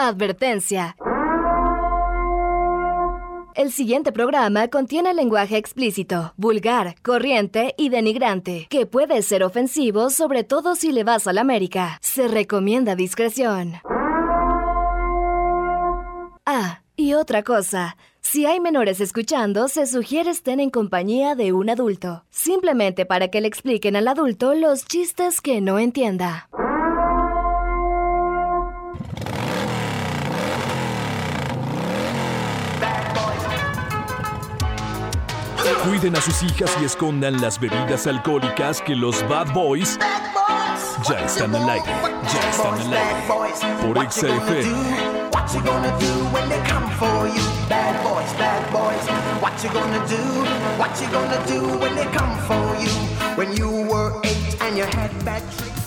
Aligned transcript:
Advertencia. 0.00 0.94
El 3.56 3.72
siguiente 3.72 4.12
programa 4.12 4.68
contiene 4.68 5.12
lenguaje 5.12 5.56
explícito, 5.56 6.34
vulgar, 6.36 6.94
corriente 7.02 7.74
y 7.76 7.88
denigrante, 7.88 8.68
que 8.70 8.86
puede 8.86 9.22
ser 9.22 9.42
ofensivo 9.42 10.10
sobre 10.10 10.44
todo 10.44 10.76
si 10.76 10.92
le 10.92 11.02
vas 11.02 11.26
a 11.26 11.32
la 11.32 11.40
América. 11.40 11.98
Se 12.00 12.28
recomienda 12.28 12.94
discreción. 12.94 13.72
Ah, 16.46 16.82
y 16.94 17.14
otra 17.14 17.42
cosa. 17.42 17.96
Si 18.20 18.46
hay 18.46 18.60
menores 18.60 19.00
escuchando, 19.00 19.66
se 19.66 19.84
sugiere 19.88 20.30
estén 20.30 20.60
en 20.60 20.70
compañía 20.70 21.34
de 21.34 21.52
un 21.52 21.70
adulto, 21.70 22.24
simplemente 22.30 23.04
para 23.04 23.32
que 23.32 23.40
le 23.40 23.48
expliquen 23.48 23.96
al 23.96 24.06
adulto 24.06 24.54
los 24.54 24.84
chistes 24.84 25.40
que 25.40 25.60
no 25.60 25.80
entienda. 25.80 26.48
Cuiden 35.76 36.16
a 36.16 36.20
sus 36.20 36.42
hijas 36.42 36.76
y 36.80 36.84
escondan 36.84 37.40
las 37.40 37.60
bebidas 37.60 38.06
alcohólicas 38.06 38.80
que 38.80 38.96
los 38.96 39.26
Bad 39.28 39.52
Boys 39.52 39.98
ya 41.08 41.20
están 41.20 41.54
al 41.54 41.68
aire. 41.68 41.84
Ya 42.32 42.50
están 42.50 42.74
al 42.74 42.92
aire. 42.92 43.26
Por 43.82 44.10
XFM. 44.10 45.28
What 45.32 45.52
you 45.54 45.60
gonna 45.62 45.98
do 45.98 46.24
when 46.32 46.48
they 46.48 46.60
come 46.68 46.90
for 46.98 47.28
you? 47.28 47.42
Bad 47.68 48.02
boys, 48.02 48.32
bad 48.38 48.72
boys. 48.72 49.06
What 49.40 49.62
you 49.62 49.70
gonna 49.70 50.06
do? 50.06 50.16
What 50.78 51.00
you 51.00 51.08
gonna 51.10 51.40
do 51.46 51.78
when 51.78 51.94
they 51.94 52.06
come 52.16 52.38
for 52.46 52.76
you? 52.82 52.90
When 53.36 53.56
you 53.56 53.70
were 53.88 54.20
eight 54.24 54.60
and 54.60 54.76
you 54.76 54.84
had 54.84 55.10
bad 55.24 55.42
tricks. 55.52 55.78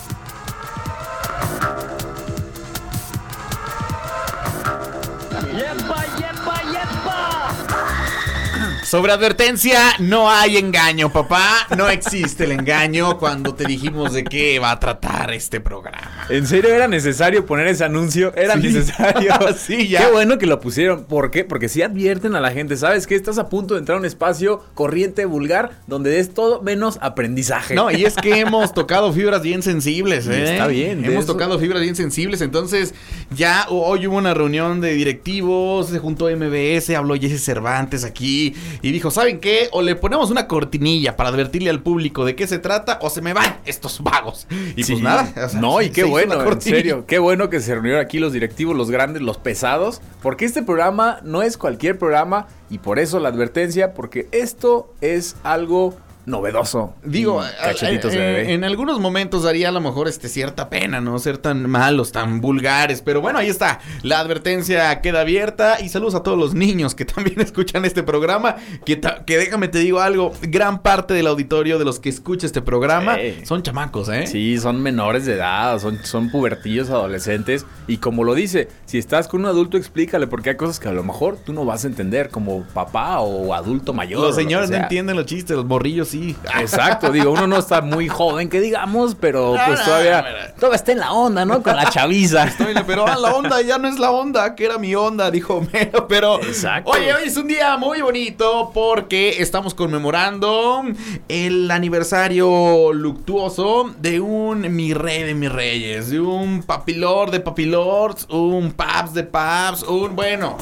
Sobre 8.91 9.13
advertencia, 9.13 9.79
no 9.99 10.29
hay 10.29 10.57
engaño, 10.57 11.13
papá. 11.13 11.65
No 11.77 11.87
existe 11.89 12.43
el 12.43 12.51
engaño 12.51 13.17
cuando 13.17 13.55
te 13.55 13.63
dijimos 13.63 14.11
de 14.11 14.25
qué 14.25 14.59
va 14.59 14.71
a 14.71 14.79
tratar 14.81 15.31
este 15.31 15.61
programa. 15.61 16.25
¿En 16.27 16.45
serio 16.45 16.71
era 16.73 16.89
necesario 16.89 17.45
poner 17.45 17.67
ese 17.67 17.85
anuncio? 17.85 18.35
Era 18.35 18.55
Sí. 18.55 18.63
necesario. 18.63 19.31
Sí, 19.57 19.87
ya. 19.87 20.05
Qué 20.07 20.11
bueno 20.11 20.37
que 20.37 20.45
lo 20.45 20.59
pusieron. 20.59 21.05
¿Por 21.05 21.31
qué? 21.31 21.45
Porque 21.45 21.69
si 21.69 21.81
advierten 21.81 22.35
a 22.35 22.41
la 22.41 22.51
gente, 22.51 22.75
¿sabes 22.75 23.07
qué? 23.07 23.15
Estás 23.15 23.37
a 23.37 23.47
punto 23.47 23.75
de 23.75 23.79
entrar 23.79 23.95
a 23.95 23.99
un 24.01 24.05
espacio 24.05 24.61
corriente, 24.73 25.23
vulgar, 25.23 25.71
donde 25.87 26.19
es 26.19 26.33
todo 26.33 26.61
menos 26.61 26.99
aprendizaje. 27.01 27.75
No, 27.75 27.91
y 27.91 28.03
es 28.03 28.15
que 28.17 28.39
hemos 28.41 28.73
tocado 28.73 29.13
fibras 29.13 29.41
bien 29.41 29.63
sensibles, 29.63 30.27
¿eh? 30.27 30.51
está 30.51 30.67
bien, 30.67 31.05
Hemos 31.05 31.23
eso- 31.23 31.31
tocado 31.31 31.57
fibras 31.59 31.81
bien 31.81 31.95
sensibles, 31.95 32.41
entonces 32.41 32.93
ya 33.33 33.67
hoy 33.69 34.05
hubo 34.07 34.17
una 34.17 34.33
reunión 34.33 34.81
de 34.81 34.93
directivos, 34.95 35.87
se 35.87 35.99
juntó 35.99 36.25
MBS, 36.29 36.89
habló 36.93 37.15
Jesse 37.15 37.41
Cervantes 37.41 38.03
aquí 38.03 38.53
y 38.81 38.91
dijo, 38.91 39.11
¿saben 39.11 39.39
qué? 39.39 39.69
O 39.71 39.81
le 39.81 39.95
ponemos 39.95 40.31
una 40.31 40.47
cortinilla 40.47 41.15
para 41.15 41.29
advertirle 41.29 41.69
al 41.69 41.81
público 41.81 42.25
de 42.25 42.35
qué 42.35 42.47
se 42.47 42.59
trata 42.59 42.99
o 43.01 43.09
se 43.09 43.21
me 43.21 43.33
van 43.33 43.57
estos 43.65 44.01
vagos. 44.01 44.47
Y 44.75 44.83
Sí. 44.83 44.93
pues 44.93 45.03
nada. 45.03 45.31
o 45.45 45.49
sea, 45.49 45.59
no, 45.59 45.81
y 45.81 45.89
qué 45.89 46.03
bueno, 46.03 46.41
en 46.43 46.61
serio. 46.61 47.05
Qué 47.07 47.19
bueno 47.19 47.49
que 47.49 47.59
se 47.59 47.73
reunieron 47.73 48.01
aquí 48.01 48.19
los 48.19 48.33
directivos, 48.33 48.75
los 48.75 48.89
grandes, 48.91 49.21
los 49.21 49.37
pesados. 49.37 50.01
Porque 50.21 50.45
este 50.45 50.63
programa 50.63 51.19
no 51.23 51.41
es 51.41 51.57
cualquier 51.57 51.97
programa. 51.97 52.47
Y 52.69 52.77
por 52.79 52.99
eso 52.99 53.19
la 53.19 53.29
advertencia, 53.29 53.93
porque 53.93 54.27
esto 54.31 54.93
es 55.01 55.35
algo 55.43 55.95
novedoso. 56.25 56.93
Digo, 57.03 57.41
cachetitos 57.61 58.11
de 58.11 58.17
bebé. 58.17 58.53
en 58.53 58.63
algunos 58.63 58.99
momentos 58.99 59.43
daría 59.43 59.69
a 59.69 59.71
lo 59.71 59.81
mejor 59.81 60.07
este 60.07 60.29
cierta 60.29 60.69
pena, 60.69 61.01
¿no? 61.01 61.17
Ser 61.19 61.37
tan 61.37 61.69
malos, 61.69 62.11
tan 62.11 62.41
vulgares. 62.41 63.01
Pero 63.01 63.21
bueno, 63.21 63.39
ahí 63.39 63.49
está. 63.49 63.79
La 64.03 64.19
advertencia 64.19 65.01
queda 65.01 65.21
abierta. 65.21 65.79
Y 65.81 65.89
saludos 65.89 66.15
a 66.15 66.23
todos 66.23 66.37
los 66.37 66.53
niños 66.53 66.95
que 66.95 67.05
también 67.05 67.41
escuchan 67.41 67.85
este 67.85 68.03
programa. 68.03 68.55
Que, 68.85 69.01
que 69.25 69.37
déjame 69.37 69.67
te 69.67 69.79
digo 69.79 69.99
algo. 69.99 70.31
Gran 70.41 70.81
parte 70.81 71.13
del 71.13 71.27
auditorio 71.27 71.79
de 71.79 71.85
los 71.85 71.99
que 71.99 72.09
escucha 72.09 72.45
este 72.45 72.61
programa 72.61 73.15
Sí. 73.15 73.45
son 73.45 73.63
chamacos, 73.63 74.09
¿eh? 74.09 74.27
Sí, 74.27 74.57
son 74.59 74.81
menores 74.81 75.25
de 75.25 75.33
edad, 75.33 75.79
son, 75.79 76.03
son 76.03 76.29
pubertillos 76.29 76.89
adolescentes. 76.89 77.65
Y 77.87 77.97
como 77.97 78.23
lo 78.23 78.35
dice, 78.35 78.67
si 78.85 78.97
estás 78.97 79.27
con 79.27 79.41
un 79.41 79.47
adulto, 79.47 79.77
explícale, 79.77 80.27
porque 80.27 80.51
hay 80.51 80.55
cosas 80.57 80.79
que 80.79 80.87
a 80.87 80.91
lo 80.93 81.03
mejor 81.03 81.37
tú 81.37 81.53
no 81.53 81.65
vas 81.65 81.83
a 81.83 81.87
entender 81.87 82.29
como 82.29 82.63
papá 82.73 83.19
o 83.19 83.53
adulto 83.53 83.93
mayor. 83.93 84.19
Los 84.21 84.35
lo 84.35 84.41
señores 84.41 84.69
no 84.69 84.77
entienden 84.77 85.15
los 85.15 85.25
chistes, 85.25 85.55
los 85.55 85.65
morrillos 85.65 86.07
sí. 86.09 86.20
Exacto, 86.59 87.11
digo, 87.11 87.31
uno 87.31 87.47
no 87.47 87.57
está 87.57 87.81
muy 87.81 88.07
joven, 88.07 88.49
que 88.49 88.59
digamos, 88.61 89.15
pero 89.15 89.55
No, 89.55 89.65
pues 89.65 89.79
no, 89.79 89.85
todavía, 89.85 90.25
mira. 90.27 90.53
todavía 90.55 90.75
está 90.75 90.91
en 90.91 90.99
la 90.99 91.11
onda, 91.13 91.45
¿no? 91.45 91.61
Con 91.63 91.75
la 91.75 91.89
chaviza. 91.89 92.47
Pero 92.87 93.07
ah, 93.07 93.15
la 93.17 93.33
onda 93.33 93.61
ya 93.61 93.77
no 93.77 93.87
es 93.87 93.99
la 93.99 94.11
onda, 94.11 94.55
que 94.55 94.65
era 94.65 94.77
mi 94.77 94.95
onda, 94.95 95.31
dijo 95.31 95.55
Homero. 95.55 96.07
Pero, 96.07 96.41
Exacto. 96.41 96.91
oye, 96.91 97.13
hoy 97.13 97.23
es 97.25 97.37
un 97.37 97.47
día 97.47 97.77
muy 97.77 98.01
bonito 98.01 98.71
porque 98.73 99.41
estamos 99.41 99.73
conmemorando 99.73 100.83
el 101.27 101.69
aniversario 101.71 102.91
luctuoso 102.93 103.93
de 103.99 104.19
un 104.19 104.73
mi 104.75 104.93
rey 104.93 105.23
de 105.23 105.33
mis 105.33 105.51
reyes, 105.51 106.09
de 106.09 106.19
un 106.19 106.63
papilor 106.63 107.31
de 107.31 107.39
papilords, 107.39 108.25
un 108.29 108.71
paps 108.73 109.13
de 109.13 109.23
paps, 109.23 109.83
un 109.83 110.15
bueno. 110.15 110.57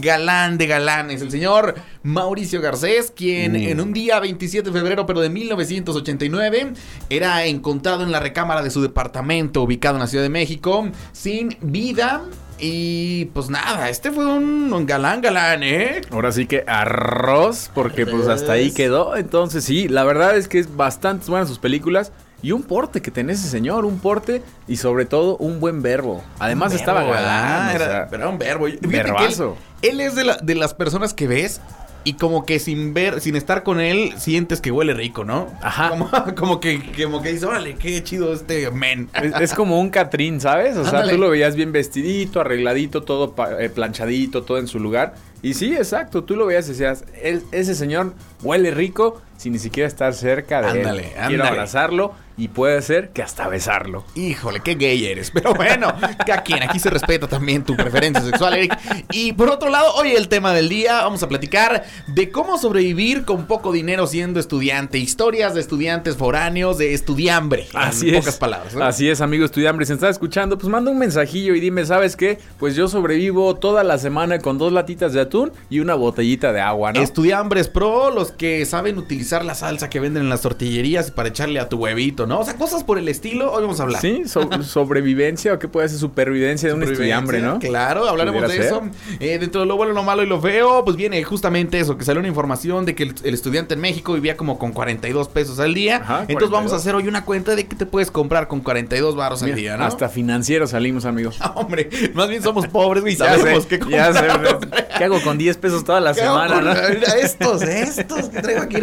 Galán 0.00 0.58
de 0.58 0.66
galanes, 0.66 1.22
el 1.22 1.30
señor 1.30 1.74
Mauricio 2.02 2.60
Garcés, 2.60 3.12
quien 3.14 3.54
Uh. 3.54 3.58
en 3.58 3.80
un 3.80 3.92
día 3.92 4.18
27 4.20 4.70
de 4.70 4.78
febrero, 4.78 5.06
pero 5.06 5.20
de 5.20 5.28
1989, 5.30 6.72
era 7.10 7.44
encontrado 7.44 8.02
en 8.02 8.12
la 8.12 8.20
recámara 8.20 8.62
de 8.62 8.70
su 8.70 8.82
departamento 8.82 9.62
ubicado 9.62 9.96
en 9.96 10.00
la 10.00 10.06
Ciudad 10.06 10.24
de 10.24 10.30
México, 10.30 10.88
sin 11.12 11.56
vida. 11.60 12.22
Y 12.64 13.24
pues 13.34 13.50
nada, 13.50 13.88
este 13.88 14.12
fue 14.12 14.24
un, 14.24 14.72
un 14.72 14.86
galán, 14.86 15.20
galán, 15.20 15.64
¿eh? 15.64 16.00
Ahora 16.12 16.30
sí 16.30 16.46
que 16.46 16.62
arroz, 16.68 17.70
porque 17.74 18.06
pues 18.06 18.28
hasta 18.28 18.52
ahí 18.52 18.70
quedó. 18.70 19.16
Entonces 19.16 19.64
sí, 19.64 19.88
la 19.88 20.04
verdad 20.04 20.36
es 20.36 20.46
que 20.46 20.60
es 20.60 20.76
bastante 20.76 21.26
buenas 21.28 21.48
sus 21.48 21.58
películas. 21.58 22.12
Y 22.42 22.50
un 22.52 22.64
porte 22.64 23.00
que 23.00 23.10
tenía 23.12 23.34
ese 23.34 23.48
señor, 23.48 23.84
un 23.84 23.98
porte 24.00 24.42
y 24.66 24.76
sobre 24.76 25.04
todo 25.04 25.36
un 25.36 25.60
buen 25.60 25.80
verbo. 25.80 26.24
Además 26.40 26.72
Un 26.72 26.78
estaba 26.78 27.00
verbo, 27.00 27.14
galán. 27.14 27.68
o 27.68 27.70
Era, 27.76 27.86
sea, 27.86 28.06
pero 28.10 28.22
era 28.24 28.30
un 28.32 28.38
verbo. 28.38 28.66
Que 28.66 28.72
él, 28.72 28.78
verbazo. 28.88 29.56
él 29.80 30.00
es 30.00 30.14
de, 30.16 30.24
la- 30.24 30.36
de 30.38 30.54
las 30.56 30.74
personas 30.74 31.14
que 31.14 31.28
ves 31.28 31.60
y 32.04 32.14
como 32.14 32.44
que 32.44 32.58
sin 32.58 32.94
ver, 32.94 33.20
sin 33.20 33.36
estar 33.36 33.62
con 33.62 33.78
él, 33.80 34.14
sientes 34.18 34.60
que 34.60 34.72
huele 34.72 34.92
rico, 34.92 35.24
¿no? 35.24 35.46
Ajá. 35.62 35.90
Como, 35.90 36.10
como 36.36 36.58
que, 36.60 36.82
como 37.00 37.22
que 37.22 37.28
dices, 37.28 37.44
órale, 37.44 37.76
qué 37.76 38.02
chido 38.02 38.32
este 38.32 38.68
men. 38.72 39.08
Es, 39.22 39.32
es 39.40 39.54
como 39.54 39.78
un 39.80 39.88
Catrín, 39.90 40.40
¿sabes? 40.40 40.76
O 40.76 40.82
sea, 40.82 40.98
Ándale. 40.98 41.12
tú 41.12 41.18
lo 41.20 41.30
veías 41.30 41.54
bien 41.54 41.70
vestidito, 41.70 42.40
arregladito, 42.40 43.02
todo 43.04 43.32
eh, 43.60 43.68
planchadito, 43.70 44.42
todo 44.42 44.58
en 44.58 44.66
su 44.66 44.80
lugar. 44.80 45.14
Y 45.42 45.54
sí, 45.54 45.74
exacto, 45.76 46.24
tú 46.24 46.34
lo 46.36 46.46
veías 46.46 46.66
y 46.66 46.70
decías, 46.70 47.04
"El- 47.22 47.42
ese 47.52 47.76
señor 47.76 48.14
huele 48.42 48.72
rico 48.72 49.20
sin 49.36 49.52
ni 49.52 49.58
siquiera 49.60 49.86
estar 49.88 50.12
cerca 50.14 50.60
de 50.60 50.68
Ándale, 50.80 51.02
él. 51.02 51.08
ándale. 51.14 51.28
Quiero 51.28 51.44
abrazarlo 51.44 52.12
y 52.36 52.48
puede 52.48 52.80
ser 52.82 53.10
que 53.10 53.22
hasta 53.22 53.48
besarlo. 53.48 54.04
Híjole, 54.14 54.60
qué 54.60 54.74
gay 54.74 55.04
eres. 55.06 55.30
Pero 55.30 55.54
bueno, 55.54 55.94
cada 56.26 56.42
quien. 56.42 56.62
Aquí 56.62 56.78
se 56.78 56.90
respeta 56.90 57.26
también 57.28 57.64
tu 57.64 57.76
preferencia 57.76 58.22
sexual, 58.22 58.54
Eric. 58.54 58.78
Y 59.12 59.32
por 59.32 59.48
otro 59.50 59.70
lado, 59.70 59.94
hoy 59.94 60.12
el 60.12 60.28
tema 60.28 60.52
del 60.52 60.68
día, 60.68 61.02
vamos 61.02 61.22
a 61.22 61.28
platicar 61.28 61.84
de 62.06 62.30
cómo 62.30 62.58
sobrevivir 62.58 63.24
con 63.24 63.46
poco 63.46 63.72
dinero 63.72 64.06
siendo 64.06 64.40
estudiante. 64.40 64.98
Historias 64.98 65.54
de 65.54 65.60
estudiantes 65.60 66.16
foráneos, 66.16 66.78
de 66.78 66.94
estudiambre. 66.94 67.66
Así 67.74 68.08
en 68.08 68.16
es. 68.16 68.20
pocas 68.20 68.36
palabras. 68.36 68.74
¿no? 68.74 68.84
Así 68.84 69.08
es, 69.08 69.20
amigo 69.20 69.44
estudiante. 69.44 69.84
Si 69.84 69.92
estás 69.92 70.10
escuchando, 70.10 70.58
pues 70.58 70.68
manda 70.68 70.90
un 70.90 70.98
mensajillo 70.98 71.54
y 71.54 71.60
dime, 71.60 71.84
¿sabes 71.84 72.16
qué? 72.16 72.38
Pues 72.58 72.74
yo 72.74 72.88
sobrevivo 72.88 73.56
toda 73.56 73.84
la 73.84 73.98
semana 73.98 74.38
con 74.38 74.58
dos 74.58 74.72
latitas 74.72 75.12
de 75.12 75.20
atún 75.20 75.52
y 75.70 75.80
una 75.80 75.94
botellita 75.94 76.52
de 76.52 76.60
agua, 76.60 76.92
¿no? 76.92 77.00
Estudiambres 77.00 77.68
pro, 77.68 78.10
los 78.10 78.32
que 78.32 78.64
saben 78.66 78.98
utilizar 78.98 79.44
la 79.44 79.54
salsa 79.54 79.90
que 79.90 80.00
venden 80.00 80.24
en 80.24 80.28
las 80.28 80.42
tortillerías 80.42 81.10
para 81.10 81.28
echarle 81.28 81.60
a 81.60 81.68
tu 81.68 81.78
huevito, 81.78 82.21
¿no? 82.26 82.40
O 82.40 82.44
sea, 82.44 82.54
cosas 82.56 82.84
por 82.84 82.98
el 82.98 83.08
estilo, 83.08 83.52
hoy 83.52 83.62
vamos 83.62 83.80
a 83.80 83.84
hablar. 83.84 84.00
Sí, 84.00 84.22
so- 84.26 84.48
sobrevivencia 84.62 85.54
o 85.54 85.58
qué 85.58 85.68
puede 85.68 85.88
ser 85.88 85.98
supervivencia 85.98 86.68
de 86.68 86.74
un 86.74 86.82
estudiambre, 86.82 87.40
¿no? 87.40 87.58
Claro, 87.58 88.08
hablaremos 88.08 88.48
de 88.48 88.58
eso. 88.58 88.82
Eh, 89.20 89.38
dentro 89.38 89.60
de 89.62 89.66
lo 89.66 89.76
bueno, 89.76 89.92
lo 89.92 90.02
malo 90.02 90.22
y 90.22 90.26
lo 90.26 90.40
feo, 90.40 90.84
pues 90.84 90.96
viene 90.96 91.22
justamente 91.24 91.78
eso, 91.80 91.96
que 91.96 92.04
salió 92.04 92.20
una 92.20 92.28
información 92.28 92.84
de 92.84 92.94
que 92.94 93.04
el, 93.04 93.14
el 93.24 93.34
estudiante 93.34 93.74
en 93.74 93.80
México 93.80 94.12
vivía 94.14 94.36
como 94.36 94.58
con 94.58 94.72
42 94.72 95.28
pesos 95.28 95.58
al 95.60 95.74
día. 95.74 95.96
Ajá, 95.96 96.20
Entonces 96.28 96.50
vamos 96.50 96.70
42. 96.70 96.72
a 96.72 96.76
hacer 96.76 96.94
hoy 96.94 97.08
una 97.08 97.24
cuenta 97.24 97.54
de 97.54 97.66
que 97.66 97.76
te 97.76 97.86
puedes 97.86 98.10
comprar 98.10 98.48
con 98.48 98.60
42 98.60 99.14
baros 99.16 99.42
al 99.42 99.46
Mira, 99.46 99.56
día, 99.56 99.76
¿no? 99.76 99.84
Hasta 99.84 100.08
financiero 100.08 100.66
salimos, 100.66 101.04
amigos. 101.04 101.38
Hombre, 101.54 101.88
más 102.14 102.28
bien 102.28 102.42
somos 102.42 102.66
pobres, 102.68 103.02
güey, 103.02 103.16
sabemos 103.16 103.66
qué 103.66 103.78
ya 103.88 104.12
sé, 104.12 104.26
compramos. 104.26 104.66
¿Qué 104.98 105.04
hago 105.04 105.20
con 105.22 105.38
10 105.38 105.56
pesos 105.58 105.84
toda 105.84 106.00
la 106.00 106.14
¿Qué 106.14 106.20
semana, 106.20 106.54
con- 106.54 106.64
no? 106.64 106.74
Mira, 106.74 107.18
estos, 107.20 107.62
estos 107.62 108.28
que 108.28 108.40
traigo 108.42 108.62
aquí, 108.62 108.76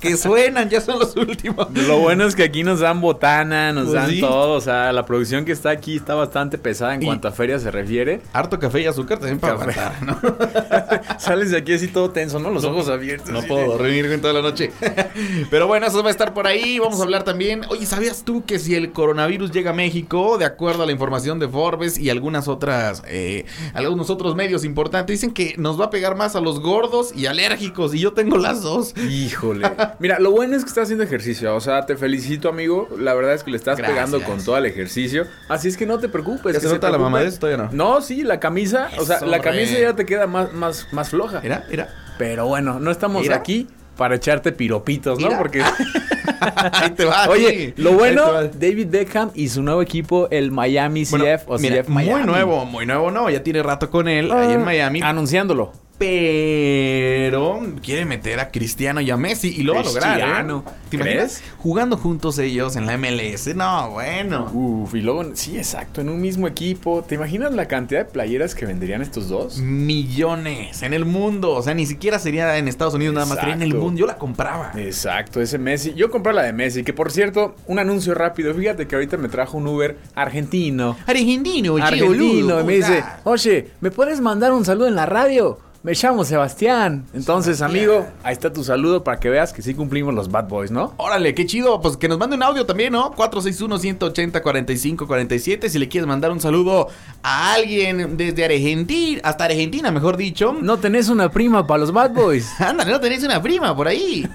que 0.00 0.16
suenan, 0.16 0.68
ya 0.70 0.80
son 0.80 0.98
los 0.98 1.16
últimos. 1.16 1.68
Lo 1.74 1.98
bueno 1.98 2.24
es 2.26 2.34
que 2.34 2.44
aquí 2.44 2.62
nos 2.62 2.80
dan 2.86 3.00
botana, 3.00 3.72
nos 3.72 3.84
Pues 3.86 3.94
dan 3.94 4.10
sí. 4.10 4.20
todo. 4.20 4.52
O 4.54 4.60
sea, 4.60 4.92
la 4.92 5.04
producción 5.04 5.44
que 5.44 5.52
está 5.52 5.70
aquí 5.70 5.96
está 5.96 6.14
bastante 6.14 6.56
pesada 6.58 6.94
en 6.94 7.02
Y- 7.02 7.06
cuanto 7.06 7.28
a 7.28 7.32
feria 7.32 7.58
se 7.58 7.70
refiere. 7.70 8.20
Harto 8.32 8.58
café 8.58 8.82
y 8.82 8.86
azúcar 8.86 9.18
también 9.18 9.38
para 9.40 9.56
Café. 9.56 9.80
aguantar, 9.80 10.02
¿no? 10.06 11.18
Sales 11.18 11.50
de 11.50 11.58
aquí 11.58 11.72
así 11.72 11.88
todo 11.88 12.10
tenso, 12.10 12.38
¿no? 12.38 12.50
Los 12.50 12.64
ojos 12.64 12.88
abiertos. 12.88 13.30
No 13.30 13.42
puedo 13.42 13.66
dormir 13.76 14.06
en 14.06 14.20
toda 14.20 14.32
la 14.34 14.42
noche. 14.42 14.70
Pero 15.50 15.66
bueno, 15.66 15.86
eso 15.86 16.02
va 16.02 16.08
a 16.08 16.10
estar 16.12 16.32
por 16.34 16.46
ahí. 16.46 16.78
Vamos 16.78 17.00
a 17.00 17.02
hablar 17.02 17.24
también. 17.24 17.62
Oye, 17.68 17.86
¿sabías 17.86 18.22
tú 18.24 18.44
que 18.44 18.58
si 18.58 18.74
el 18.74 18.92
coronavirus 18.92 19.50
llega 19.50 19.70
a 19.70 19.74
México, 19.74 20.38
de 20.38 20.44
acuerdo 20.44 20.82
a 20.82 20.86
la 20.86 20.92
información 20.92 21.38
de 21.38 21.48
Forbes 21.48 21.98
y 21.98 22.10
algunas 22.10 22.48
otras, 22.48 23.02
eh, 23.08 23.44
algunos 23.74 24.10
otros 24.10 24.34
medios 24.36 24.64
importantes, 24.64 25.14
dicen 25.20 25.32
que 25.32 25.54
nos 25.58 25.80
va 25.80 25.86
a 25.86 25.90
pegar 25.90 26.14
más 26.16 26.36
a 26.36 26.40
los 26.40 26.60
gordos 26.60 27.12
y 27.14 27.26
alérgicos? 27.26 27.94
Y 27.94 27.98
yo 28.00 28.12
tengo 28.12 28.36
las 28.38 28.62
dos. 28.62 28.94
Híjole. 28.96 29.70
Mira, 29.98 30.18
lo 30.18 30.30
bueno 30.30 30.56
es 30.56 30.62
que 30.62 30.68
estás 30.68 30.84
haciendo 30.84 31.04
ejercicio. 31.04 31.54
O 31.54 31.60
sea, 31.60 31.86
te 31.86 31.96
felicito, 31.96 32.48
amigo. 32.48 32.75
La 32.98 33.14
verdad 33.14 33.34
es 33.34 33.42
que 33.44 33.50
le 33.50 33.56
estás 33.56 33.76
Gracias. 33.78 33.94
pegando 33.96 34.22
con 34.24 34.42
todo 34.44 34.56
el 34.58 34.66
ejercicio. 34.66 35.26
Así 35.48 35.68
es 35.68 35.76
que 35.76 35.86
no 35.86 35.98
te 35.98 36.08
preocupes. 36.08 36.54
¿Ya 36.54 36.60
se 36.60 36.66
nota 36.66 36.88
la 36.88 36.96
preocupen. 36.96 37.12
mamadez? 37.12 37.38
Todavía 37.38 37.64
no. 37.64 37.70
No, 37.72 38.00
sí, 38.02 38.22
la 38.22 38.40
camisa. 38.40 38.88
o 38.98 39.04
sea, 39.04 39.20
la 39.20 39.40
camisa 39.40 39.78
ya 39.78 39.94
te 39.94 40.04
queda 40.06 40.26
más, 40.26 40.52
más, 40.52 40.86
más 40.92 41.08
floja. 41.10 41.40
Mira, 41.42 41.64
mira. 41.70 41.88
Pero 42.18 42.46
bueno, 42.46 42.78
no 42.80 42.90
estamos 42.90 43.22
Mira. 43.22 43.36
aquí 43.36 43.66
para 43.96 44.16
echarte 44.16 44.52
piropitos, 44.52 45.18
¿no? 45.18 45.26
Mira. 45.28 45.38
Porque. 45.38 45.62
Ahí 46.72 46.90
te 46.90 47.04
va. 47.04 47.26
Oye, 47.28 47.74
sí. 47.76 47.82
lo 47.82 47.92
bueno. 47.92 48.44
David 48.54 48.88
Beckham 48.90 49.30
y 49.34 49.48
su 49.48 49.62
nuevo 49.62 49.82
equipo, 49.82 50.28
el 50.30 50.50
Miami 50.50 51.04
CF 51.04 51.10
Bueno, 51.10 51.26
o 51.46 51.58
mira, 51.58 51.82
CF 51.82 51.88
Miami. 51.88 52.20
muy 52.20 52.32
nuevo, 52.32 52.64
muy 52.64 52.86
nuevo, 52.86 53.10
no, 53.10 53.30
ya 53.30 53.42
tiene 53.42 53.62
rato 53.62 53.90
con 53.90 54.08
él 54.08 54.30
ahí 54.32 54.52
en 54.52 54.64
Miami, 54.64 55.00
Anunciándolo. 55.02 55.72
Pero 55.98 57.60
quiere 57.82 58.04
meter 58.04 58.40
a 58.40 58.50
Cristiano 58.50 59.00
y 59.00 59.10
a 59.10 59.16
Messi 59.16 59.54
y 59.56 59.62
lo 59.62 59.74
va 59.74 59.80
a 59.80 59.84
lograr. 59.84 60.18
¿eh? 60.18 60.22
Cristiano. 60.22 60.64
¿Te 60.90 60.96
imaginas? 60.96 61.42
Jugando 61.58 61.96
juntos 61.96 62.38
ellos 62.38 62.76
en 62.76 62.86
la 62.86 62.96
MLS. 62.96 63.54
No, 63.56 63.90
bueno. 63.90 64.50
Uf, 64.52 64.94
y 64.94 65.00
luego, 65.00 65.24
sí, 65.34 65.56
exacto, 65.58 66.00
en 66.00 66.08
un 66.08 66.20
mismo 66.20 66.46
equipo. 66.46 67.02
¿Te 67.02 67.16
imaginas 67.16 67.52
la 67.54 67.66
cantidad 67.66 68.04
de 68.04 68.10
playeras 68.10 68.54
que 68.54 68.66
venderían 68.66 69.02
estos 69.02 69.28
dos? 69.28 69.58
Millones 69.58 70.82
en 70.82 70.94
el 70.94 71.04
mundo. 71.04 71.52
O 71.52 71.62
sea, 71.62 71.74
ni 71.74 71.86
siquiera 71.86 72.18
sería 72.18 72.56
en 72.58 72.68
Estados 72.68 72.94
Unidos 72.94 73.14
nada 73.14 73.26
más, 73.26 73.38
sería 73.38 73.54
en 73.54 73.62
el 73.62 73.68
Exacto. 73.68 73.84
mundo. 73.84 73.98
Yo 74.00 74.06
la 74.06 74.16
compraba. 74.16 74.72
Exacto, 74.76 75.40
ese 75.40 75.58
Messi. 75.58 75.94
Yo 75.94 76.10
compré 76.10 76.32
la 76.32 76.42
de 76.42 76.52
Messi, 76.52 76.84
que 76.84 76.92
por 76.92 77.10
cierto, 77.10 77.56
un 77.66 77.78
anuncio 77.78 78.14
rápido. 78.14 78.54
Fíjate 78.54 78.86
que 78.86 78.94
ahorita 78.94 79.16
me 79.16 79.28
trajo 79.28 79.56
un 79.58 79.66
Uber 79.66 79.96
argentino. 80.14 80.96
Argentino, 81.06 81.76
Argentino, 81.76 82.60
y 82.60 82.64
me 82.64 82.74
dice, 82.76 83.02
oye, 83.24 83.70
¿me 83.80 83.90
puedes 83.90 84.20
mandar 84.20 84.52
un 84.52 84.64
saludo 84.64 84.86
en 84.88 84.94
la 84.94 85.06
radio? 85.06 85.58
Me 85.86 85.94
llamo 85.94 86.24
Sebastián. 86.24 87.06
Entonces, 87.14 87.58
Sebastián. 87.58 87.84
amigo, 87.84 88.08
ahí 88.24 88.32
está 88.32 88.52
tu 88.52 88.64
saludo 88.64 89.04
para 89.04 89.20
que 89.20 89.30
veas 89.30 89.52
que 89.52 89.62
sí 89.62 89.72
cumplimos 89.72 90.12
los 90.12 90.28
Bad 90.32 90.48
Boys, 90.48 90.72
¿no? 90.72 90.94
Órale, 90.96 91.32
qué 91.32 91.46
chido. 91.46 91.80
Pues 91.80 91.96
que 91.96 92.08
nos 92.08 92.18
mande 92.18 92.34
un 92.34 92.42
audio 92.42 92.66
también, 92.66 92.92
¿no? 92.92 93.12
461-180-4547. 93.14 95.68
Si 95.68 95.78
le 95.78 95.88
quieres 95.88 96.08
mandar 96.08 96.32
un 96.32 96.40
saludo 96.40 96.88
a 97.22 97.52
alguien 97.52 98.16
desde 98.16 98.46
Argentina, 98.46 99.20
hasta 99.22 99.44
Argentina, 99.44 99.92
mejor 99.92 100.16
dicho. 100.16 100.56
¿No 100.60 100.78
tenés 100.78 101.08
una 101.08 101.30
prima 101.30 101.68
para 101.68 101.78
los 101.78 101.92
Bad 101.92 102.10
Boys? 102.14 102.48
Ándale, 102.60 102.90
no 102.90 102.98
tenéis 102.98 103.22
una 103.22 103.40
prima 103.40 103.76
por 103.76 103.86
ahí. 103.86 104.28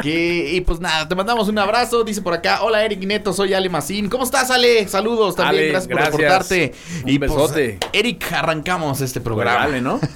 que, 0.00 0.52
y 0.54 0.60
pues 0.60 0.78
nada, 0.78 1.08
te 1.08 1.16
mandamos 1.16 1.48
un 1.48 1.58
abrazo. 1.58 2.04
Dice 2.04 2.22
por 2.22 2.34
acá, 2.34 2.62
hola 2.62 2.84
Eric 2.84 3.04
Neto, 3.04 3.32
soy 3.32 3.54
Ale 3.54 3.68
Macín. 3.68 4.08
¿Cómo 4.08 4.22
estás, 4.22 4.52
Ale? 4.52 4.86
Saludos 4.86 5.34
también, 5.34 5.64
Ale, 5.64 5.72
gracias, 5.72 5.88
gracias. 5.88 6.10
por 6.12 6.20
reportarte. 6.20 6.74
Un 7.02 7.08
y 7.10 7.18
pues, 7.18 7.32
besote. 7.32 7.80
Eric, 7.92 8.32
arrancamos 8.32 9.00
este 9.00 9.20
Pues 9.20 9.24
programa. 9.24 9.66
dale, 9.66 9.80
¿no? 9.80 9.98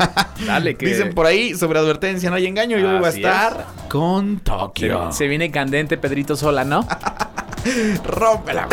Dale, 0.47 0.76
que... 0.77 0.87
Dicen 0.87 1.15
por 1.15 1.27
ahí, 1.27 1.55
sobre 1.55 1.79
advertencia, 1.79 2.31
no 2.31 2.37
hay 2.37 2.47
engaño. 2.47 2.79
Yo 2.79 2.99
voy 2.99 3.07
a 3.07 3.09
estar 3.09 3.67
con 3.89 4.41
Tokio. 4.41 5.13
se 5.13 5.27
viene 5.27 5.51
candente 5.51 5.97
Pedrito 5.97 6.37
Sola, 6.37 6.65
¿no? 6.65 6.87
Rómpela. 8.05 8.69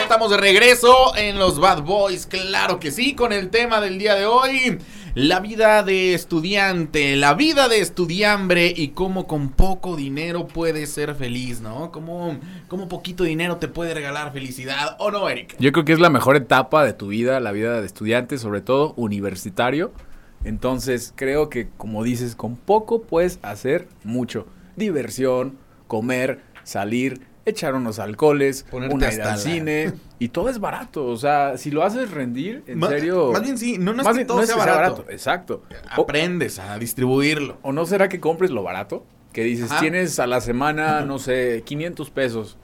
Estamos 0.00 0.30
de 0.30 0.36
regreso 0.36 1.14
en 1.16 1.38
los 1.38 1.58
Bad 1.58 1.82
Boys, 1.82 2.26
claro 2.26 2.80
que 2.80 2.90
sí, 2.90 3.14
con 3.14 3.32
el 3.32 3.50
tema 3.50 3.80
del 3.80 3.98
día 3.98 4.14
de 4.14 4.26
hoy. 4.26 4.78
La 5.14 5.38
vida 5.38 5.84
de 5.84 6.12
estudiante, 6.12 7.14
la 7.14 7.34
vida 7.34 7.68
de 7.68 7.78
estudiambre 7.78 8.72
y 8.74 8.88
cómo 8.88 9.28
con 9.28 9.50
poco 9.50 9.94
dinero 9.94 10.48
puedes 10.48 10.90
ser 10.90 11.14
feliz, 11.14 11.60
¿no? 11.60 11.92
Cómo, 11.92 12.36
cómo 12.66 12.88
poquito 12.88 13.22
dinero 13.22 13.58
te 13.58 13.68
puede 13.68 13.94
regalar 13.94 14.32
felicidad, 14.32 14.96
¿o 14.98 15.12
no, 15.12 15.28
Eric? 15.28 15.54
Yo 15.60 15.70
creo 15.70 15.84
que 15.84 15.92
es 15.92 16.00
la 16.00 16.10
mejor 16.10 16.34
etapa 16.34 16.84
de 16.84 16.94
tu 16.94 17.08
vida, 17.08 17.38
la 17.38 17.52
vida 17.52 17.80
de 17.80 17.86
estudiante, 17.86 18.38
sobre 18.38 18.60
todo 18.60 18.92
universitario. 18.96 19.92
Entonces, 20.44 21.12
creo 21.16 21.48
que, 21.48 21.68
como 21.76 22.02
dices, 22.04 22.36
con 22.36 22.56
poco 22.56 23.02
puedes 23.02 23.38
hacer 23.42 23.88
mucho. 24.04 24.46
Diversión, 24.76 25.56
comer, 25.88 26.40
salir, 26.64 27.20
echar 27.46 27.74
unos 27.74 27.98
alcoholes, 27.98 28.64
Ponerte 28.70 28.94
una 28.94 29.12
ida 29.12 29.22
al 29.24 29.30
la- 29.30 29.36
cine. 29.38 29.92
Y 30.18 30.28
todo 30.28 30.48
es 30.48 30.58
barato. 30.60 31.06
O 31.06 31.16
sea, 31.16 31.56
si 31.58 31.70
lo 31.70 31.82
haces 31.82 32.10
rendir, 32.10 32.62
en 32.66 32.78
Ma- 32.78 32.88
serio... 32.88 33.32
más 33.32 33.42
bien 33.42 33.58
sí, 33.58 33.78
no- 33.78 33.92
no 33.92 34.00
es 34.02 34.04
más 34.04 34.12
que 34.14 34.18
bien, 34.18 34.26
todo 34.26 34.44
sea 34.46 34.56
barato. 34.56 35.04
Exacto. 35.08 35.62
O, 35.96 36.02
Aprendes 36.02 36.58
a 36.58 36.78
distribuirlo. 36.78 37.58
¿O 37.62 37.72
no 37.72 37.86
será 37.86 38.08
que 38.08 38.20
compres 38.20 38.50
lo 38.50 38.62
barato? 38.62 39.04
Que 39.32 39.42
dices, 39.44 39.70
Ajá. 39.70 39.80
tienes 39.80 40.18
a 40.20 40.26
la 40.26 40.40
semana, 40.40 41.00
no 41.02 41.18
sé, 41.18 41.62
500 41.66 42.10
pesos. 42.10 42.58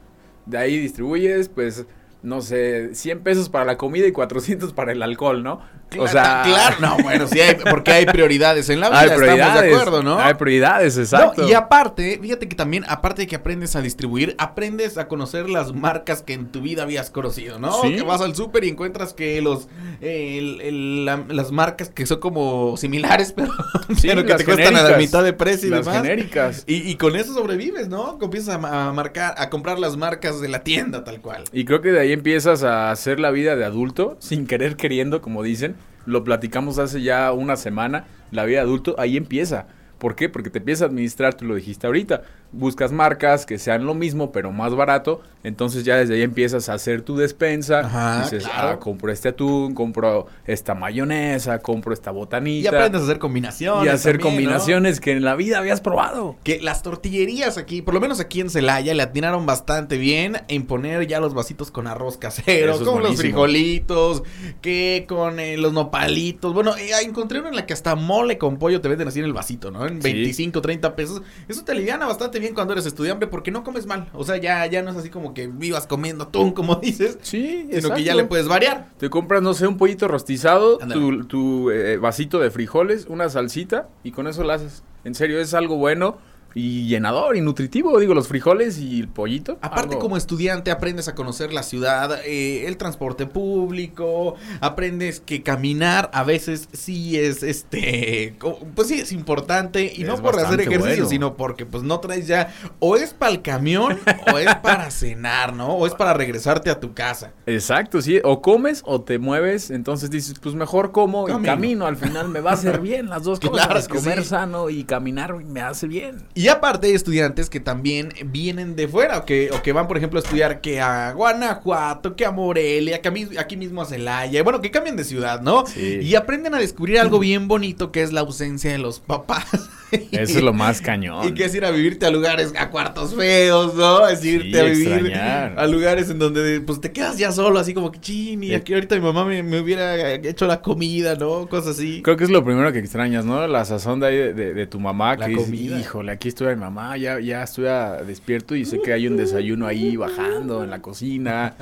De 0.46 0.56
ahí 0.58 0.78
distribuyes, 0.78 1.48
pues, 1.48 1.86
no 2.22 2.40
sé, 2.42 2.94
100 2.94 3.20
pesos 3.20 3.48
para 3.48 3.64
la 3.64 3.76
comida 3.76 4.06
y 4.06 4.12
400 4.12 4.72
para 4.72 4.92
el 4.92 5.02
alcohol, 5.02 5.42
¿no? 5.42 5.60
O 5.98 6.06
sea, 6.08 6.42
claro, 6.44 6.76
no, 6.80 6.96
bueno, 7.02 7.26
sí 7.26 7.40
hay, 7.40 7.56
porque 7.68 7.90
hay 7.92 8.06
prioridades 8.06 8.68
en 8.68 8.80
la 8.80 8.88
vida, 8.90 9.00
hay 9.00 9.06
estamos 9.10 9.60
de 9.62 9.68
acuerdo, 9.74 10.02
¿no? 10.02 10.18
Hay 10.18 10.34
prioridades, 10.34 10.96
exacto. 10.98 11.42
No, 11.42 11.48
y 11.48 11.52
aparte, 11.54 12.18
fíjate 12.22 12.48
que 12.48 12.54
también, 12.56 12.84
aparte 12.88 13.22
de 13.22 13.26
que 13.26 13.36
aprendes 13.36 13.74
a 13.76 13.80
distribuir, 13.82 14.34
aprendes 14.38 14.98
a 14.98 15.08
conocer 15.08 15.48
las 15.50 15.72
marcas 15.72 16.22
que 16.22 16.32
en 16.34 16.46
tu 16.52 16.60
vida 16.60 16.82
habías 16.84 17.10
conocido, 17.10 17.58
¿no? 17.58 17.72
Sí. 17.82 17.96
Que 17.96 18.02
vas 18.02 18.20
al 18.20 18.34
súper 18.36 18.64
y 18.64 18.68
encuentras 18.68 19.12
que 19.14 19.40
los 19.42 19.68
eh, 20.00 20.38
el- 20.38 20.60
el- 20.60 21.04
la- 21.04 21.24
las 21.28 21.50
marcas 21.52 21.90
que 21.90 22.06
son 22.06 22.20
como 22.20 22.76
similares, 22.76 23.32
pero, 23.36 23.52
Sí, 23.96 24.08
pero 24.08 24.24
que 24.24 24.34
te 24.34 24.44
cuestan 24.44 24.76
a 24.76 24.82
la 24.82 24.96
mitad 24.96 25.24
de 25.24 25.32
precio 25.32 25.68
y 25.68 25.70
Las 25.70 25.86
demás. 25.86 26.02
genéricas. 26.02 26.64
Y, 26.66 26.76
y 26.88 26.94
con 26.96 27.16
eso 27.16 27.34
sobrevives, 27.34 27.88
¿no? 27.88 28.18
Empiezas 28.20 28.62
a, 28.62 28.88
a 28.88 28.92
marcar, 28.92 29.34
a 29.38 29.50
comprar 29.50 29.78
las 29.78 29.96
marcas 29.96 30.40
de 30.40 30.48
la 30.48 30.60
tienda 30.60 31.04
tal 31.04 31.20
cual. 31.20 31.44
Y 31.52 31.64
creo 31.64 31.80
que 31.80 31.90
de 31.90 32.00
ahí 32.00 32.12
empiezas 32.12 32.62
a 32.62 32.90
hacer 32.90 33.18
la 33.20 33.30
vida 33.30 33.56
de 33.56 33.64
adulto, 33.64 34.16
sin 34.20 34.46
querer 34.46 34.76
queriendo, 34.76 35.20
como 35.20 35.42
dicen. 35.42 35.74
Lo 36.06 36.24
platicamos 36.24 36.78
hace 36.78 37.02
ya 37.02 37.32
una 37.32 37.56
semana. 37.56 38.04
La 38.30 38.44
vida 38.44 38.62
adulto 38.62 38.94
ahí 38.98 39.16
empieza. 39.16 39.66
¿Por 39.98 40.16
qué? 40.16 40.28
Porque 40.28 40.50
te 40.50 40.58
empiezas 40.58 40.82
a 40.82 40.86
administrar, 40.86 41.34
tú 41.34 41.44
lo 41.44 41.54
dijiste 41.54 41.86
ahorita. 41.86 42.22
Buscas 42.52 42.90
marcas 42.92 43.46
que 43.46 43.58
sean 43.58 43.86
lo 43.86 43.94
mismo, 43.94 44.32
pero 44.32 44.50
más 44.50 44.74
barato. 44.74 45.20
Entonces 45.42 45.84
ya 45.84 45.96
desde 45.96 46.14
ahí 46.16 46.22
empiezas 46.22 46.68
a 46.68 46.74
hacer 46.74 47.00
tu 47.00 47.16
despensa. 47.16 47.80
Ajá, 47.80 48.22
dices, 48.24 48.44
claro. 48.44 48.68
ah, 48.68 48.78
compro 48.78 49.10
este 49.10 49.28
atún, 49.30 49.72
compro 49.74 50.26
esta 50.46 50.74
mayonesa, 50.74 51.60
compro 51.60 51.94
esta 51.94 52.10
Y 52.10 52.14
botanita. 52.14 52.68
aprendes 52.68 53.00
a 53.00 53.04
hacer 53.04 53.18
combinaciones. 53.18 53.86
y 53.86 53.88
a 53.88 53.94
hacer 53.94 54.18
también, 54.18 54.34
¿no? 54.34 54.36
combinaciones 54.50 55.00
que 55.00 55.12
en 55.12 55.24
la 55.24 55.36
vida 55.36 55.58
habías 55.58 55.80
probado. 55.80 56.36
Que 56.44 56.60
las 56.60 56.82
tortillerías 56.82 57.56
aquí, 57.56 57.80
por 57.80 57.94
lo 57.94 58.00
menos 58.00 58.20
aquí 58.20 58.40
en 58.40 58.50
Celaya, 58.50 58.92
le 58.92 59.02
atinaron 59.02 59.46
bastante 59.46 59.96
bien 59.96 60.42
en 60.48 60.66
poner 60.66 61.06
ya 61.06 61.20
los 61.20 61.32
vasitos 61.32 61.70
con 61.70 61.86
arroz 61.86 62.18
casero, 62.18 62.74
Eso 62.74 62.84
con 62.84 63.02
los 63.02 63.16
frijolitos, 63.16 64.22
que 64.60 65.06
con 65.08 65.40
eh, 65.40 65.56
los 65.56 65.72
nopalitos. 65.72 66.52
Bueno, 66.52 66.76
eh, 66.76 66.90
encontré 67.02 67.38
uno 67.40 67.48
en 67.48 67.56
la 67.56 67.64
que 67.64 67.72
hasta 67.72 67.94
mole 67.94 68.36
con 68.36 68.58
pollo 68.58 68.80
te 68.82 68.88
venden 68.88 69.08
así 69.08 69.20
en 69.20 69.24
el 69.24 69.32
vasito, 69.32 69.70
¿no? 69.70 69.86
En 69.86 70.02
Sí. 70.02 70.12
25, 70.12 70.60
30 70.60 70.96
pesos. 70.96 71.22
Eso 71.48 71.64
te 71.64 71.72
aliviana 71.72 72.06
bastante 72.06 72.39
bien 72.40 72.54
cuando 72.54 72.72
eres 72.72 72.86
estudiante 72.86 73.26
porque 73.26 73.50
no 73.50 73.62
comes 73.62 73.86
mal. 73.86 74.08
O 74.14 74.24
sea, 74.24 74.36
ya, 74.36 74.66
ya 74.66 74.82
no 74.82 74.90
es 74.90 74.96
así 74.96 75.10
como 75.10 75.34
que 75.34 75.46
vivas 75.46 75.86
comiendo 75.86 76.24
atún, 76.24 76.52
como 76.54 76.76
dices, 76.76 77.18
Sí, 77.22 77.68
sino 77.72 77.94
que 77.94 78.02
ya 78.02 78.14
le 78.14 78.24
puedes 78.24 78.48
variar. 78.48 78.90
Te 78.98 79.10
compras, 79.10 79.42
no 79.42 79.54
sé, 79.54 79.66
un 79.66 79.76
pollito 79.76 80.08
rostizado, 80.08 80.78
tu, 80.78 81.24
tu, 81.24 81.70
eh, 81.70 81.96
vasito 81.98 82.40
de 82.40 82.50
frijoles, 82.50 83.06
una 83.08 83.28
salsita 83.28 83.88
y 84.02 84.12
con 84.12 84.26
eso 84.26 84.42
lo 84.42 84.52
haces. 84.52 84.82
En 85.04 85.14
serio, 85.14 85.40
es 85.40 85.54
algo 85.54 85.76
bueno 85.76 86.18
y 86.54 86.86
llenador 86.88 87.36
y 87.36 87.40
nutritivo. 87.40 87.98
Digo, 88.00 88.14
los 88.14 88.28
frijoles 88.28 88.78
y 88.78 89.00
el 89.00 89.08
pollito. 89.08 89.58
Aparte, 89.62 89.94
algo- 89.94 90.00
como 90.00 90.16
estudiante, 90.16 90.70
aprendes 90.70 91.08
a 91.08 91.14
conocer 91.14 91.52
la 91.52 91.62
ciudad, 91.62 92.20
eh, 92.24 92.66
el 92.66 92.76
transporte 92.76 93.26
público, 93.26 94.34
aprendes 94.60 95.20
que 95.20 95.42
caminar 95.42 96.10
a 96.12 96.24
veces 96.24 96.68
sí 96.72 97.18
es, 97.18 97.42
este, 97.42 98.34
pues 98.74 98.88
sí 98.88 98.94
es 99.00 99.12
importante 99.12 99.92
y 99.94 100.04
no 100.04 100.16
por 100.16 100.38
hacer 100.38 100.60
ejercicio, 100.60 100.80
bueno. 101.04 101.08
sino 101.08 101.36
porque 101.36 101.66
pues 101.66 101.82
no 101.82 102.00
traes 102.00 102.26
ya, 102.26 102.52
o 102.78 102.96
es 102.96 103.12
para 103.14 103.32
el 103.32 103.42
camión 103.42 103.98
o 104.32 104.38
es 104.38 104.54
para 104.56 104.90
cenar, 104.90 105.52
¿no? 105.54 105.68
O 105.74 105.86
es 105.86 105.94
para 105.94 106.14
regresarte 106.14 106.70
a 106.70 106.80
tu 106.80 106.94
casa. 106.94 107.32
Exacto, 107.46 108.00
sí. 108.02 108.20
O 108.24 108.42
comes 108.42 108.82
o 108.86 109.00
te 109.02 109.18
mueves. 109.18 109.70
Entonces 109.70 110.10
dices, 110.10 110.34
pues 110.40 110.54
mejor 110.54 110.92
como 110.92 111.28
y 111.28 111.32
Camino. 111.32 111.46
camino. 111.52 111.86
Al 111.86 111.96
final 111.96 112.28
me 112.28 112.40
va 112.40 112.50
a 112.50 112.54
hacer 112.54 112.80
bien 112.80 113.08
las 113.08 113.22
dos 113.24 113.40
cosas. 113.40 113.88
Comer 113.88 114.22
sí. 114.22 114.28
sano 114.30 114.70
y 114.70 114.84
caminar 114.84 115.34
me 115.44 115.60
hace 115.60 115.86
bien. 115.86 116.26
Y 116.34 116.39
aparte 116.48 116.86
hay 116.86 116.94
estudiantes 116.94 117.50
que 117.50 117.60
también 117.60 118.12
vienen 118.26 118.76
de 118.76 118.88
fuera 118.88 119.18
o 119.18 119.24
que, 119.24 119.50
o 119.52 119.62
que 119.62 119.72
van, 119.72 119.88
por 119.88 119.96
ejemplo, 119.96 120.18
a 120.20 120.22
estudiar 120.22 120.60
que 120.60 120.80
a 120.80 121.12
Guanajuato, 121.12 122.16
que 122.16 122.24
a 122.24 122.30
Morelia, 122.30 123.00
que 123.00 123.08
a 123.08 123.40
aquí 123.40 123.56
mismo 123.56 123.82
a 123.82 123.86
Celaya. 123.86 124.42
Bueno, 124.42 124.60
que 124.60 124.70
cambian 124.70 124.96
de 124.96 125.04
ciudad, 125.04 125.40
¿no? 125.40 125.66
Sí. 125.66 125.98
Y 126.02 126.14
aprenden 126.14 126.54
a 126.54 126.58
descubrir 126.58 126.98
algo 127.00 127.18
bien 127.18 127.48
bonito 127.48 127.92
que 127.92 128.02
es 128.02 128.12
la 128.12 128.20
ausencia 128.20 128.70
de 128.70 128.78
los 128.78 129.00
papás. 129.00 129.70
Eso 130.12 130.38
es 130.38 130.42
lo 130.42 130.52
más 130.52 130.80
cañón. 130.80 131.26
Y 131.28 131.32
que 131.34 131.44
es 131.44 131.54
ir 131.54 131.64
a 131.64 131.70
vivirte 131.70 132.06
a 132.06 132.10
lugares, 132.10 132.52
a 132.58 132.70
cuartos 132.70 133.14
feos, 133.14 133.74
¿no? 133.74 134.06
Es 134.08 134.24
irte 134.24 134.50
Sí, 134.50 134.58
a 134.58 134.62
vivir 134.64 134.88
extrañar. 134.88 135.54
a 135.58 135.66
lugares 135.66 136.10
en 136.10 136.18
donde 136.18 136.60
pues 136.60 136.80
te 136.80 136.92
quedas 136.92 137.18
ya 137.18 137.32
solo, 137.32 137.58
así 137.58 137.74
como 137.74 137.90
que 137.90 138.00
chin, 138.00 138.42
y 138.44 138.48
Sí. 138.48 138.54
aquí 138.54 138.74
ahorita 138.74 138.94
mi 138.96 139.00
mamá 139.02 139.24
me, 139.24 139.42
me 139.42 139.60
hubiera 139.60 140.12
hecho 140.12 140.46
la 140.46 140.60
comida, 140.62 141.14
¿no? 141.16 141.48
Cosas 141.48 141.76
así. 141.78 142.02
Creo 142.02 142.16
que 142.16 142.24
es 142.24 142.30
lo 142.30 142.44
primero 142.44 142.72
que 142.72 142.78
extrañas, 142.78 143.24
¿no? 143.24 143.46
La 143.46 143.64
sazón 143.64 144.00
de, 144.00 144.06
ahí 144.06 144.16
de, 144.16 144.34
de- 144.34 144.54
de 144.54 144.66
tu 144.66 144.78
mamá. 144.80 145.16
La 145.16 145.26
que 145.26 145.32
dices, 145.32 145.46
comida. 145.46 145.78
híjole, 145.80 146.12
aquí 146.12 146.28
estoy 146.28 146.54
mi 146.54 146.60
mamá, 146.60 146.96
ya, 146.96 147.18
ya 147.20 147.42
estoy 147.42 147.66
a- 147.66 148.02
despierto 148.06 148.54
y 148.54 148.64
sé 148.64 148.80
que 148.80 148.92
hay 148.92 149.06
un 149.06 149.16
desayuno 149.16 149.66
ahí 149.66 149.96
bajando 149.96 150.62
en 150.64 150.70
la 150.70 150.80
cocina. 150.82 151.54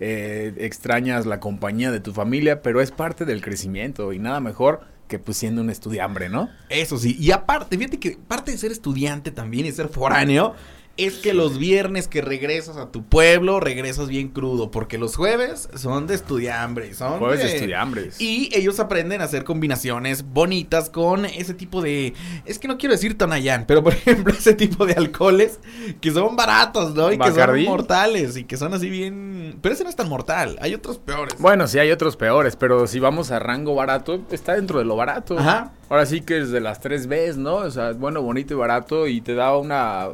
eh, 0.00 0.52
extrañas 0.58 1.24
la 1.24 1.38
compañía 1.40 1.90
de 1.92 2.00
tu 2.00 2.12
familia, 2.12 2.62
pero 2.62 2.80
es 2.80 2.90
parte 2.90 3.24
del 3.24 3.40
crecimiento 3.40 4.12
y 4.12 4.18
nada 4.18 4.40
mejor 4.40 4.80
que 5.08 5.18
pues 5.18 5.36
siendo 5.36 5.60
un 5.60 5.70
estudiambre, 5.70 6.28
¿no? 6.28 6.48
Eso 6.68 6.98
sí, 6.98 7.16
y 7.18 7.30
aparte, 7.30 7.76
fíjate 7.76 7.98
que 7.98 8.16
parte 8.16 8.50
de 8.50 8.58
ser 8.58 8.72
estudiante 8.72 9.30
también 9.30 9.66
y 9.66 9.72
ser 9.72 9.88
foráneo 9.88 10.54
es 10.96 11.14
que 11.14 11.34
los 11.34 11.58
viernes 11.58 12.06
que 12.06 12.20
regresas 12.20 12.76
a 12.76 12.90
tu 12.90 13.02
pueblo, 13.02 13.58
regresas 13.58 14.08
bien 14.08 14.28
crudo, 14.28 14.70
porque 14.70 14.96
los 14.96 15.16
jueves 15.16 15.68
son 15.74 16.06
de 16.06 16.14
estudiambre, 16.14 16.94
son 16.94 17.18
Jueves 17.18 17.40
de 17.40 17.54
estudiambres. 17.54 18.20
Y 18.20 18.48
ellos 18.52 18.78
aprenden 18.78 19.20
a 19.20 19.24
hacer 19.24 19.44
combinaciones 19.44 20.24
bonitas 20.24 20.90
con 20.90 21.24
ese 21.24 21.54
tipo 21.54 21.82
de, 21.82 22.14
es 22.44 22.58
que 22.58 22.68
no 22.68 22.78
quiero 22.78 22.94
decir 22.94 23.18
Tonayán, 23.18 23.64
pero 23.66 23.82
por 23.82 23.92
ejemplo 23.94 24.32
ese 24.32 24.54
tipo 24.54 24.86
de 24.86 24.94
alcoholes 24.94 25.58
que 26.00 26.10
son 26.12 26.36
baratos, 26.36 26.94
¿no? 26.94 27.12
Y 27.12 27.18
que 27.18 27.32
son 27.32 27.64
mortales 27.64 28.36
y 28.36 28.44
que 28.44 28.56
son 28.56 28.72
así 28.74 28.88
bien, 28.88 29.58
pero 29.60 29.74
ese 29.74 29.84
no 29.84 29.90
es 29.90 29.96
tan 29.96 30.08
mortal, 30.08 30.56
hay 30.60 30.74
otros 30.74 30.98
peores. 30.98 31.34
Bueno, 31.38 31.66
sí 31.66 31.78
hay 31.78 31.90
otros 31.90 32.16
peores, 32.16 32.56
pero 32.56 32.86
si 32.86 33.00
vamos 33.00 33.32
a 33.32 33.40
rango 33.40 33.74
barato, 33.74 34.20
está 34.30 34.54
dentro 34.54 34.78
de 34.78 34.84
lo 34.84 34.96
barato. 34.96 35.38
Ajá. 35.38 35.72
Ahora 35.88 36.06
sí 36.06 36.22
que 36.22 36.38
es 36.38 36.50
de 36.50 36.60
las 36.60 36.80
tres 36.80 37.06
Bs, 37.06 37.36
¿no? 37.36 37.56
O 37.56 37.70
sea, 37.70 37.92
bueno, 37.92 38.22
bonito 38.22 38.54
y 38.54 38.56
barato 38.56 39.06
y 39.06 39.20
te 39.20 39.34
da 39.34 39.56
una, 39.56 40.10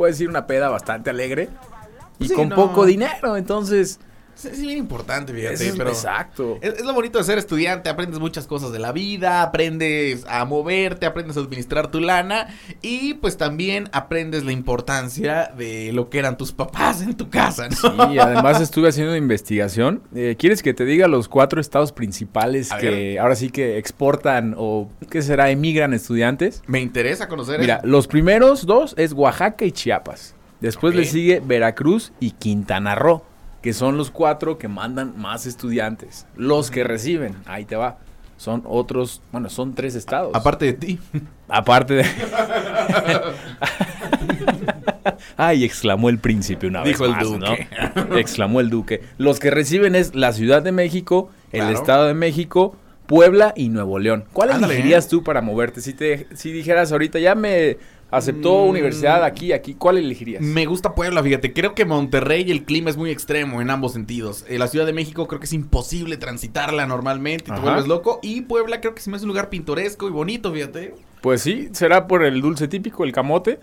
se 0.00 0.02
puede 0.02 0.12
decir 0.12 0.28
una 0.30 0.46
peda 0.46 0.70
bastante 0.70 1.10
alegre 1.10 1.50
y 2.18 2.28
Sí, 2.28 2.34
con 2.34 2.48
no. 2.48 2.56
poco 2.56 2.86
dinero, 2.86 3.36
entonces... 3.36 4.00
Es, 4.44 4.60
bien 4.60 4.78
importante, 4.78 5.32
fíjate, 5.32 5.68
es- 5.68 5.74
pero 5.76 5.90
exacto. 5.90 6.58
Es, 6.62 6.74
es 6.74 6.84
lo 6.84 6.92
bonito 6.94 7.18
de 7.18 7.24
ser 7.24 7.38
estudiante, 7.38 7.88
aprendes 7.90 8.18
muchas 8.20 8.46
cosas 8.46 8.72
de 8.72 8.78
la 8.78 8.92
vida, 8.92 9.42
aprendes 9.42 10.24
a 10.28 10.44
moverte, 10.44 11.06
aprendes 11.06 11.36
a 11.36 11.40
administrar 11.40 11.90
tu 11.90 12.00
lana 12.00 12.48
y 12.82 13.14
pues 13.14 13.36
también 13.36 13.88
aprendes 13.92 14.44
la 14.44 14.52
importancia 14.52 15.52
de 15.56 15.92
lo 15.92 16.08
que 16.10 16.18
eran 16.18 16.36
tus 16.36 16.52
papás 16.52 17.02
en 17.02 17.14
tu 17.16 17.28
casa, 17.30 17.68
¿no? 17.96 18.12
Y 18.12 18.18
además 18.18 18.60
estuve 18.60 18.88
haciendo 18.88 19.14
investigación. 19.16 20.02
Eh, 20.14 20.36
¿Quieres 20.38 20.62
que 20.62 20.74
te 20.74 20.84
diga 20.84 21.08
los 21.08 21.28
cuatro 21.28 21.60
estados 21.60 21.92
principales 21.92 22.72
A 22.72 22.78
que 22.78 22.90
ver. 22.90 23.18
ahora 23.18 23.34
sí 23.36 23.50
que 23.50 23.78
exportan 23.78 24.54
o 24.56 24.90
qué 25.10 25.22
será, 25.22 25.50
emigran 25.50 25.94
estudiantes? 25.94 26.62
Me 26.66 26.80
interesa 26.80 27.28
conocer 27.28 27.60
Mira, 27.60 27.76
eso. 27.76 27.86
los 27.86 28.06
primeros 28.06 28.66
dos 28.66 28.94
es 28.96 29.12
Oaxaca 29.12 29.64
y 29.64 29.72
Chiapas. 29.72 30.34
Después 30.60 30.94
le 30.94 31.04
sigue 31.06 31.40
Veracruz 31.44 32.12
y 32.20 32.32
Quintana 32.32 32.94
Roo, 32.94 33.22
que 33.62 33.72
son 33.72 33.96
los 33.96 34.10
cuatro 34.10 34.58
que 34.58 34.68
mandan 34.68 35.14
más 35.18 35.46
estudiantes. 35.46 36.26
Los 36.36 36.70
que 36.70 36.84
reciben, 36.84 37.36
ahí 37.46 37.64
te 37.64 37.76
va. 37.76 37.98
Son 38.36 38.62
otros, 38.66 39.20
bueno, 39.32 39.50
son 39.50 39.74
tres 39.74 39.94
estados. 39.94 40.30
Aparte 40.34 40.64
de 40.66 40.72
ti. 40.72 40.98
Aparte 41.48 41.94
de. 41.94 42.04
Ay, 45.36 45.64
exclamó 45.64 46.08
el 46.08 46.18
príncipe 46.18 46.66
una 46.66 46.82
Dijo 46.82 47.04
vez 47.04 47.12
el 47.12 47.16
más, 47.16 47.24
duque. 47.24 47.68
¿no? 48.10 48.16
Exclamó 48.18 48.60
el 48.60 48.70
duque. 48.70 49.02
Los 49.18 49.38
que 49.40 49.50
reciben 49.50 49.94
es 49.94 50.14
la 50.14 50.32
Ciudad 50.32 50.62
de 50.62 50.72
México, 50.72 51.30
el 51.52 51.60
Claro. 51.60 51.78
Estado 51.78 52.06
de 52.06 52.14
México, 52.14 52.76
Puebla 53.06 53.52
y 53.56 53.68
Nuevo 53.68 53.98
León. 53.98 54.24
¿Cuál 54.32 54.50
elegirías 54.50 55.06
¿eh? 55.06 55.08
tú 55.10 55.22
para 55.24 55.40
moverte? 55.40 55.80
Si 55.80 55.92
te 55.94 56.26
si 56.34 56.52
dijeras 56.52 56.92
ahorita 56.92 57.18
ya 57.18 57.34
me 57.34 57.78
aceptó 58.10 58.64
Mm. 58.66 58.68
universidad 58.70 59.24
aquí, 59.24 59.52
aquí, 59.52 59.74
¿cuál 59.74 59.98
elegirías? 59.98 60.42
Me 60.42 60.66
gusta 60.66 60.94
Puebla, 60.94 61.22
fíjate. 61.22 61.52
Creo 61.52 61.74
que 61.74 61.84
Monterrey 61.84 62.50
el 62.50 62.64
clima 62.64 62.90
es 62.90 62.96
muy 62.96 63.10
extremo 63.10 63.60
en 63.60 63.70
ambos 63.70 63.92
sentidos. 63.92 64.44
Eh, 64.48 64.58
la 64.58 64.66
Ciudad 64.68 64.86
de 64.86 64.92
México 64.92 65.26
creo 65.28 65.40
que 65.40 65.46
es 65.46 65.52
imposible 65.52 66.16
transitarla 66.16 66.86
normalmente 66.86 67.50
y 67.50 67.54
te 67.54 67.60
vuelves 67.60 67.86
loco. 67.86 68.20
Y 68.22 68.42
Puebla 68.42 68.80
creo 68.80 68.94
que 68.94 69.00
se 69.02 69.10
me 69.10 69.16
hace 69.16 69.24
un 69.24 69.28
lugar 69.28 69.48
pintoresco 69.50 70.08
y 70.08 70.10
bonito, 70.10 70.52
fíjate. 70.52 70.94
Pues 71.20 71.42
sí, 71.42 71.68
será 71.72 72.06
por 72.06 72.24
el 72.24 72.40
dulce 72.40 72.66
típico, 72.68 73.04
el 73.04 73.12
camote. 73.12 73.58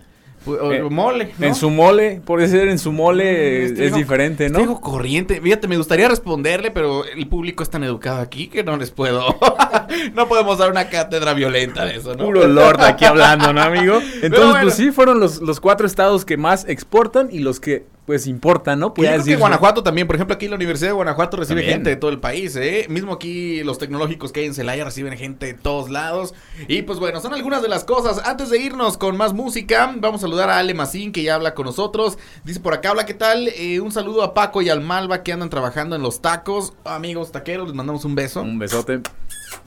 O- 0.46 0.72
Eh, 0.72 0.82
mole. 0.82 1.32
¿no? 1.38 1.46
En 1.46 1.54
su 1.54 1.68
mole, 1.70 2.20
puede 2.24 2.48
ser 2.48 2.68
en 2.68 2.78
su 2.78 2.92
mole, 2.92 3.64
Este 3.66 3.86
es 3.86 3.94
diferente, 3.94 4.48
¿no? 4.48 4.60
hijo 4.60 4.80
corriente. 4.80 5.40
Fíjate, 5.40 5.68
me 5.68 5.76
gustaría 5.76 6.08
responderle, 6.08 6.70
pero 6.70 7.04
el 7.04 7.26
público 7.28 7.62
es 7.62 7.70
tan 7.70 7.84
educado 7.84 8.20
aquí 8.20 8.48
que 8.48 8.62
no 8.64 8.76
les 8.76 8.90
puedo. 8.90 9.24
no 10.14 10.28
podemos 10.28 10.58
dar 10.58 10.70
una 10.70 10.88
cátedra 10.88 11.34
violenta 11.34 11.84
de 11.84 11.96
eso, 11.96 12.14
¿no? 12.14 12.24
Puro 12.24 12.46
Lord 12.46 12.80
aquí 12.82 13.04
hablando, 13.04 13.52
¿no, 13.52 13.60
amigo? 13.60 14.00
Entonces, 14.22 14.48
bueno. 14.50 14.60
pues 14.62 14.74
sí, 14.74 14.90
fueron 14.90 15.20
los, 15.20 15.40
los 15.40 15.60
cuatro 15.60 15.86
estados 15.86 16.24
que 16.24 16.36
más 16.36 16.66
exportan 16.68 17.28
y 17.30 17.40
los 17.40 17.60
que, 17.60 17.84
pues, 18.08 18.26
importan, 18.26 18.78
¿no? 18.78 18.86
Y 18.86 18.88
yo 18.88 18.94
Puede 18.94 19.12
creo 19.12 19.24
que. 19.26 19.36
Guanajuato 19.36 19.82
también, 19.82 20.06
por 20.06 20.16
ejemplo, 20.16 20.34
aquí 20.34 20.48
la 20.48 20.54
Universidad 20.54 20.88
de 20.88 20.94
Guanajuato 20.94 21.36
recibe 21.36 21.60
También. 21.60 21.74
gente 21.74 21.90
de 21.90 21.96
todo 21.96 22.10
el 22.10 22.18
país, 22.20 22.56
¿eh? 22.56 22.86
Mismo 22.88 23.12
aquí 23.12 23.62
los 23.64 23.76
tecnológicos 23.76 24.32
que 24.32 24.40
hay 24.40 24.46
en 24.46 24.54
Celaya 24.54 24.82
reciben 24.82 25.14
gente 25.18 25.44
de 25.44 25.52
todos 25.52 25.90
lados. 25.90 26.32
Y 26.68 26.80
pues 26.80 27.00
bueno, 27.00 27.20
son 27.20 27.34
algunas 27.34 27.60
de 27.60 27.68
las 27.68 27.84
cosas. 27.84 28.26
Antes 28.26 28.48
de 28.48 28.56
irnos 28.62 28.96
con 28.96 29.18
más 29.18 29.34
música, 29.34 29.94
vamos 29.98 30.22
a 30.22 30.22
saludar 30.22 30.48
a 30.48 30.56
Ale 30.56 30.72
Macín 30.72 31.12
que 31.12 31.22
ya 31.22 31.34
habla 31.34 31.52
con 31.52 31.66
nosotros. 31.66 32.16
Dice 32.44 32.60
por 32.60 32.72
acá, 32.72 32.92
hola, 32.92 33.04
¿qué 33.04 33.12
tal? 33.12 33.48
Eh, 33.48 33.78
un 33.80 33.92
saludo 33.92 34.22
a 34.22 34.32
Paco 34.32 34.62
y 34.62 34.70
al 34.70 34.80
Malva 34.80 35.22
que 35.22 35.34
andan 35.34 35.50
trabajando 35.50 35.94
en 35.94 36.00
los 36.00 36.22
tacos. 36.22 36.72
Amigos 36.86 37.30
taqueros, 37.30 37.68
les 37.68 37.76
mandamos 37.76 38.06
un 38.06 38.14
beso. 38.14 38.40
Un 38.40 38.58
besote, 38.58 39.02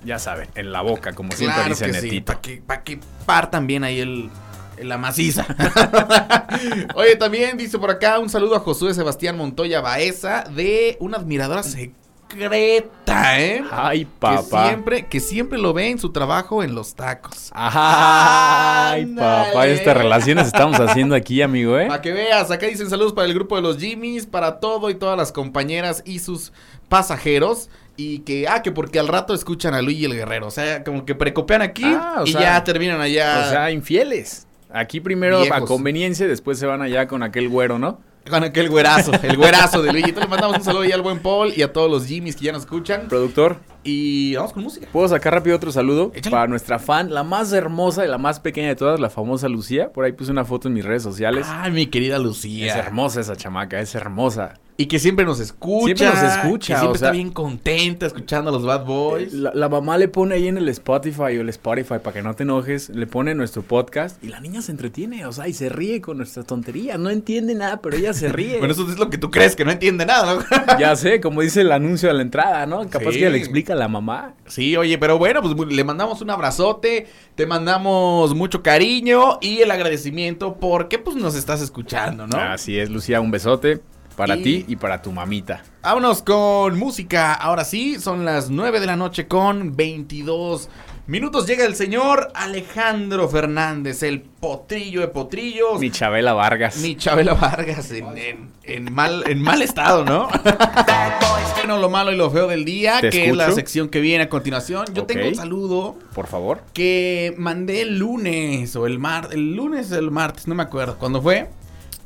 ya 0.04 0.18
saben, 0.18 0.50
en 0.56 0.72
la 0.72 0.82
boca, 0.82 1.14
como 1.14 1.32
siempre 1.34 1.64
dice 1.66 1.86
que 1.86 1.94
sí, 1.94 2.08
Netito. 2.08 2.26
para 2.26 2.42
que, 2.42 2.58
pa' 2.58 2.82
que 2.82 3.00
partan 3.28 3.68
bien 3.68 3.84
ahí 3.84 4.00
el, 4.00 4.32
la 4.80 4.98
maciza. 4.98 5.46
Oye, 6.96 7.16
también 7.16 7.58
dice 7.58 7.78
por 7.80 7.92
acá 7.92 8.20
un 8.20 8.30
saludo 8.30 8.56
a 8.56 8.60
Josué 8.60 8.94
Sebastián 8.94 9.38
Montoya 9.38 9.82
Baeza 9.82 10.44
de 10.56 10.98
una 11.00 11.18
admiradora 11.18 11.64
secreta, 11.64 13.40
¿eh? 13.40 13.64
Ay, 13.72 14.06
Que 14.06 14.12
papá. 14.20 14.68
siempre, 14.68 15.06
que 15.08 15.20
siempre 15.20 15.58
lo 15.60 15.74
ve 15.74 15.90
en 15.90 16.00
su 16.00 16.12
trabajo 16.12 16.64
en 16.64 16.74
los 16.76 16.96
tacos. 16.96 17.52
Ay, 17.54 19.06
papá, 19.06 19.68
estas 19.68 19.98
relaciones 19.98 20.48
estamos 20.48 20.80
haciendo 20.80 21.16
aquí, 21.16 21.42
amigo, 21.42 21.78
¿eh? 21.78 21.88
Para 21.88 22.02
que 22.02 22.12
veas, 22.14 22.50
acá 22.52 22.68
dicen 22.68 22.90
saludos 22.90 23.14
para 23.14 23.28
el 23.28 23.34
grupo 23.34 23.56
de 23.56 23.62
los 23.62 23.78
Jimmys, 23.78 24.26
para 24.26 24.60
todo 24.60 24.90
y 24.90 24.96
todas 24.96 25.18
las 25.18 25.32
compañeras 25.32 26.04
y 26.06 26.20
sus 26.20 26.52
pasajeros. 26.90 27.70
Y 27.98 28.20
que, 28.20 28.48
ah, 28.48 28.62
que 28.64 28.72
porque 28.72 29.00
al 29.00 29.08
rato 29.10 29.34
escuchan 29.34 29.74
a 29.74 29.82
Luigi 29.82 30.06
el 30.06 30.14
Guerrero. 30.16 30.48
O 30.48 30.52
sea, 30.52 30.84
como 30.84 31.06
que 31.06 31.14
precopean 31.14 31.62
aquí 31.62 31.84
Ah, 31.86 32.24
y 32.26 32.32
sea, 32.32 32.42
ya 32.42 32.64
terminan 32.64 33.00
allá. 33.02 33.44
O 33.46 33.50
sea, 33.50 33.70
infieles. 33.72 34.48
Aquí 34.74 35.00
primero 35.00 35.42
a 35.52 35.62
conveniencia, 35.62 36.28
después 36.28 36.58
se 36.60 36.66
van 36.66 36.82
allá 36.82 37.08
con 37.08 37.24
aquel 37.24 37.50
güero, 37.50 37.80
¿no? 37.80 38.00
Con 38.30 38.44
aquel 38.44 38.70
güerazo, 38.70 39.12
el 39.24 39.36
güerazo 39.36 39.82
de 39.82 39.92
Luigi. 39.92 40.10
Entonces 40.10 40.30
le 40.30 40.30
mandamos 40.30 40.58
un 40.60 40.64
saludo 40.64 40.84
ahí 40.84 40.92
al 40.92 41.02
buen 41.02 41.20
Paul 41.20 41.54
y 41.56 41.64
a 41.64 41.74
todos 41.74 41.90
los 41.90 42.06
Jimmys 42.06 42.36
que 42.36 42.46
ya 42.46 42.52
nos 42.52 42.62
escuchan. 42.64 43.08
Productor, 43.10 43.58
Y 43.84 44.36
vamos 44.36 44.54
con 44.54 44.62
música. 44.64 44.88
¿puedo 44.92 45.08
sacar 45.08 45.34
rápido 45.34 45.56
otro 45.56 45.72
saludo? 45.72 46.12
Échale. 46.14 46.32
Para 46.32 46.48
nuestra 46.48 46.78
fan, 46.78 47.12
la 47.12 47.24
más 47.24 47.52
hermosa 47.52 48.06
y 48.06 48.08
la 48.08 48.20
más 48.20 48.40
pequeña 48.40 48.68
de 48.68 48.76
todas, 48.76 49.00
la 49.00 49.10
famosa 49.10 49.50
Lucía. 49.50 49.92
Por 49.92 50.06
ahí 50.06 50.12
puse 50.12 50.30
una 50.32 50.46
foto 50.46 50.68
en 50.68 50.76
mis 50.76 50.86
redes 50.86 51.02
sociales. 51.02 51.48
Ay, 51.50 51.72
mi 51.72 51.88
querida 51.88 52.18
Es 52.18 52.22
Lucía. 52.22 52.78
hermosa 52.78 53.22
esa 53.22 53.36
chamaca, 53.36 53.80
es 53.80 53.96
hermosa. 53.96 54.54
Y 54.82 54.86
que 54.88 55.00
siempre 55.00 55.26
nos 55.26 55.40
escucha. 55.40 55.86
Siempre 55.96 56.08
nos 56.08 56.36
escucha, 56.36 56.74
Que 56.74 56.80
siempre 56.80 56.96
o 56.96 57.00
sea- 57.00 57.08
está 57.10 57.12
bien 57.12 57.32
contenta 57.32 58.06
escuchando 58.06 58.50
a 58.50 58.54
los 58.54 58.64
Bad 58.66 58.86
Boys. 58.86 59.34
La, 59.34 59.52
la 59.54 59.70
mamá 59.70 59.98
le 59.98 60.08
pone 60.08 60.36
ahí 60.36 60.48
en 60.48 60.58
el 60.58 60.68
Spotify 60.70 61.22
o 61.38 61.42
el 61.42 61.50
Spotify 61.50 61.96
para 62.04 62.14
que 62.14 62.22
no 62.22 62.34
te 62.36 62.44
enojes, 62.44 62.90
le 62.90 63.08
pone 63.08 63.36
nuestro 63.36 63.62
podcast 63.62 64.24
y 64.24 64.28
la 64.30 64.40
niña 64.40 64.62
se 64.62 64.72
entretiene, 64.72 65.26
o 65.26 65.32
sea, 65.32 65.48
y 65.48 65.54
se 65.54 65.70
ríe 65.70 66.02
con 66.02 66.18
nuestras 66.18 66.46
tonterías. 66.46 66.98
No 67.00 67.10
entiende 67.10 67.54
nada, 67.56 67.82
pero 67.82 67.96
ella 67.98 68.14
se 68.14 68.30
ríe. 68.30 68.58
Bueno, 68.60 68.74
eso 68.74 68.90
es 68.90 68.98
lo 69.00 69.10
que 69.10 69.18
tú 69.18 69.30
crees, 69.32 69.56
que 69.56 69.66
no 69.66 69.72
entiende 69.72 70.06
nada, 70.06 70.36
¿no? 70.36 70.42
Ya 70.80 70.96
sé, 70.96 71.22
como 71.22 71.42
dice 71.42 71.62
el 71.62 71.72
anuncio 71.72 72.10
de 72.10 72.16
la 72.16 72.22
entrada, 72.22 72.66
¿no? 72.66 72.90
Capaz 72.90 73.12
Sí. 73.12 73.20
que 73.20 73.30
le 73.30 73.38
explica 73.38 73.74
a 73.74 73.76
la 73.76 73.88
mamá. 73.88 74.34
Sí, 74.48 74.76
oye, 74.78 74.98
pero 74.98 75.18
bueno, 75.18 75.42
pues 75.42 75.72
le 75.74 75.84
mandamos 75.84 76.22
un 76.22 76.30
abrazote, 76.30 77.08
te 77.36 77.46
mandamos 77.46 78.34
mucho 78.36 78.62
cariño 78.64 79.38
y 79.42 79.60
el 79.60 79.72
agradecimiento 79.72 80.56
porque 80.60 80.98
pues 81.00 81.16
nos 81.16 81.36
estás 81.36 81.62
escuchando, 81.62 82.28
¿no? 82.28 82.38
Así 82.38 82.78
es, 82.78 82.90
Lucía, 82.90 83.22
un 83.22 83.32
besote. 83.32 83.82
Para 84.16 84.36
Y- 84.38 84.44
ti 84.44 84.66
y 84.68 84.76
para 84.76 85.02
tu 85.02 85.12
mamita. 85.12 85.64
Vámonos 85.82 86.22
con 86.22 86.78
música. 86.78 87.34
Ahora 87.34 87.64
sí, 87.64 88.00
son 88.00 88.26
las 88.26 88.50
9 88.50 88.80
de 88.80 88.86
la 88.86 88.96
noche 88.96 89.28
con 89.28 89.76
22 89.76 90.70
minutos. 91.08 91.48
Llega 91.48 91.66
el 91.66 91.76
señor 91.76 92.32
Alejandro 92.36 93.28
Fernández, 93.30 94.04
el 94.04 94.22
potrillo 94.22 95.02
de 95.02 95.08
potrillos. 95.08 95.80
Mi 95.80 95.90
Chabela 95.90 96.34
Vargas. 96.34 96.78
Mi 96.78 96.96
Chabela 96.96 97.34
Vargas 97.34 97.90
en, 97.92 98.18
en- 98.18 98.52
en 98.64 98.94
mal, 98.94 99.24
en 99.28 99.42
mal 99.42 99.62
estado, 99.62 100.06
¿no? 100.06 100.28
bueno, 101.56 101.78
lo 101.80 101.90
malo 101.90 102.12
y 102.12 102.16
lo 102.16 102.30
feo 102.30 102.48
del 102.48 102.66
día, 102.66 103.00
que 103.02 103.30
es 103.30 103.36
la 103.36 103.52
sección 103.52 103.90
que 103.90 104.00
viene 104.02 104.26
a 104.26 104.30
continuación. 104.30 104.86
Yo 104.94 105.06
tengo 105.06 105.28
un 105.28 105.36
saludo 105.36 105.96
Por 106.14 106.28
favor. 106.28 106.62
que 106.74 107.34
mandé 107.38 107.82
el 107.82 107.98
lunes 107.98 108.76
o 108.76 108.86
el 108.88 109.00
martes, 109.00 109.34
el 109.36 109.56
lunes 109.56 109.92
o 109.92 109.98
el 109.98 110.12
martes, 110.12 110.48
no 110.48 110.56
me 110.56 110.64
acuerdo 110.64 110.98
cuándo 110.98 111.22
fue. 111.22 111.50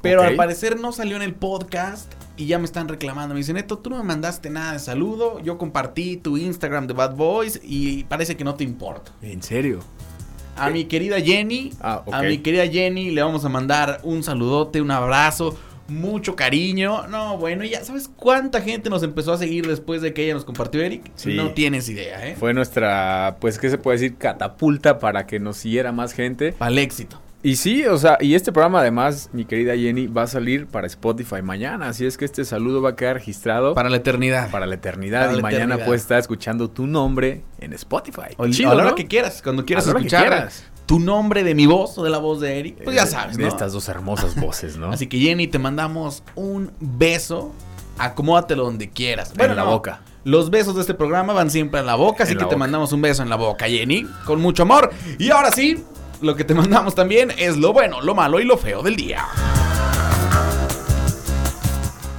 Pero 0.09 0.21
al 0.23 0.35
parecer 0.35 0.79
no 0.79 0.91
salió 0.91 1.15
en 1.15 1.21
el 1.21 1.33
podcast 1.33 2.11
y 2.37 2.45
ya 2.47 2.59
me 2.59 2.65
están 2.65 2.87
reclamando. 2.87 3.33
Me 3.33 3.39
dicen, 3.39 3.55
Neto, 3.55 3.77
tú 3.79 3.89
no 3.89 3.97
me 3.97 4.03
mandaste 4.03 4.49
nada 4.49 4.73
de 4.73 4.79
saludo. 4.79 5.39
Yo 5.41 5.57
compartí 5.57 6.17
tu 6.17 6.37
Instagram 6.37 6.87
de 6.87 6.93
Bad 6.93 7.15
Boys 7.15 7.59
y 7.63 8.03
parece 8.05 8.35
que 8.37 8.43
no 8.43 8.55
te 8.55 8.63
importa. 8.63 9.11
¿En 9.21 9.41
serio? 9.41 9.79
A 10.57 10.69
mi 10.69 10.85
querida 10.85 11.19
Jenny, 11.19 11.71
Ah, 11.81 12.03
a 12.11 12.21
mi 12.21 12.37
querida 12.37 12.65
Jenny 12.67 13.11
le 13.11 13.21
vamos 13.21 13.43
a 13.43 13.49
mandar 13.49 13.99
un 14.03 14.23
saludote, 14.23 14.81
un 14.81 14.89
abrazo, 14.89 15.57
mucho 15.89 16.35
cariño. 16.37 17.07
No, 17.07 17.37
bueno, 17.37 17.65
ya 17.65 17.83
sabes 17.83 18.07
cuánta 18.15 18.61
gente 18.61 18.89
nos 18.89 19.03
empezó 19.03 19.33
a 19.33 19.37
seguir 19.37 19.67
después 19.67 20.01
de 20.01 20.13
que 20.13 20.23
ella 20.23 20.33
nos 20.33 20.45
compartió 20.45 20.81
Eric. 20.81 21.11
Sí. 21.15 21.33
No 21.35 21.51
tienes 21.51 21.89
idea, 21.89 22.25
¿eh? 22.27 22.35
Fue 22.39 22.53
nuestra, 22.53 23.35
pues, 23.41 23.59
¿qué 23.59 23.69
se 23.69 23.77
puede 23.77 23.97
decir? 23.97 24.17
Catapulta 24.17 24.97
para 24.99 25.27
que 25.27 25.39
nos 25.41 25.57
siguiera 25.57 25.91
más 25.91 26.13
gente. 26.13 26.53
Para 26.53 26.71
el 26.71 26.77
éxito. 26.77 27.19
Y 27.45 27.57
sí, 27.57 27.85
o 27.85 27.95
sea, 27.97 28.17
y 28.19 28.33
este 28.33 28.51
programa 28.51 28.79
además, 28.79 29.29
mi 29.31 29.45
querida 29.45 29.75
Jenny, 29.75 30.07
va 30.07 30.23
a 30.23 30.27
salir 30.27 30.65
para 30.65 30.87
Spotify 30.87 31.43
mañana. 31.43 31.89
Así 31.89 32.03
es 32.03 32.17
que 32.17 32.25
este 32.25 32.43
saludo 32.43 32.81
va 32.81 32.89
a 32.89 32.95
quedar 32.95 33.17
registrado 33.17 33.75
para, 33.75 33.83
Para 33.83 33.89
la 33.91 33.97
eternidad. 33.97 34.49
la 34.51 34.73
eternidad. 34.73 35.19
Para 35.21 35.33
y 35.33 35.35
la 35.35 35.41
mañana 35.43 35.63
eternidad. 35.65 35.85
puedes 35.85 36.01
estar 36.01 36.17
escuchando 36.17 36.71
tu 36.71 36.87
nombre 36.87 37.43
en 37.59 37.73
Spotify. 37.73 38.33
O, 38.37 38.47
Chido, 38.47 38.71
a 38.71 38.73
la 38.73 38.81
hora 38.81 38.89
¿no? 38.91 38.95
que 38.95 39.05
quieras, 39.05 39.41
cuando 39.43 39.63
quieras 39.63 39.85
escuchar 39.85 40.49
tu 40.87 40.99
nombre 40.99 41.43
de 41.43 41.53
mi 41.53 41.67
voz 41.67 41.95
o 41.99 42.03
de 42.03 42.09
la 42.09 42.17
voz 42.17 42.41
de 42.41 42.57
Eric, 42.59 42.83
pues 42.83 42.95
ya 42.95 43.03
Eh, 43.03 43.07
sabes, 43.07 43.37
De 43.37 43.43
¿no? 43.43 43.49
estas 43.49 43.73
dos 43.73 43.87
hermosas 43.89 44.35
voces, 44.41 44.77
¿no? 44.77 44.89
Así 44.91 45.05
que 45.05 45.19
Jenny, 45.19 45.45
te 45.47 45.59
mandamos 45.59 46.23
un 46.33 46.71
beso. 46.79 47.53
Acomódatelo 47.99 48.63
donde 48.65 48.89
quieras. 48.89 49.33
En 49.37 49.55
la 49.55 49.63
boca. 49.63 50.01
Los 50.25 50.49
besos 50.49 50.73
de 50.75 50.81
este 50.81 50.95
programa 50.95 51.31
van 51.33 51.51
siempre 51.51 51.79
en 51.79 51.85
la 51.85 51.93
boca, 51.95 52.23
así 52.23 52.31
En 52.33 52.39
que 52.39 52.43
te 52.45 52.55
boca. 52.55 52.57
mandamos 52.57 52.91
un 52.91 53.01
beso 53.01 53.21
en 53.21 53.29
la 53.29 53.35
boca, 53.35 53.67
Jenny, 53.67 54.05
con 54.25 54.41
mucho 54.41 54.63
amor. 54.63 54.91
Y 55.19 55.29
ahora 55.29 55.51
sí, 55.51 55.83
lo 56.21 56.35
que 56.35 56.43
te 56.43 56.53
mandamos 56.53 56.95
también 56.95 57.31
es 57.37 57.57
lo 57.57 57.73
bueno, 57.73 58.01
lo 58.01 58.15
malo 58.15 58.39
y 58.39 58.45
lo 58.45 58.57
feo 58.57 58.81
del 58.81 58.95
día. 58.95 59.25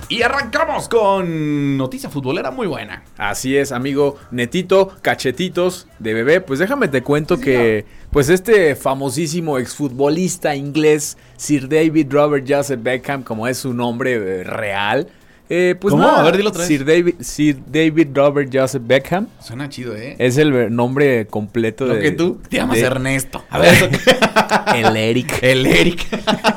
Y 0.09 0.23
arrancamos 0.23 0.89
con 0.89 1.77
noticia 1.77 2.09
futbolera 2.09 2.53
muy 2.53 2.69
buena. 2.69 3.03
Así 3.19 3.57
es, 3.57 3.73
amigo 3.73 4.17
Netito, 4.31 4.93
cachetitos 5.03 5.89
de 5.99 6.15
bebé. 6.15 6.41
Pues 6.41 6.61
déjame 6.61 6.87
te 6.87 7.03
cuento 7.03 7.41
que, 7.41 7.85
pues 8.13 8.29
este 8.29 8.77
famosísimo 8.77 9.59
exfutbolista 9.59 10.55
inglés, 10.55 11.19
Sir 11.37 11.69
David 11.69 12.07
Robert 12.13 12.47
Joseph 12.49 12.81
Beckham, 12.81 13.25
como 13.25 13.49
es 13.49 13.59
su 13.59 13.75
nombre 13.75 14.13
eh, 14.13 14.45
real. 14.45 15.09
Eh, 15.49 15.75
pues 15.81 15.93
¿Cómo? 15.93 16.03
nada, 16.03 16.21
A 16.21 16.25
ver, 16.25 16.37
dilo 16.37 16.49
otra 16.51 16.61
vez. 16.61 16.69
Sir 16.69 16.85
David, 16.85 17.15
Sir 17.21 17.57
David 17.67 18.09
Robert 18.15 18.51
Joseph 18.53 18.83
Beckham 18.85 19.29
Suena 19.41 19.69
chido, 19.69 19.95
¿eh? 19.97 20.17
es 20.19 20.37
el 20.39 20.75
nombre 20.75 21.27
completo 21.27 21.87
Lo 21.87 21.95
de. 21.95 22.01
que 22.01 22.11
tú 22.13 22.41
te 22.49 22.57
llamas 22.57 22.79
de- 22.79 22.85
Ernesto. 22.85 23.45
A 23.51 23.59
ver, 23.59 23.73
eso 23.75 23.87
El 24.75 24.97
Eric. 24.97 25.39
El 25.43 25.67
Eric. 25.67 26.07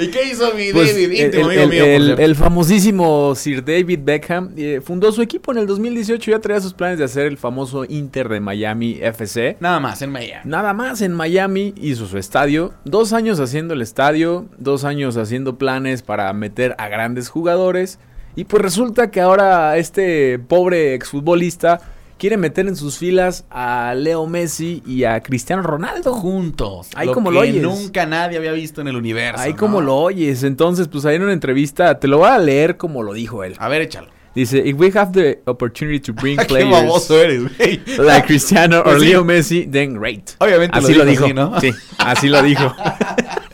¿Y 0.00 0.08
qué 0.08 0.24
hizo 0.30 0.52
mi 0.54 0.72
Pues, 0.72 0.92
David? 0.94 1.12
el, 1.12 1.24
Íntimo 1.26 1.50
el- 1.50 1.60
amigo 1.62 1.84
mío, 1.86 2.16
el 2.18 2.34
famosísimo 2.36 3.34
Sir 3.34 3.64
David 3.64 4.00
Beckham 4.02 4.50
eh, 4.56 4.80
fundó 4.82 5.12
su 5.12 5.20
equipo 5.22 5.52
en 5.52 5.58
el 5.58 5.66
2018 5.66 6.30
y 6.30 6.34
ya 6.34 6.40
traía 6.40 6.60
sus 6.60 6.72
planes 6.74 6.98
de 6.98 7.04
hacer 7.04 7.26
el 7.26 7.36
famoso 7.36 7.84
Inter 7.84 8.28
de 8.28 8.40
Miami 8.40 8.98
FC. 9.00 9.56
Nada 9.60 9.78
más, 9.80 10.00
en 10.02 10.10
Miami. 10.10 10.42
Nada 10.48 10.72
más 10.72 11.02
en 11.02 11.12
Miami 11.12 11.74
hizo 11.80 12.06
su 12.06 12.18
estadio. 12.18 12.72
Dos 12.84 13.12
años 13.12 13.40
haciendo 13.40 13.74
el 13.74 13.82
estadio, 13.82 14.46
dos 14.58 14.84
años 14.84 15.16
haciendo 15.16 15.58
planes 15.58 16.02
para 16.02 16.32
meter 16.32 16.74
a 16.78 16.88
grandes 16.88 17.28
jugadores. 17.28 17.98
Y 18.36 18.44
pues 18.44 18.62
resulta 18.62 19.10
que 19.10 19.20
ahora 19.20 19.76
este 19.76 20.38
pobre 20.38 20.94
exfutbolista 20.94 21.80
quiere 22.20 22.36
meter 22.36 22.68
en 22.68 22.76
sus 22.76 22.98
filas 22.98 23.46
a 23.50 23.94
Leo 23.96 24.26
Messi 24.26 24.82
y 24.86 25.04
a 25.04 25.20
Cristiano 25.22 25.62
Ronaldo. 25.62 26.12
Juntos. 26.12 26.88
Ahí 26.94 27.06
lo 27.06 27.14
como 27.14 27.30
que 27.30 27.34
lo 27.34 27.40
oyes. 27.40 27.62
nunca 27.62 28.04
nadie 28.04 28.36
había 28.36 28.52
visto 28.52 28.82
en 28.82 28.88
el 28.88 28.96
universo. 28.96 29.40
Ahí 29.40 29.52
¿no? 29.52 29.56
como 29.58 29.80
lo 29.80 29.96
oyes. 29.96 30.42
Entonces, 30.42 30.86
pues 30.86 31.06
ahí 31.06 31.16
en 31.16 31.22
una 31.22 31.32
entrevista, 31.32 31.98
te 31.98 32.06
lo 32.06 32.18
voy 32.18 32.28
a 32.28 32.38
leer 32.38 32.76
como 32.76 33.02
lo 33.02 33.14
dijo 33.14 33.42
él. 33.42 33.54
A 33.58 33.68
ver, 33.68 33.80
échalo. 33.82 34.08
Dice, 34.34 34.58
if 34.64 34.76
we 34.78 34.92
have 34.94 35.12
the 35.12 35.40
opportunity 35.46 35.98
to 35.98 36.12
bring 36.12 36.38
Qué 36.38 36.44
players 36.44 36.70
baboso 36.70 37.18
eres, 37.20 37.42
güey. 37.56 37.80
like 37.98 38.26
Cristiano 38.26 38.80
Pues 38.84 38.96
or 38.96 39.00
sí. 39.00 39.06
Leo 39.08 39.24
Messi, 39.24 39.66
then 39.66 39.94
great. 39.94 40.32
Obviamente 40.38 40.78
así 40.78 40.94
lo 40.94 41.04
dijo 41.06 41.24
dijo. 41.24 41.24
así, 41.24 41.34
¿no? 41.34 41.60
Sí, 41.60 41.72
así 41.98 42.28
lo 42.28 42.42
dijo. 42.42 42.72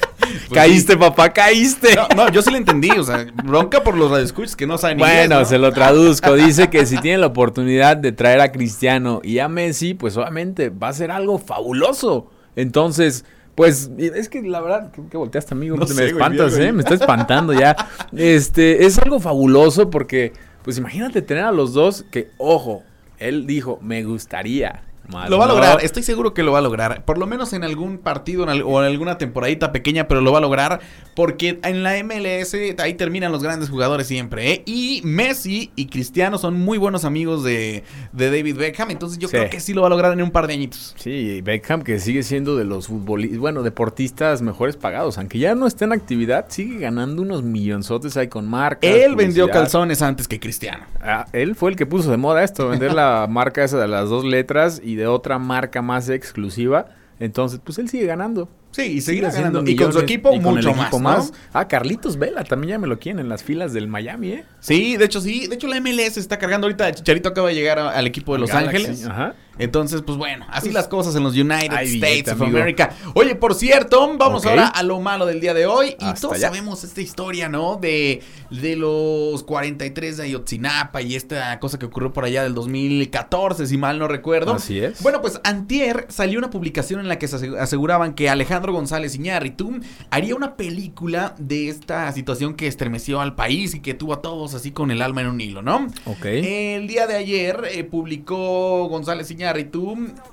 Pues 0.57 0.69
caíste, 0.69 0.97
papá, 0.97 1.33
caíste. 1.33 1.95
No, 1.95 2.09
no, 2.17 2.31
yo 2.31 2.43
sí 2.43 2.51
lo 2.51 2.57
entendí. 2.57 2.91
O 2.91 3.03
sea, 3.03 3.27
bronca 3.45 3.83
por 3.83 3.97
los 3.97 4.11
radioescuchas 4.11 4.57
que 4.57 4.67
no 4.67 4.79
saben 4.79 4.99
inglés, 4.99 5.29
Bueno, 5.29 5.41
¿no? 5.41 5.45
se 5.45 5.59
lo 5.59 5.73
traduzco. 5.73 6.35
Dice 6.35 6.71
que 6.71 6.87
si 6.87 6.99
tiene 6.99 7.19
la 7.19 7.27
oportunidad 7.27 7.97
de 7.97 8.13
traer 8.13 8.41
a 8.41 8.53
Cristiano 8.53 9.21
y 9.23 9.39
a 9.39 9.49
Messi, 9.49 9.95
pues 9.95 10.17
obviamente 10.17 10.71
va 10.71 10.89
a 10.89 10.93
ser 10.93 11.11
algo 11.11 11.39
fabuloso. 11.39 12.31
Entonces, 12.57 13.25
pues 13.55 13.91
es 13.99 14.29
que 14.29 14.43
la 14.43 14.61
verdad, 14.61 14.93
¿qué, 14.93 15.03
qué 15.11 15.17
volteaste, 15.17 15.55
amigo? 15.55 15.77
No 15.77 15.87
me 15.87 15.95
güey, 15.95 16.07
espantas, 16.07 16.59
¿eh? 16.59 16.73
Me 16.73 16.83
está 16.83 16.95
espantando 16.95 17.53
ya. 17.53 17.77
Este, 18.17 18.87
es 18.87 18.99
algo 18.99 19.21
fabuloso 19.21 19.91
porque, 19.91 20.33
pues 20.63 20.79
imagínate 20.79 21.23
tener 21.23 21.45
a 21.45 21.53
los 21.53 21.73
dos 21.73 22.05
que, 22.11 22.31
ojo, 22.39 22.83
él 23.19 23.47
dijo, 23.47 23.79
me 23.83 24.03
gustaría. 24.05 24.83
Más 25.09 25.29
Lo 25.31 25.39
va 25.39 25.45
a 25.45 25.49
no". 25.49 25.55
lograr, 25.55 25.79
estoy 25.85 26.03
seguro 26.03 26.35
que 26.35 26.43
lo 26.43 26.53
va 26.53 26.59
a 26.59 26.63
lograr. 26.63 27.05
Por 27.05 27.19
lo 27.19 27.27
menos 27.27 27.53
en 27.53 27.65
algún 27.65 27.99
partido 27.99 28.43
en 28.51 28.63
o 28.65 28.81
en 28.83 28.87
alguna 28.91 29.19
temporadita 29.19 29.73
pequeña, 29.73 30.09
pero 30.09 30.21
lo 30.21 30.33
va 30.33 30.39
a 30.39 30.41
lograr. 30.43 30.81
Porque 31.15 31.59
en 31.63 31.83
la 31.83 31.95
MLS 32.05 32.55
ahí 32.79 32.95
terminan 32.95 33.33
los 33.33 33.43
grandes 33.43 33.71
jugadores 33.71 34.07
siempre. 34.07 34.53
¿eh? 34.53 34.63
Y 34.67 35.01
Messi 35.05 35.71
y 35.77 35.87
Cristiano 35.87 36.37
son 36.39 36.61
muy 36.61 36.77
buenos 36.79 37.05
amigos 37.05 37.43
de, 37.43 37.85
de 38.13 38.31
David 38.31 38.57
Beckham. 38.57 38.91
Entonces 38.91 39.19
yo 39.19 39.29
Sí. 39.29 39.37
creo 39.37 39.49
que 39.51 39.61
sí 39.61 39.73
lo 39.73 39.81
va 39.83 39.87
a 39.87 39.91
lograr 39.91 40.13
en 40.13 40.23
un 40.23 40.31
par 40.31 40.47
de 40.47 40.55
añitos. 40.55 40.95
Sí, 40.99 41.41
Beckham 41.43 41.83
que 41.83 41.99
sigue 42.01 42.23
siendo 42.23 42.57
de 42.57 42.65
los 42.65 42.89
futbolistas, 42.89 43.39
bueno, 43.39 43.63
deportistas 43.63 44.43
mejores 44.43 44.77
pagados, 44.77 45.17
aunque 45.19 45.39
ya 45.39 45.55
no 45.55 45.67
esté 45.67 45.85
en 45.87 45.93
actividad, 45.93 46.47
sigue 46.49 46.79
ganando 46.79 47.23
unos 47.23 47.43
millonzotes 47.43 48.17
ahí 48.17 48.29
con 48.29 48.47
marcas. 48.49 48.91
Él 48.91 49.17
vendió 49.17 49.49
calzones 49.49 50.03
antes 50.03 50.29
que 50.29 50.39
Cristiano. 50.41 50.85
Ah, 51.01 51.27
él 51.33 51.55
fue 51.55 51.71
el 51.71 51.77
que 51.77 51.87
puso 51.87 52.11
de 52.11 52.17
moda 52.17 52.45
esto, 52.45 52.69
vender 52.69 52.93
la 52.93 53.27
marca 53.31 53.65
esa 53.65 53.79
de 53.79 53.89
las 53.89 54.09
dos 54.09 54.25
letras 54.25 54.81
y 54.85 54.96
de 54.97 55.07
otra 55.07 55.39
marca 55.39 55.81
más 55.83 56.09
exclusiva. 56.09 56.87
Entonces, 57.19 57.61
pues 57.65 57.79
él 57.79 57.89
sigue 57.89 58.05
ganando. 58.07 58.49
Sí, 58.73 58.83
y 58.83 58.87
Sigue 59.01 59.03
seguirá 59.03 59.31
ganando. 59.31 59.61
Y 59.61 59.75
con 59.75 59.87
su 59.93 59.99
millones, 60.01 60.03
equipo 60.03 60.33
y 60.35 60.41
con 60.41 60.55
mucho 60.57 60.69
el 60.71 60.79
equipo 60.79 60.99
más, 60.99 61.31
¿no? 61.33 61.39
Ah, 61.55 61.67
Carlitos 61.67 62.19
Vela 62.19 62.45
también 62.45 62.73
ya 62.73 62.79
me 62.79 62.87
lo 62.87 62.99
quieren 62.99 63.21
en 63.21 63.31
las 63.31 63.43
filas 63.43 63.73
del 63.73 63.89
Miami, 63.89 64.33
¿eh? 64.33 64.45
Sí, 64.61 64.99
de 64.99 65.07
hecho 65.07 65.23
sí. 65.23 65.47
De 65.47 65.55
hecho 65.55 65.67
la 65.67 65.81
MLS 65.81 66.19
está 66.19 66.39
cargando 66.39 66.67
ahorita. 66.67 66.93
Chicharito 66.93 67.31
acaba 67.31 67.49
de 67.49 67.55
llegar 67.55 67.79
a- 67.79 67.91
al 67.91 68.07
equipo 68.07 68.35
de 68.35 68.41
Los 68.41 68.51
Galaxy, 68.51 68.77
Ángeles. 68.77 69.07
Ajá. 69.07 69.35
Entonces, 69.59 70.03
pues 70.03 70.19
bueno, 70.19 70.45
así 70.49 70.67
Pues, 70.67 70.75
las 70.75 70.89
cosas 70.89 71.15
en 71.17 71.23
los 71.23 71.33
United 71.35 71.73
States 71.73 71.93
billete, 71.93 72.31
of 72.33 72.41
amigo. 72.43 72.59
America. 72.59 72.91
Oye, 73.15 73.35
por 73.35 73.55
cierto, 73.55 74.17
vamos 74.19 74.45
ahora 74.47 74.67
a 74.69 74.83
lo 74.83 75.01
malo 75.01 75.27
del 75.27 75.41
día 75.41 75.55
de 75.55 75.67
hoy. 75.67 75.97
Y 75.99 76.15
todos 76.21 76.35
allá. 76.35 76.49
sabemos 76.49 76.85
esta 76.85 77.01
historia, 77.01 77.49
¿no? 77.49 77.77
De, 77.77 78.23
de 78.51 78.77
los 78.77 79.43
43 79.45 80.17
de 80.19 80.23
Ayotzinapa 80.25 81.01
y 81.03 81.15
esta 81.17 81.59
cosa 81.59 81.79
que 81.79 81.87
ocurrió 81.87 82.13
por 82.13 82.25
allá 82.25 82.43
del 82.43 82.55
2014, 82.55 83.67
si 83.67 83.77
mal 83.79 83.99
no 83.99 84.09
recuerdo. 84.09 84.55
Así 84.55 84.79
es. 84.79 85.03
Bueno, 85.03 85.21
pues 85.21 85.41
antier 85.45 86.07
salió 86.09 86.39
una 86.39 86.51
publicación 86.51 87.01
en 87.01 87.09
la 87.09 87.19
que 87.19 87.29
se 87.29 87.37
asegu- 87.37 87.59
aseguraban 87.59 88.15
que 88.15 88.29
Alejandro 88.29 88.73
González 88.73 89.15
Iñárritu 89.15 89.81
haría 90.11 90.35
una 90.35 90.57
película 90.57 91.35
de 91.39 91.69
esta 91.69 92.11
situación 92.13 92.55
que 92.55 92.67
estremeció 92.67 93.21
al 93.21 93.35
país 93.35 93.75
y 93.75 93.81
que 93.81 93.95
tuvo 93.95 94.13
a 94.15 94.23
todos 94.23 94.55
así 94.55 94.71
con 94.71 94.91
el 94.91 95.01
alma 95.03 95.23
en 95.23 95.29
un 95.29 95.41
hilo, 95.41 95.63
¿no? 95.63 95.87
Ok. 96.05 96.25
El 96.27 96.87
día 96.89 97.07
de 97.07 97.17
ayer 97.17 97.63
eh, 97.73 97.85
publicó 97.85 98.89
González 98.89 99.31
Iñárritu 99.31 99.46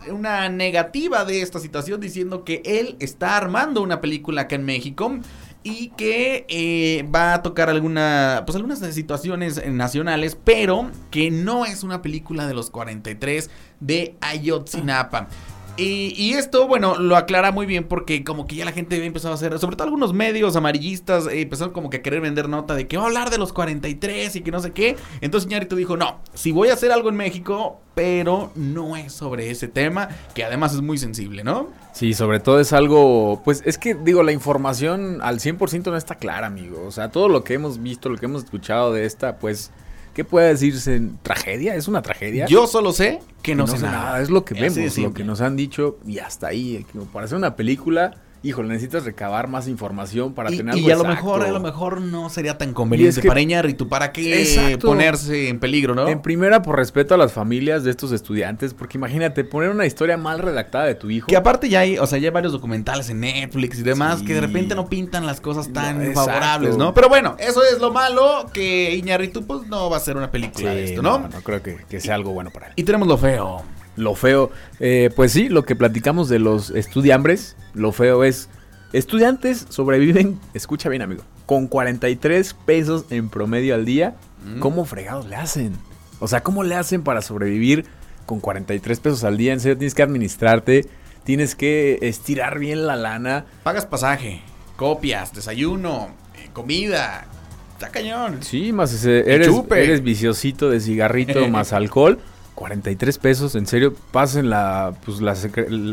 una 0.10 0.50
negativa 0.50 1.26
de 1.26 1.42
esta 1.42 1.60
situación 1.60 2.02
diciendo 2.02 2.44
que 2.44 2.62
él 2.66 2.96
está 3.00 3.38
armando 3.38 3.82
una 3.82 4.02
película 4.02 4.42
acá 4.44 4.56
en 4.56 4.66
México 4.66 5.20
y 5.64 5.90
que 5.90 6.46
eh, 6.50 7.08
va 7.14 7.36
a 7.36 7.42
tocar 7.42 7.70
alguna, 7.70 8.44
pues 8.46 8.56
algunas 8.56 8.80
situaciones 8.80 9.66
nacionales, 9.66 10.38
pero 10.44 10.92
que 11.10 11.32
no 11.32 11.66
es 11.66 11.84
una 11.84 12.02
película 12.02 12.48
de 12.48 12.54
los 12.54 12.70
43 12.70 13.50
de 13.80 14.16
Ayotzinapa. 14.20 15.30
Y, 15.76 16.34
esto, 16.34 16.68
bueno, 16.68 17.00
lo 17.00 17.18
aclara 17.18 17.52
muy 17.52 17.66
bien 17.66 17.86
porque 17.86 18.24
como 18.24 18.46
que 18.46 18.56
ya 18.56 18.66
la 18.66 18.72
gente 18.72 18.96
había 18.96 19.08
empezado 19.08 19.32
a 19.32 19.36
hacer, 19.36 19.58
sobre 19.58 19.76
todo 19.76 19.86
algunos 19.86 20.14
medios 20.14 20.56
amarillistas, 20.56 21.26
eh, 21.26 21.42
empezaron 21.42 21.74
como 21.74 21.90
que 21.90 21.98
a 21.98 22.02
querer 22.04 22.22
vender 22.22 22.48
nota 22.48 22.76
de 22.76 22.88
que 22.88 22.98
va 22.98 23.04
a 23.04 23.06
hablar 23.08 23.32
de 23.32 23.40
los 23.40 23.54
43 23.54 24.36
y 24.36 24.42
que 24.42 24.52
no 24.52 24.60
sé 24.60 24.72
qué. 24.72 24.96
Entonces 25.22 25.50
Ñarito 25.50 25.76
dijo, 25.76 25.98
no, 25.98 26.20
si 26.36 26.52
voy 26.52 26.70
a 26.70 26.74
hacer 26.74 26.92
algo 26.92 27.10
en 27.10 27.16
México, 27.16 27.80
pero 27.96 28.52
no 28.56 28.96
es 28.96 29.14
sobre 29.14 29.50
ese 29.50 29.68
tema, 29.68 30.10
que 30.36 30.44
además 30.44 30.74
es 30.74 30.82
muy 30.82 31.00
sensible, 31.00 31.44
¿no? 31.44 31.70
Sí, 31.94 32.14
sobre 32.14 32.40
todo 32.40 32.60
es 32.60 32.72
algo, 32.72 33.42
pues 33.44 33.64
es 33.66 33.80
que 33.80 33.96
digo, 33.96 34.22
la 34.22 34.32
información 34.32 35.20
al 35.22 35.40
100% 35.40 35.86
no 35.86 35.98
está 35.98 36.16
clara, 36.16 36.48
amigo. 36.48 36.84
O 36.88 36.92
sea, 36.92 37.10
todo 37.10 37.30
lo 37.30 37.44
que 37.44 37.56
hemos 37.56 37.82
visto, 37.82 38.10
lo 38.10 38.18
que 38.18 38.26
hemos 38.26 38.44
escuchado 38.44 38.94
de 38.94 39.06
esta, 39.06 39.38
pues, 39.38 39.72
¿qué 40.14 40.24
puede 40.24 40.50
decirse? 40.50 41.02
¿Tragedia? 41.22 41.76
¿Es 41.76 41.88
una 41.88 42.02
tragedia? 42.02 42.46
Yo 42.46 42.68
solo 42.68 42.94
sé 42.94 43.20
que 43.42 43.52
Que 43.52 43.56
no, 43.56 43.68
sé 43.68 43.80
nada. 43.80 44.22
Es 44.22 44.30
lo 44.30 44.46
que 44.46 44.54
vemos, 44.54 44.98
lo 44.98 45.14
que 45.14 45.24
nos 45.24 45.42
han 45.42 45.56
dicho 45.56 46.00
y 46.06 46.20
hasta 46.20 46.48
ahí. 46.48 46.86
Como 46.92 47.06
Para 47.06 47.26
hacer 47.26 47.38
una 47.38 47.56
película, 47.56 48.16
híjole, 48.44 48.68
necesitas 48.70 49.06
recabar 49.06 49.48
más 49.48 49.68
información 49.68 50.34
para 50.34 50.52
Y, 50.52 50.58
tener 50.58 50.78
y 50.78 50.92
algo 50.92 51.06
a 51.06 51.08
lo 51.08 51.16
mejor, 51.16 51.44
a 51.44 51.52
lo 51.52 51.60
mejor 51.60 52.02
no 52.02 52.30
sería 52.30 52.58
tan 52.58 52.74
conveniente 52.74 53.08
Y 53.08 53.10
es 53.18 53.20
que- 53.22 53.28
para 53.28 53.42
Iñárritu, 53.42 53.88
¿para 53.88 54.12
qué 54.12 54.42
Exacto. 54.42 54.88
ponerse 54.88 55.48
en 55.50 55.60
peligro, 55.60 55.96
no? 55.96 56.08
En 56.08 56.22
primera, 56.22 56.62
por 56.62 56.76
respeto 56.78 57.14
a 57.16 57.18
las 57.18 57.32
familias 57.34 57.84
de 57.84 57.92
estos 57.92 58.12
estudiantes, 58.12 58.74
porque 58.74 58.98
imagínate, 58.98 59.44
poner 59.44 59.70
una 59.70 59.86
historia 59.86 60.18
mal 60.18 60.40
redactada 60.40 60.86
de 60.86 60.96
tu 60.96 61.10
hijo. 61.10 61.28
Que 61.28 61.38
aparte 61.38 61.70
ya 61.70 61.80
hay, 61.80 61.98
o 61.98 62.06
sea, 62.06 62.20
ya 62.20 62.28
hay 62.30 62.34
varios 62.34 62.52
documentales 62.54 63.10
en 63.10 63.22
Netflix 63.22 63.80
y 63.80 63.84
demás 63.84 64.20
Sí. 64.20 64.26
que 64.26 64.34
de 64.34 64.42
repente 64.42 64.76
no 64.76 64.88
pintan 64.90 65.26
las 65.26 65.40
cosas 65.42 65.72
tan 65.72 66.02
exacto. 66.02 66.26
favorables, 66.26 66.78
¿no? 66.78 66.94
Pero 66.94 67.10
bueno, 67.10 67.36
eso 67.40 67.62
es 67.64 67.80
lo 67.80 67.92
malo, 67.92 68.46
que 68.54 68.96
Iñárritu 68.96 69.46
pues 69.46 69.68
no 69.68 69.90
va 69.90 69.98
a 69.98 70.00
hacer 70.00 70.18
una 70.18 70.30
película 70.32 70.72
Sí, 70.72 70.76
de 70.76 70.84
esto, 70.86 71.02
¿no? 71.02 71.20
no, 71.20 71.30
no 71.30 71.42
creo 71.42 71.62
que, 71.64 71.78
que 71.90 72.00
sea 72.02 72.16
algo 72.16 72.32
bueno 72.34 72.52
para 72.52 72.68
él. 72.68 72.74
Y 72.76 72.84
tenemos 72.84 73.08
lo 73.08 73.18
feo. 73.18 73.64
Lo 73.96 74.16
feo, 74.16 74.52
eh, 74.80 75.10
pues 75.16 75.32
sí, 75.32 75.50
lo 75.50 75.66
que 75.66 75.76
platicamos 75.76 76.30
de 76.30 76.40
los 76.40 76.72
estudiambres, 76.72 77.56
lo 77.74 77.92
feo 77.92 78.24
es, 78.24 78.50
estudiantes 78.92 79.66
sobreviven, 79.70 80.40
escucha 80.54 80.90
bien 80.90 81.02
amigo, 81.02 81.24
con 81.46 81.68
43 81.68 82.56
pesos 82.66 83.06
en 83.10 83.30
promedio 83.30 83.76
al 83.76 83.86
día, 83.86 84.16
Mm. 84.46 84.60
¿cómo 84.60 84.84
fregados 84.86 85.26
le 85.28 85.36
hacen? 85.38 85.74
O 86.20 86.28
sea, 86.28 86.44
¿cómo 86.44 86.64
le 86.64 86.76
hacen 86.76 87.04
para 87.04 87.22
sobrevivir 87.22 87.86
con 88.26 88.40
43 88.40 89.00
pesos 89.00 89.24
al 89.24 89.38
día? 89.38 89.54
En 89.54 89.60
serio, 89.60 89.78
tienes 89.78 89.96
que 89.96 90.04
administrarte, 90.04 90.86
tienes 91.24 91.56
que 91.56 92.00
estirar 92.02 92.60
bien 92.60 92.86
la 92.86 92.96
lana. 92.96 93.46
Pagas 93.64 93.86
pasaje, 93.86 94.42
copias, 94.76 95.34
desayuno, 95.34 96.10
eh, 96.38 96.50
comida. 96.54 97.26
Está 97.74 97.90
cañón. 97.90 98.44
Sí, 98.44 98.72
más 98.72 98.94
ese, 98.94 99.34
eres, 99.34 99.50
eres 99.72 100.04
viciosito 100.04 100.70
de 100.70 100.80
cigarrito 100.80 101.48
más 101.50 101.74
alcohol. 101.74 102.20
43 102.56 103.18
pesos, 103.18 103.56
en 103.56 103.66
serio, 103.66 103.94
pasen 104.12 104.50
la, 104.50 104.94
pues 105.06 105.22
la, 105.22 105.36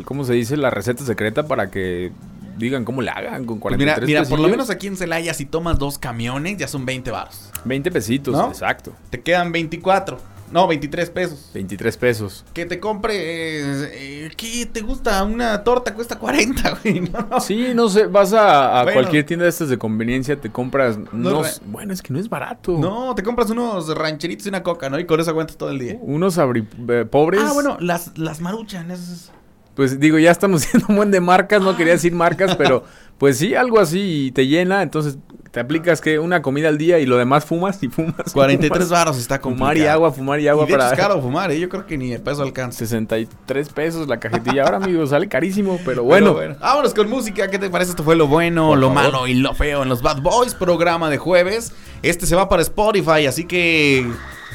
¿cómo 0.04 0.24
se 0.24 0.34
dice? 0.34 0.56
La 0.56 0.70
receta 0.70 1.04
secreta 1.04 1.46
para 1.46 1.70
que 1.70 2.12
digan 2.58 2.84
cómo 2.84 3.02
le 3.02 3.10
hagan 3.10 3.44
con 3.46 3.58
Pues 3.58 3.74
43 3.74 4.06
mira, 4.06 4.20
mira, 4.20 4.28
por 4.28 4.38
lo 4.38 4.48
menos 4.48 4.70
aquí 4.70 4.86
en 4.86 4.96
Celaya, 4.96 5.34
si 5.34 5.46
tomas 5.46 5.78
dos 5.78 5.98
camiones, 5.98 6.58
ya 6.58 6.68
son 6.68 6.84
20 6.84 7.10
baros. 7.10 7.50
20 7.64 7.90
pesitos, 7.90 8.34
¿No? 8.34 8.48
exacto. 8.48 8.92
Te 9.10 9.20
quedan 9.20 9.50
24. 9.52 10.18
No, 10.50 10.66
23 10.66 11.10
pesos. 11.10 11.50
23 11.54 11.96
pesos. 11.96 12.44
Que 12.52 12.66
te 12.66 12.80
compre. 12.80 13.14
eh, 13.16 14.30
¿Qué 14.36 14.66
te 14.66 14.80
gusta? 14.80 15.22
Una 15.24 15.62
torta 15.64 15.94
cuesta 15.94 16.18
40, 16.18 16.78
güey. 16.82 17.00
No. 17.00 17.40
Sí, 17.40 17.68
no 17.74 17.88
sé, 17.88 18.06
vas 18.06 18.32
a, 18.32 18.80
a 18.80 18.82
Bueno. 18.82 19.00
cualquier 19.00 19.24
tienda 19.26 19.44
de 19.44 19.50
estas 19.50 19.68
de 19.68 19.78
conveniencia, 19.78 20.36
te 20.40 20.50
compras 20.50 20.98
No, 21.12 21.42
Bueno, 21.66 21.92
es 21.92 22.02
que 22.02 22.12
no 22.12 22.18
es 22.18 22.28
barato. 22.28 22.78
No, 22.78 23.14
te 23.14 23.22
compras 23.22 23.50
unos 23.50 23.94
rancheritos 23.96 24.46
y 24.46 24.48
una 24.48 24.62
coca, 24.62 24.90
¿no? 24.90 24.98
Y 24.98 25.04
con 25.06 25.20
eso 25.20 25.30
aguantas 25.30 25.56
todo 25.56 25.70
el 25.70 25.78
día. 25.78 25.98
Unos 26.00 26.38
abri- 26.38 26.66
eh, 26.88 27.04
pobres. 27.04 27.40
Ah, 27.44 27.52
bueno, 27.52 27.76
las, 27.80 28.16
las 28.18 28.40
maruchan, 28.40 28.90
esas. 28.90 29.30
Pues 29.74 30.00
digo, 30.00 30.18
ya 30.18 30.30
estamos 30.30 30.62
siendo 30.64 30.86
un 30.88 30.96
buen 30.96 31.10
de 31.10 31.20
marcas, 31.20 31.62
no 31.62 31.76
quería 31.76 31.92
decir 31.94 32.12
marcas, 32.12 32.56
pero 32.58 32.84
pues 33.18 33.36
sí, 33.38 33.54
algo 33.54 33.78
así 33.78 34.26
y 34.26 34.32
te 34.32 34.46
llena, 34.46 34.82
entonces 34.82 35.18
te 35.50 35.58
aplicas 35.60 36.00
que 36.00 36.18
una 36.20 36.42
comida 36.42 36.68
al 36.68 36.78
día 36.78 37.00
y 37.00 37.06
lo 37.06 37.16
demás 37.16 37.44
fumas 37.44 37.82
y 37.82 37.88
fumas. 37.88 38.32
43 38.32 38.70
fumas. 38.70 38.88
baros 38.90 39.18
está 39.18 39.40
Fumar 39.40 39.58
complicado. 39.58 39.84
y 39.84 39.86
agua, 39.88 40.12
fumar 40.12 40.40
y 40.40 40.46
agua 40.48 40.62
Y 40.64 40.66
de 40.68 40.72
hecho 40.74 40.78
para 40.78 40.92
es 40.92 40.98
caro 40.98 41.20
fumar, 41.20 41.50
¿eh? 41.50 41.58
Yo 41.58 41.68
creo 41.68 41.86
que 41.86 41.98
ni 41.98 42.12
el 42.12 42.20
peso 42.20 42.42
alcanza. 42.42 42.78
63 42.78 43.68
pesos 43.70 44.06
la 44.06 44.20
cajetilla. 44.20 44.62
Ahora, 44.62 44.76
amigos, 44.76 45.10
sale 45.10 45.28
carísimo, 45.28 45.80
pero 45.84 46.04
bueno. 46.04 46.36
Pero 46.36 46.54
Vámonos 46.60 46.94
con 46.94 47.10
música. 47.10 47.48
¿Qué 47.50 47.58
te 47.58 47.68
parece? 47.68 47.90
Esto 47.90 48.04
fue 48.04 48.14
lo 48.14 48.28
bueno, 48.28 48.68
Por 48.68 48.78
lo 48.78 48.92
favor. 48.94 49.02
malo 49.12 49.26
y 49.26 49.34
lo 49.34 49.52
feo 49.54 49.82
en 49.82 49.88
los 49.88 50.02
Bad 50.02 50.20
Boys, 50.22 50.54
programa 50.54 51.10
de 51.10 51.18
jueves. 51.18 51.72
Este 52.02 52.26
se 52.26 52.36
va 52.36 52.48
para 52.48 52.62
Spotify, 52.62 53.26
así 53.26 53.44
que 53.44 54.06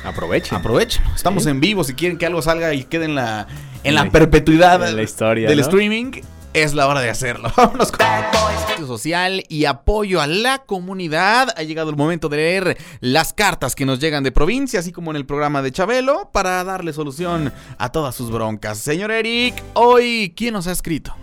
Aprovechen. 0.05 0.57
aprovechen. 0.57 1.03
Estamos 1.15 1.43
Sí. 1.43 1.49
en 1.49 1.59
vivo. 1.59 1.83
Si 1.83 1.93
quieren 1.93 2.17
que 2.17 2.25
algo 2.25 2.41
salga 2.41 2.73
y 2.73 2.83
quede 2.85 3.05
en 3.05 3.15
la, 3.15 3.47
en 3.83 3.95
la 3.95 4.05
la- 4.05 4.11
perpetuidad 4.11 4.87
en 4.87 4.95
la 4.95 5.03
historia, 5.03 5.49
del 5.49 5.57
¿no? 5.59 5.63
streaming, 5.65 6.11
es 6.55 6.73
la 6.73 6.87
hora 6.87 7.01
de 7.01 7.09
hacerlo. 7.09 7.51
Vámonos 7.57 7.91
con 7.91 8.87
social 8.87 9.43
y 9.49 9.65
apoyo 9.65 10.21
a 10.21 10.27
la 10.27 10.59
comunidad. 10.59 11.49
Ha 11.57 11.63
llegado 11.63 11.89
el 11.89 11.97
momento 11.97 12.29
de 12.29 12.37
leer 12.37 12.77
las 13.01 13.33
cartas 13.33 13.75
que 13.75 13.85
nos 13.85 13.99
llegan 13.99 14.23
de 14.23 14.31
provincia, 14.31 14.79
así 14.79 14.91
como 14.91 15.11
en 15.11 15.17
el 15.17 15.25
programa 15.25 15.61
de 15.61 15.71
Chabelo, 15.71 16.29
para 16.31 16.63
darle 16.63 16.93
solución 16.93 17.51
a 17.77 17.91
todas 17.91 18.15
sus 18.15 18.31
broncas. 18.31 18.77
Señor 18.77 19.11
Eric, 19.11 19.61
hoy, 19.73 20.33
¿quién 20.35 20.53
nos 20.53 20.67
ha 20.67 20.71
escrito? 20.71 21.13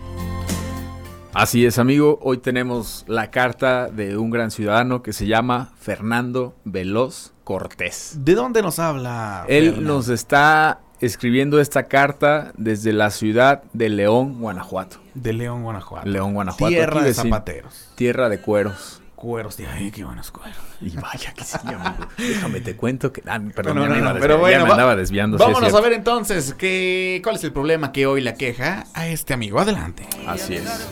Así 1.32 1.64
es, 1.64 1.78
amigo. 1.78 2.18
Hoy 2.20 2.38
tenemos 2.38 3.04
la 3.08 3.30
carta 3.30 3.88
de 3.88 4.18
un 4.18 4.30
gran 4.30 4.50
ciudadano 4.50 5.02
que 5.02 5.14
se 5.14 5.26
llama 5.26 5.72
Fernando 5.80 6.54
Veloz 6.64 7.32
Cortés. 7.44 8.16
¿De 8.18 8.34
dónde 8.34 8.60
nos 8.60 8.78
habla? 8.78 9.46
Él 9.48 9.70
Fernando? 9.70 9.94
nos 9.94 10.08
está 10.10 10.80
escribiendo 11.02 11.60
esta 11.60 11.88
carta 11.88 12.52
desde 12.56 12.92
la 12.92 13.10
ciudad 13.10 13.64
de 13.72 13.88
León, 13.88 14.40
Guanajuato. 14.40 14.98
De 15.14 15.32
León, 15.32 15.62
Guanajuato. 15.64 16.08
León, 16.08 16.32
Guanajuato. 16.32 16.68
Tierra 16.68 16.92
aquí 17.00 17.00
de 17.00 17.08
vecino. 17.10 17.24
zapateros. 17.34 17.88
Tierra 17.96 18.28
de 18.28 18.40
cueros. 18.40 19.00
Cueros 19.16 19.56
de 19.56 19.66
ay, 19.66 19.90
qué 19.90 20.04
buenos 20.04 20.30
cueros. 20.30 20.56
Y 20.80 20.96
vaya 20.96 21.32
que 21.34 21.44
sí, 21.44 21.58
amigo. 21.64 22.06
Déjame 22.18 22.60
te 22.60 22.76
cuento 22.76 23.12
que. 23.12 23.22
Ah, 23.26 23.40
perdón, 23.54 23.76
No, 23.76 23.86
no, 23.88 23.94
no, 23.96 24.20
pero 24.20 24.38
bueno, 24.38 24.58
ya 24.60 24.64
me 24.64 24.70
andaba 24.70 24.96
desviando. 24.96 25.38
sí, 25.38 25.44
Vámonos 25.44 25.74
a 25.74 25.80
ver 25.80 25.92
entonces 25.92 26.54
qué, 26.54 27.20
cuál 27.22 27.36
es 27.36 27.44
el 27.44 27.52
problema 27.52 27.92
que 27.92 28.06
hoy 28.06 28.20
la 28.20 28.34
queja 28.34 28.84
a 28.94 29.06
este 29.08 29.34
amigo. 29.34 29.60
Adelante. 29.60 30.06
Así 30.26 30.54
es. 30.54 30.88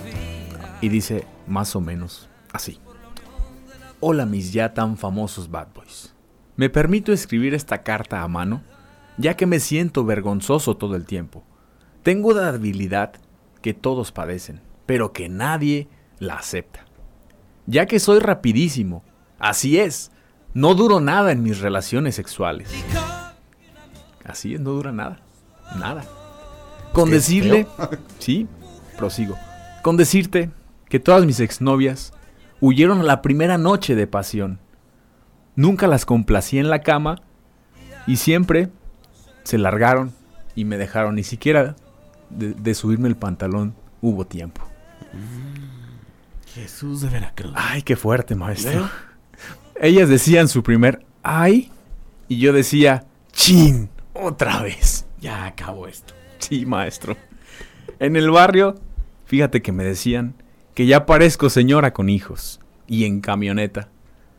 Y 0.81 0.88
dice 0.88 1.25
más 1.46 1.75
o 1.77 1.81
menos 1.81 2.29
así. 2.53 2.79
Hola 4.01 4.27
mis 4.27 4.53
ya 4.53 4.75
tan 4.75 4.96
famosos 4.96 5.51
Bad 5.51 5.68
Boys. 5.75 6.14
Me 6.57 6.68
permito 6.70 7.12
escribir 7.12 7.55
esta 7.55 7.83
carta 7.83 8.23
a 8.23 8.29
mano, 8.29 8.62
ya 9.21 9.37
que 9.37 9.47
me 9.47 9.61
siento 9.61 10.05
vergonzoso 10.05 10.77
todo 10.77 10.97
el 10.97 11.05
tiempo. 11.05 11.45
Tengo 12.03 12.33
la 12.33 12.49
habilidad 12.49 13.13
que 13.61 13.75
todos 13.75 14.13
padecen, 14.13 14.63
pero 14.87 15.13
que 15.13 15.29
nadie 15.29 15.89
la 16.19 16.37
acepta. 16.37 16.87
Ya 17.67 17.87
que 17.87 18.01
soy 18.01 18.19
rapidísimo, 18.19 19.05
así 19.39 19.79
es, 19.79 20.11
no 20.55 20.75
duro 20.75 21.01
nada 21.01 21.33
en 21.33 21.43
mis 21.43 21.61
relaciones 21.61 22.15
sexuales. 22.15 22.71
Así 24.25 24.55
es, 24.55 24.61
no 24.61 24.71
dura 24.71 24.93
nada, 24.93 25.21
nada. 25.79 26.05
Con 26.93 27.09
Qué 27.09 27.17
decirle, 27.17 27.67
sí, 28.19 28.49
prosigo. 28.97 29.37
Con 29.83 29.97
decirte 29.97 30.51
que 30.89 30.99
todas 30.99 31.27
mis 31.27 31.41
exnovias 31.41 32.13
huyeron 32.61 33.01
a 33.01 33.05
la 33.05 33.23
primera 33.23 33.59
noche 33.59 33.95
de 33.95 34.07
pasión. 34.07 34.61
Nunca 35.57 35.87
las 35.87 36.07
complací 36.07 36.59
en 36.59 36.71
la 36.71 36.81
cama 36.81 37.23
y 38.07 38.17
siempre 38.17 38.71
se 39.51 39.59
largaron 39.59 40.13
y 40.55 40.65
me 40.65 40.79
dejaron. 40.79 41.17
Ni 41.17 41.25
siquiera 41.25 41.77
de, 42.31 42.55
de 42.55 42.75
subirme 42.75 43.09
el 43.09 43.17
pantalón 43.17 43.75
hubo 44.01 44.27
tiempo. 44.27 44.63
Jesús 46.55 47.01
de 47.01 47.09
Veracruz. 47.09 47.53
Ay, 47.55 47.83
qué 47.83 47.97
fuerte, 47.97 48.35
maestro. 48.35 48.89
Ellas 49.81 50.09
decían 50.09 50.49
su 50.49 50.63
primer 50.63 51.05
ay 51.23 51.71
y 52.29 52.39
yo 52.39 52.53
decía 52.53 53.07
chin 53.33 53.91
otra 54.15 54.63
vez. 54.63 55.07
Ya 55.21 55.47
acabó 55.47 55.87
esto. 55.87 56.15
Sí, 56.41 56.65
maestro. 56.65 57.19
En 57.99 58.17
el 58.17 58.31
barrio, 58.31 58.81
fíjate 59.27 59.61
que 59.61 59.73
me 59.73 59.85
decían 59.85 60.35
que 60.75 60.87
ya 60.87 61.05
parezco 61.05 61.51
señora 61.51 61.93
con 61.93 62.09
hijos 62.09 62.61
y 62.87 63.05
en 63.05 63.21
camioneta. 63.21 63.89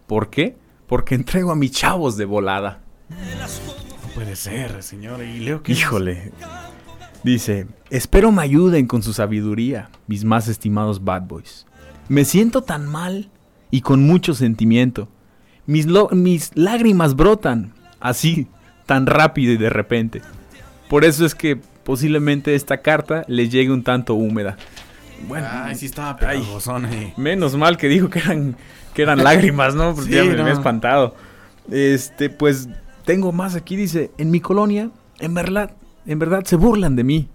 ¿Por 0.07 0.31
qué? 0.31 0.57
Porque 0.87 1.13
entrego 1.13 1.51
a 1.51 1.55
mis 1.55 1.71
chavos 1.71 2.17
de 2.17 2.25
volada. 2.25 2.81
Puede 4.15 4.35
ser, 4.35 4.83
señor. 4.83 5.23
Y 5.23 5.39
leo 5.39 5.63
que 5.63 5.71
Híjole. 5.71 6.31
Dice, 7.23 7.67
espero 7.89 8.31
me 8.31 8.41
ayuden 8.41 8.87
con 8.87 9.03
su 9.03 9.13
sabiduría, 9.13 9.89
mis 10.07 10.23
más 10.23 10.47
estimados 10.47 11.03
bad 11.03 11.23
boys. 11.23 11.67
Me 12.09 12.25
siento 12.25 12.61
tan 12.63 12.87
mal 12.87 13.29
y 13.69 13.81
con 13.81 14.03
mucho 14.03 14.33
sentimiento. 14.33 15.07
Mis, 15.67 15.85
mis 16.11 16.51
lágrimas 16.55 17.15
brotan, 17.15 17.73
así, 17.99 18.47
tan 18.87 19.05
rápido 19.05 19.53
y 19.53 19.57
de 19.57 19.69
repente. 19.69 20.21
Por 20.89 21.05
eso 21.05 21.25
es 21.25 21.35
que 21.35 21.57
posiblemente 21.83 22.55
esta 22.55 22.81
carta 22.81 23.23
les 23.27 23.51
llegue 23.51 23.71
un 23.71 23.83
tanto 23.83 24.15
húmeda. 24.15 24.57
Bueno, 25.27 25.47
Ay, 25.51 25.75
sí 25.75 25.85
estaba 25.85 26.17
Ay. 26.19 26.39
pegajosón 26.39 26.85
ahí. 26.85 27.13
Menos 27.15 27.55
mal 27.55 27.77
que 27.77 27.87
dijo 27.87 28.09
que 28.09 28.17
eran, 28.19 28.57
que 28.95 29.03
eran 29.03 29.23
lágrimas, 29.23 29.75
¿no? 29.75 29.93
Porque 29.93 30.09
Sí, 30.09 30.15
ya 30.17 30.23
me, 30.23 30.35
no. 30.35 30.43
me 30.43 30.49
he 30.49 30.53
espantado. 30.53 31.15
Este, 31.69 32.31
pues, 32.31 32.67
tengo 33.05 33.31
más 33.31 33.55
aquí, 33.55 33.75
dice, 33.75 34.11
en 34.17 34.31
mi 34.31 34.39
colonia, 34.39 34.89
en 35.19 35.33
verdad, 35.33 35.71
en 36.05 36.19
verdad 36.19 36.43
se 36.45 36.55
burlan 36.55 36.95
de 36.95 37.03
mí. 37.03 37.29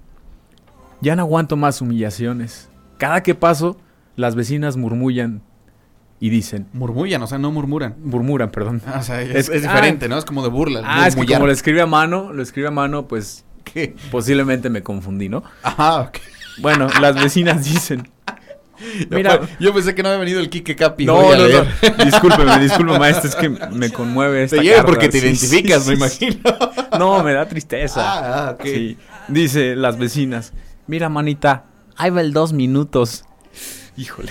Ya 1.00 1.14
no 1.16 1.22
aguanto 1.22 1.56
más 1.56 1.80
humillaciones. 1.80 2.68
Cada 2.98 3.22
que 3.22 3.34
paso, 3.34 3.76
las 4.16 4.34
vecinas 4.34 4.76
murmullan 4.76 5.42
y 6.18 6.30
dicen, 6.30 6.66
Murmullan, 6.72 7.22
o 7.22 7.26
sea, 7.26 7.36
no 7.38 7.50
murmuran. 7.52 7.94
murmuran, 8.02 8.50
perdón. 8.50 8.80
Ah, 8.86 8.98
o 9.00 9.02
sea, 9.02 9.20
es, 9.20 9.30
Es- 9.34 9.48
es 9.50 9.62
diferente, 9.62 10.08
¿no? 10.08 10.16
Es 10.16 10.24
como 10.24 10.42
de 10.42 10.48
burla. 10.48 10.80
Ah, 10.84 11.06
es 11.06 11.14
que 11.14 11.26
como 11.26 11.46
lo 11.46 11.52
escribe 11.52 11.82
a 11.82 11.86
mano, 11.86 12.32
lo 12.32 12.42
escribe 12.42 12.68
a 12.68 12.70
mano, 12.70 13.06
pues 13.06 13.44
¿Qué? 13.64 13.94
posiblemente 14.10 14.70
me 14.70 14.82
confundí, 14.82 15.28
¿no? 15.28 15.42
Ajá, 15.62 16.00
ok. 16.02 16.16
Bueno, 16.62 16.88
las 17.02 17.16
vecinas 17.22 17.64
dicen, 17.64 18.08
Mira- 19.10 19.40
yo 19.60 19.72
pensé 19.74 19.94
que 19.94 20.02
no 20.02 20.08
había 20.10 20.20
venido 20.20 20.40
el 20.40 20.48
Kike 20.50 20.76
Capi. 20.76 21.06
No, 21.06 21.30
a 21.32 21.36
no, 21.36 21.46
leer. 21.46 21.66
no. 21.98 22.04
Discúlpeme, 22.04 22.58
discúlpeme, 22.60 22.98
maestro. 22.98 23.28
Es 23.28 23.36
que 23.36 23.48
me 23.48 23.90
conmueve 23.90 24.44
esta 24.44 24.56
Te 24.56 24.62
llega 24.62 24.76
carta. 24.76 24.86
porque 24.92 25.08
te 25.08 25.20
Sí, 25.20 25.26
identificas, 25.26 25.84
sí, 25.84 25.96
me 25.96 26.08
sí, 26.08 26.24
imagino. 26.26 26.58
No, 26.98 27.22
me 27.22 27.32
da 27.32 27.46
tristeza. 27.48 28.00
Ah, 28.02 28.48
ah, 28.48 28.50
ok. 28.52 28.62
Sí. 28.64 28.96
Dice 29.28 29.76
las 29.76 29.98
vecinas. 29.98 30.52
Mira, 30.86 31.08
manita, 31.08 31.64
ahí 31.96 32.10
va 32.10 32.20
el 32.20 32.32
dos 32.32 32.52
minutos. 32.52 33.24
Híjole. 33.96 34.30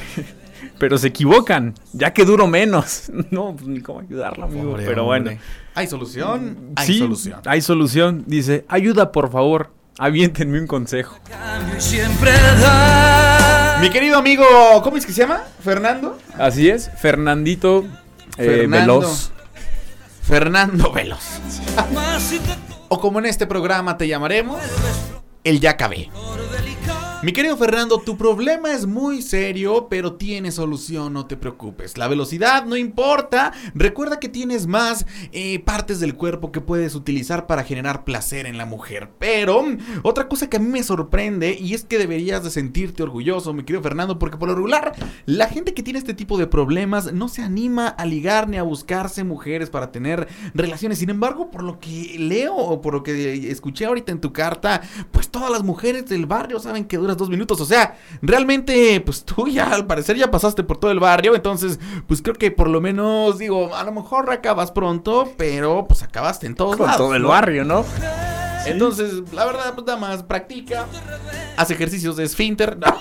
Pero 0.77 0.97
se 0.97 1.08
equivocan, 1.08 1.73
ya 1.93 2.12
que 2.13 2.25
duro 2.25 2.47
menos. 2.47 3.10
No, 3.31 3.55
pues 3.55 3.67
ni 3.67 3.79
cómo 3.81 4.01
ayudarla, 4.01 4.45
amigo. 4.45 4.71
Pobre 4.71 4.86
pero 4.86 5.05
hombre. 5.05 5.21
bueno. 5.23 5.41
¿Hay 5.73 5.88
solución? 5.88 6.71
Hay 6.75 6.88
sí, 6.88 6.99
solución. 6.99 7.39
hay 7.45 7.62
solución. 7.62 8.23
Dice, 8.27 8.65
ayuda, 8.67 9.12
por 9.12 9.31
favor. 9.31 9.71
Aviéntenme 9.97 10.60
un 10.60 10.67
consejo. 10.67 11.17
Mi 13.81 13.89
querido 13.89 14.17
amigo, 14.17 14.45
¿cómo 14.83 14.97
es 14.97 15.05
que 15.05 15.11
se 15.11 15.21
llama? 15.21 15.43
¿Fernando? 15.63 16.17
Así 16.38 16.69
es, 16.69 16.89
Fernandito 16.97 17.85
eh, 18.38 18.45
Fernando. 18.45 18.99
Veloz. 18.99 19.31
Fernando 20.23 20.91
Veloz. 20.91 21.39
o 22.88 22.99
como 22.99 23.19
en 23.19 23.25
este 23.25 23.45
programa 23.47 23.97
te 23.97 24.07
llamaremos, 24.07 24.61
el 25.43 25.59
ya 25.59 25.71
acabé. 25.71 26.09
Mi 27.25 27.33
querido 27.33 27.57
Fernando, 27.57 27.97
tu 27.97 28.17
problema 28.17 28.71
es 28.71 28.85
muy 28.85 29.23
serio, 29.23 29.88
pero 29.89 30.13
tiene 30.13 30.51
solución, 30.51 31.11
no 31.11 31.25
te 31.25 31.35
preocupes. 31.35 31.97
La 31.97 32.07
velocidad 32.07 32.65
no 32.65 32.77
importa. 32.77 33.51
Recuerda 33.73 34.19
que 34.19 34.29
tienes 34.29 34.67
más 34.67 35.07
eh, 35.31 35.57
partes 35.57 35.99
del 35.99 36.13
cuerpo 36.13 36.51
que 36.51 36.61
puedes 36.61 36.93
utilizar 36.93 37.47
para 37.47 37.63
generar 37.63 38.03
placer 38.03 38.45
en 38.45 38.59
la 38.59 38.67
mujer. 38.67 39.09
Pero 39.17 39.65
otra 40.03 40.27
cosa 40.27 40.51
que 40.51 40.57
a 40.57 40.59
mí 40.59 40.67
me 40.67 40.83
sorprende 40.83 41.57
y 41.59 41.73
es 41.73 41.83
que 41.83 41.97
deberías 41.97 42.43
de 42.43 42.51
sentirte 42.51 43.01
orgulloso, 43.01 43.53
mi 43.53 43.63
querido 43.63 43.81
Fernando, 43.81 44.19
porque 44.19 44.38
por 44.38 44.47
lo 44.47 44.53
regular 44.53 44.93
la 45.25 45.47
gente 45.47 45.73
que 45.73 45.81
tiene 45.81 45.97
este 45.97 46.13
tipo 46.13 46.38
de 46.38 46.45
problemas 46.45 47.11
no 47.11 47.27
se 47.27 47.41
anima 47.41 47.88
a 47.88 48.05
ligar 48.05 48.47
ni 48.47 48.57
a 48.57 48.61
buscarse 48.61 49.23
mujeres 49.23 49.71
para 49.71 49.91
tener 49.91 50.27
relaciones. 50.53 50.99
Sin 50.99 51.09
embargo, 51.09 51.49
por 51.49 51.63
lo 51.63 51.79
que 51.79 52.17
leo 52.19 52.55
o 52.55 52.81
por 52.81 52.93
lo 52.93 53.01
que 53.01 53.49
escuché 53.49 53.85
ahorita 53.85 54.11
en 54.11 54.21
tu 54.21 54.31
carta, 54.31 54.83
pues 55.09 55.29
todas 55.29 55.49
las 55.49 55.63
mujeres 55.63 56.05
del 56.05 56.27
barrio 56.27 56.59
saben 56.59 56.85
que 56.85 56.97
duras 56.97 57.14
dos 57.17 57.30
minutos. 57.30 57.60
O 57.62 57.65
sea, 57.65 57.97
realmente, 58.21 58.99
pues 59.01 59.23
tú 59.23 59.47
ya 59.47 59.71
al 59.73 59.86
parecer 59.88 60.17
ya 60.17 60.32
pasaste 60.32 60.63
por 60.63 60.78
todo 60.78 60.91
el 60.91 60.99
barrio. 60.99 61.36
Entonces, 61.36 61.80
pues 62.08 62.21
creo 62.21 62.36
que 62.36 62.51
por 62.51 62.69
lo 62.69 62.82
menos, 62.82 63.38
digo, 63.38 63.75
a 63.75 63.84
lo 63.84 63.91
mejor 63.91 64.30
acabas 64.32 64.71
pronto, 64.71 65.32
pero 65.38 65.86
pues 65.88 66.04
acabaste 66.04 66.47
en 66.47 66.56
todos 66.56 66.78
Con 66.78 66.86
lados. 66.88 66.97
todo 67.01 67.15
el 67.15 67.23
barrio, 67.23 67.65
¿no? 67.65 67.84
Entonces, 68.65 69.32
la 69.32 69.45
verdad, 69.45 69.73
pues 69.73 69.86
nada 69.86 69.99
más 69.99 70.23
practica, 70.23 70.86
hace 71.58 71.73
ejercicios 71.73 72.15
de 72.15 72.23
esfínter. 72.23 72.78
¿no? 72.78 72.88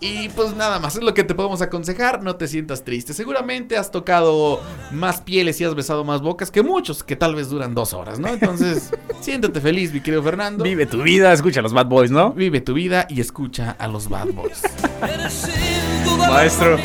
y 0.00 0.28
pues 0.30 0.54
nada 0.54 0.78
más 0.78 0.96
es 0.96 1.02
lo 1.02 1.14
que 1.14 1.24
te 1.24 1.34
podemos 1.34 1.62
aconsejar. 1.62 2.22
No 2.22 2.36
te 2.36 2.48
sientas 2.48 2.84
triste. 2.84 3.14
Seguramente 3.14 3.76
has 3.76 3.90
tocado 3.90 4.60
más 4.90 5.20
pieles 5.20 5.60
y 5.60 5.64
has 5.64 5.74
besado 5.74 6.04
más 6.04 6.20
bocas 6.20 6.50
que 6.50 6.62
muchos 6.62 7.02
que 7.02 7.16
tal 7.16 7.34
vez 7.34 7.48
duran 7.48 7.74
dos 7.74 7.94
horas, 7.94 8.18
¿no? 8.18 8.28
Entonces, 8.28 8.90
siéntate 9.20 9.60
feliz, 9.60 9.92
mi 9.92 10.00
querido 10.00 10.22
Fernando. 10.22 10.64
Vive 10.64 10.86
tu 10.86 11.02
vida, 11.02 11.32
escucha 11.32 11.60
a 11.60 11.62
los 11.62 11.72
Bad 11.72 11.86
Boys, 11.86 12.10
¿no? 12.10 12.32
Vive 12.32 12.60
tu 12.60 12.74
vida 12.74 13.06
y 13.08 13.20
escucha 13.20 13.76
a 13.78 13.88
los 13.88 14.08
Bad 14.08 14.28
Boys. 14.28 14.62
Maestro, 16.28 16.78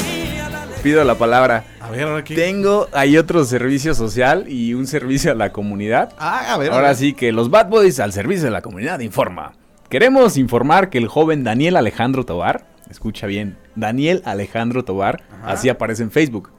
pido 0.84 1.04
la 1.04 1.16
palabra. 1.16 1.64
A 1.80 1.90
ver, 1.90 2.04
ahora 2.04 2.24
qué. 2.24 2.36
Tengo 2.36 2.88
ahí 2.92 3.18
otro 3.18 3.44
servicio 3.46 3.96
social 3.96 4.46
y 4.50 4.74
un 4.74 4.86
servicio 4.86 5.32
a 5.32 5.36
la 5.36 5.52
comunidad. 5.52 6.14
Ah, 6.20 6.54
a 6.54 6.58
ver. 6.58 6.72
a 6.72 6.76
Ahora 6.76 6.90
ver. 6.90 6.98
sí 6.98 7.14
que 7.14 7.32
los 7.32 7.50
Bad 7.50 7.70
Boys 7.70 8.00
al 8.00 8.12
servicio 8.12 8.44
de 8.46 8.52
la 8.52 8.62
comunidad 8.62 9.00
informa. 9.00 9.54
Queremos 9.90 10.38
informar 10.38 10.90
que 10.90 10.98
el 10.98 11.08
joven 11.08 11.44
Daniel 11.44 11.78
Alejandro 11.78 12.26
Tobar, 12.26 12.66
escucha 12.90 13.28
bien, 13.28 13.58
Daniel 13.76 14.22
Alejandro 14.26 14.84
Tobar, 14.84 15.24
así 15.44 15.70
aparece 15.70 16.04
en 16.04 16.12
Facebook. 16.12 16.50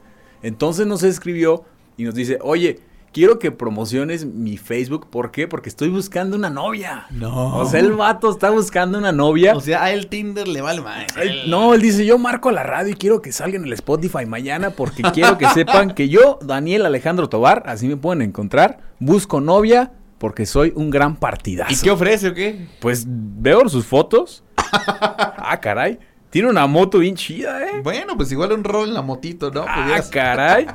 Entonces 0.41 0.87
nos 0.87 1.03
escribió 1.03 1.63
y 1.97 2.03
nos 2.03 2.15
dice, 2.15 2.39
oye, 2.41 2.79
quiero 3.15 3.39
que 3.39 3.49
promociones 3.49 4.25
mi 4.25 4.57
Facebook. 4.57 5.09
¿Por 5.09 5.31
qué? 5.31 5.47
Porque 5.47 5.69
estoy 5.69 5.87
buscando 5.87 6.35
una 6.35 6.49
novia. 6.49 7.05
No. 7.11 7.55
O 7.55 7.65
sea, 7.65 7.79
el 7.79 7.93
vato 7.93 8.29
está 8.29 8.49
buscando 8.49 8.97
una 8.97 9.13
novia. 9.13 9.55
O 9.55 9.61
sea, 9.61 9.83
a 9.83 9.91
el 9.91 10.07
Tinder 10.07 10.49
le 10.49 10.59
vale 10.59 10.81
más. 10.81 11.05
Él- 11.15 11.49
no, 11.49 11.73
él 11.73 11.81
dice, 11.81 12.05
yo 12.05 12.17
marco 12.17 12.51
la 12.51 12.63
radio 12.63 12.91
y 12.91 12.95
quiero 12.95 13.21
que 13.21 13.31
salga 13.31 13.55
en 13.55 13.63
el 13.63 13.71
Spotify 13.71 14.25
mañana 14.25 14.71
porque 14.71 15.01
quiero 15.13 15.37
que 15.37 15.47
sepan 15.47 15.93
que 15.95 16.09
yo, 16.09 16.39
Daniel 16.41 16.85
Alejandro 16.85 17.29
Tobar, 17.29 17.63
así 17.67 17.87
me 17.87 17.95
pueden 17.95 18.21
encontrar, 18.21 18.79
busco 18.99 19.39
novia 19.39 19.93
porque 20.17 20.45
soy 20.45 20.73
un 20.75 20.89
gran 20.89 21.15
partidazo. 21.15 21.71
¿Y 21.73 21.77
qué 21.77 21.91
ofrece 21.91 22.27
o 22.27 22.33
qué? 22.33 22.67
Pues 22.81 23.05
veo 23.07 23.69
sus 23.69 23.85
fotos. 23.85 24.43
ah, 24.57 25.57
caray. 25.61 25.99
Tiene 26.31 26.49
una 26.49 26.67
moto 26.67 26.99
bien 26.99 27.15
chida, 27.15 27.63
¿eh? 27.63 27.79
Bueno, 27.81 28.17
pues 28.17 28.29
igual 28.33 28.51
un 28.51 28.65
rol 28.65 28.89
en 28.89 28.93
la 28.93 29.01
motito, 29.01 29.51
¿no? 29.51 29.63
Ah, 29.65 30.01
caray. 30.11 30.67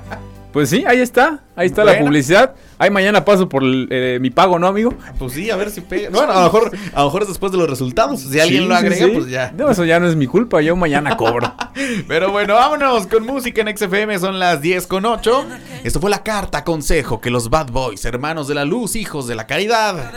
Pues 0.53 0.69
sí, 0.69 0.85
ahí 0.87 0.99
está. 0.99 1.45
Ahí 1.61 1.67
está 1.67 1.85
la 1.85 1.99
publicidad. 1.99 2.55
Ahí 2.79 2.89
mañana 2.91 3.23
paso 3.27 3.47
por 3.49 3.63
eh, 3.65 4.19
mi 4.23 4.31
pago, 4.31 4.59
¿no, 4.59 4.67
amigo? 4.67 4.95
Pues 5.19 5.35
sí, 5.35 5.51
a 5.51 5.57
ver 5.57 5.71
si 5.71 5.83
pega. 5.83 6.09
Bueno, 6.09 6.33
a 6.33 6.37
lo 6.37 6.43
mejor, 6.45 6.71
a 6.95 7.01
lo 7.01 7.05
mejor 7.07 7.23
es 7.23 7.29
después 7.29 7.53
de 7.53 7.59
los 7.59 7.69
resultados. 7.69 8.21
Si 8.23 8.41
alguien 8.41 8.63
Sí, 8.63 8.69
lo 8.69 8.75
agrega, 8.75 9.05
sí. 9.07 9.13
pues 9.15 9.27
ya. 9.29 9.53
No, 9.55 9.71
eso 9.71 9.85
ya 9.85 10.01
no 10.01 10.09
es 10.09 10.17
mi 10.17 10.27
culpa. 10.27 10.63
Yo 10.63 10.75
mañana 10.77 11.19
cobro. 11.19 11.53
Pero 12.09 12.31
bueno, 12.33 12.55
vámonos 12.55 13.07
con 13.07 13.27
música 13.27 13.61
en 13.61 13.77
XFM. 13.77 14.19
Son 14.19 14.39
las 14.39 14.63
10 14.63 14.87
con 14.87 15.05
8. 15.05 15.45
Esto 15.85 16.01
fue 16.01 16.09
la 16.09 16.23
carta 16.23 16.65
consejo 16.65 17.21
que 17.21 17.29
los 17.29 17.51
Bad 17.51 17.71
Boys, 17.71 18.03
hermanos 18.07 18.49
de 18.49 18.55
la 18.55 18.65
luz, 18.65 18.97
hijos 18.97 19.27
de 19.29 19.35
la 19.35 19.47
caridad, 19.47 20.11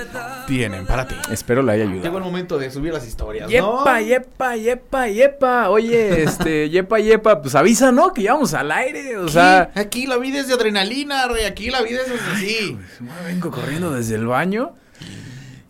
tienen 0.48 0.86
para 0.86 1.06
ti. 1.08 1.16
Espero 1.32 1.62
le 1.64 1.74
haya 1.74 1.84
Llegó 1.84 1.96
ayudado. 1.96 2.18
el 2.20 2.24
momento 2.24 2.58
de 2.58 2.72
subir 2.72 2.94
las 2.94 3.06
historias, 3.06 3.50
¿no? 3.52 3.80
Yepa, 3.80 4.02
yepa, 4.02 4.56
yepa, 4.56 5.08
yepa. 5.10 5.70
Oye, 5.70 6.24
este, 6.24 6.70
yepa, 6.70 7.00
yepa, 7.00 7.42
pues 7.42 7.56
avisa, 7.56 7.92
¿no? 7.92 8.14
Que 8.14 8.24
ya 8.24 8.34
vamos 8.34 8.54
al 8.54 8.72
aire. 8.72 9.18
O 9.18 9.28
sea, 9.28 9.64
Aquí, 9.76 9.80
aquí 9.80 10.08
la 10.08 10.18
vida 10.18 10.40
es 10.40 10.48
de 10.48 10.54
adrenalina, 10.54 11.28
rey. 11.34 11.46
Aquí 11.46 11.70
la 11.70 11.82
vida 11.82 12.02
es 12.02 12.22
así. 12.34 12.78
vengo 13.26 13.52
corriendo 13.52 13.92
desde 13.92 14.16
el 14.16 14.28
baño. 14.28 14.76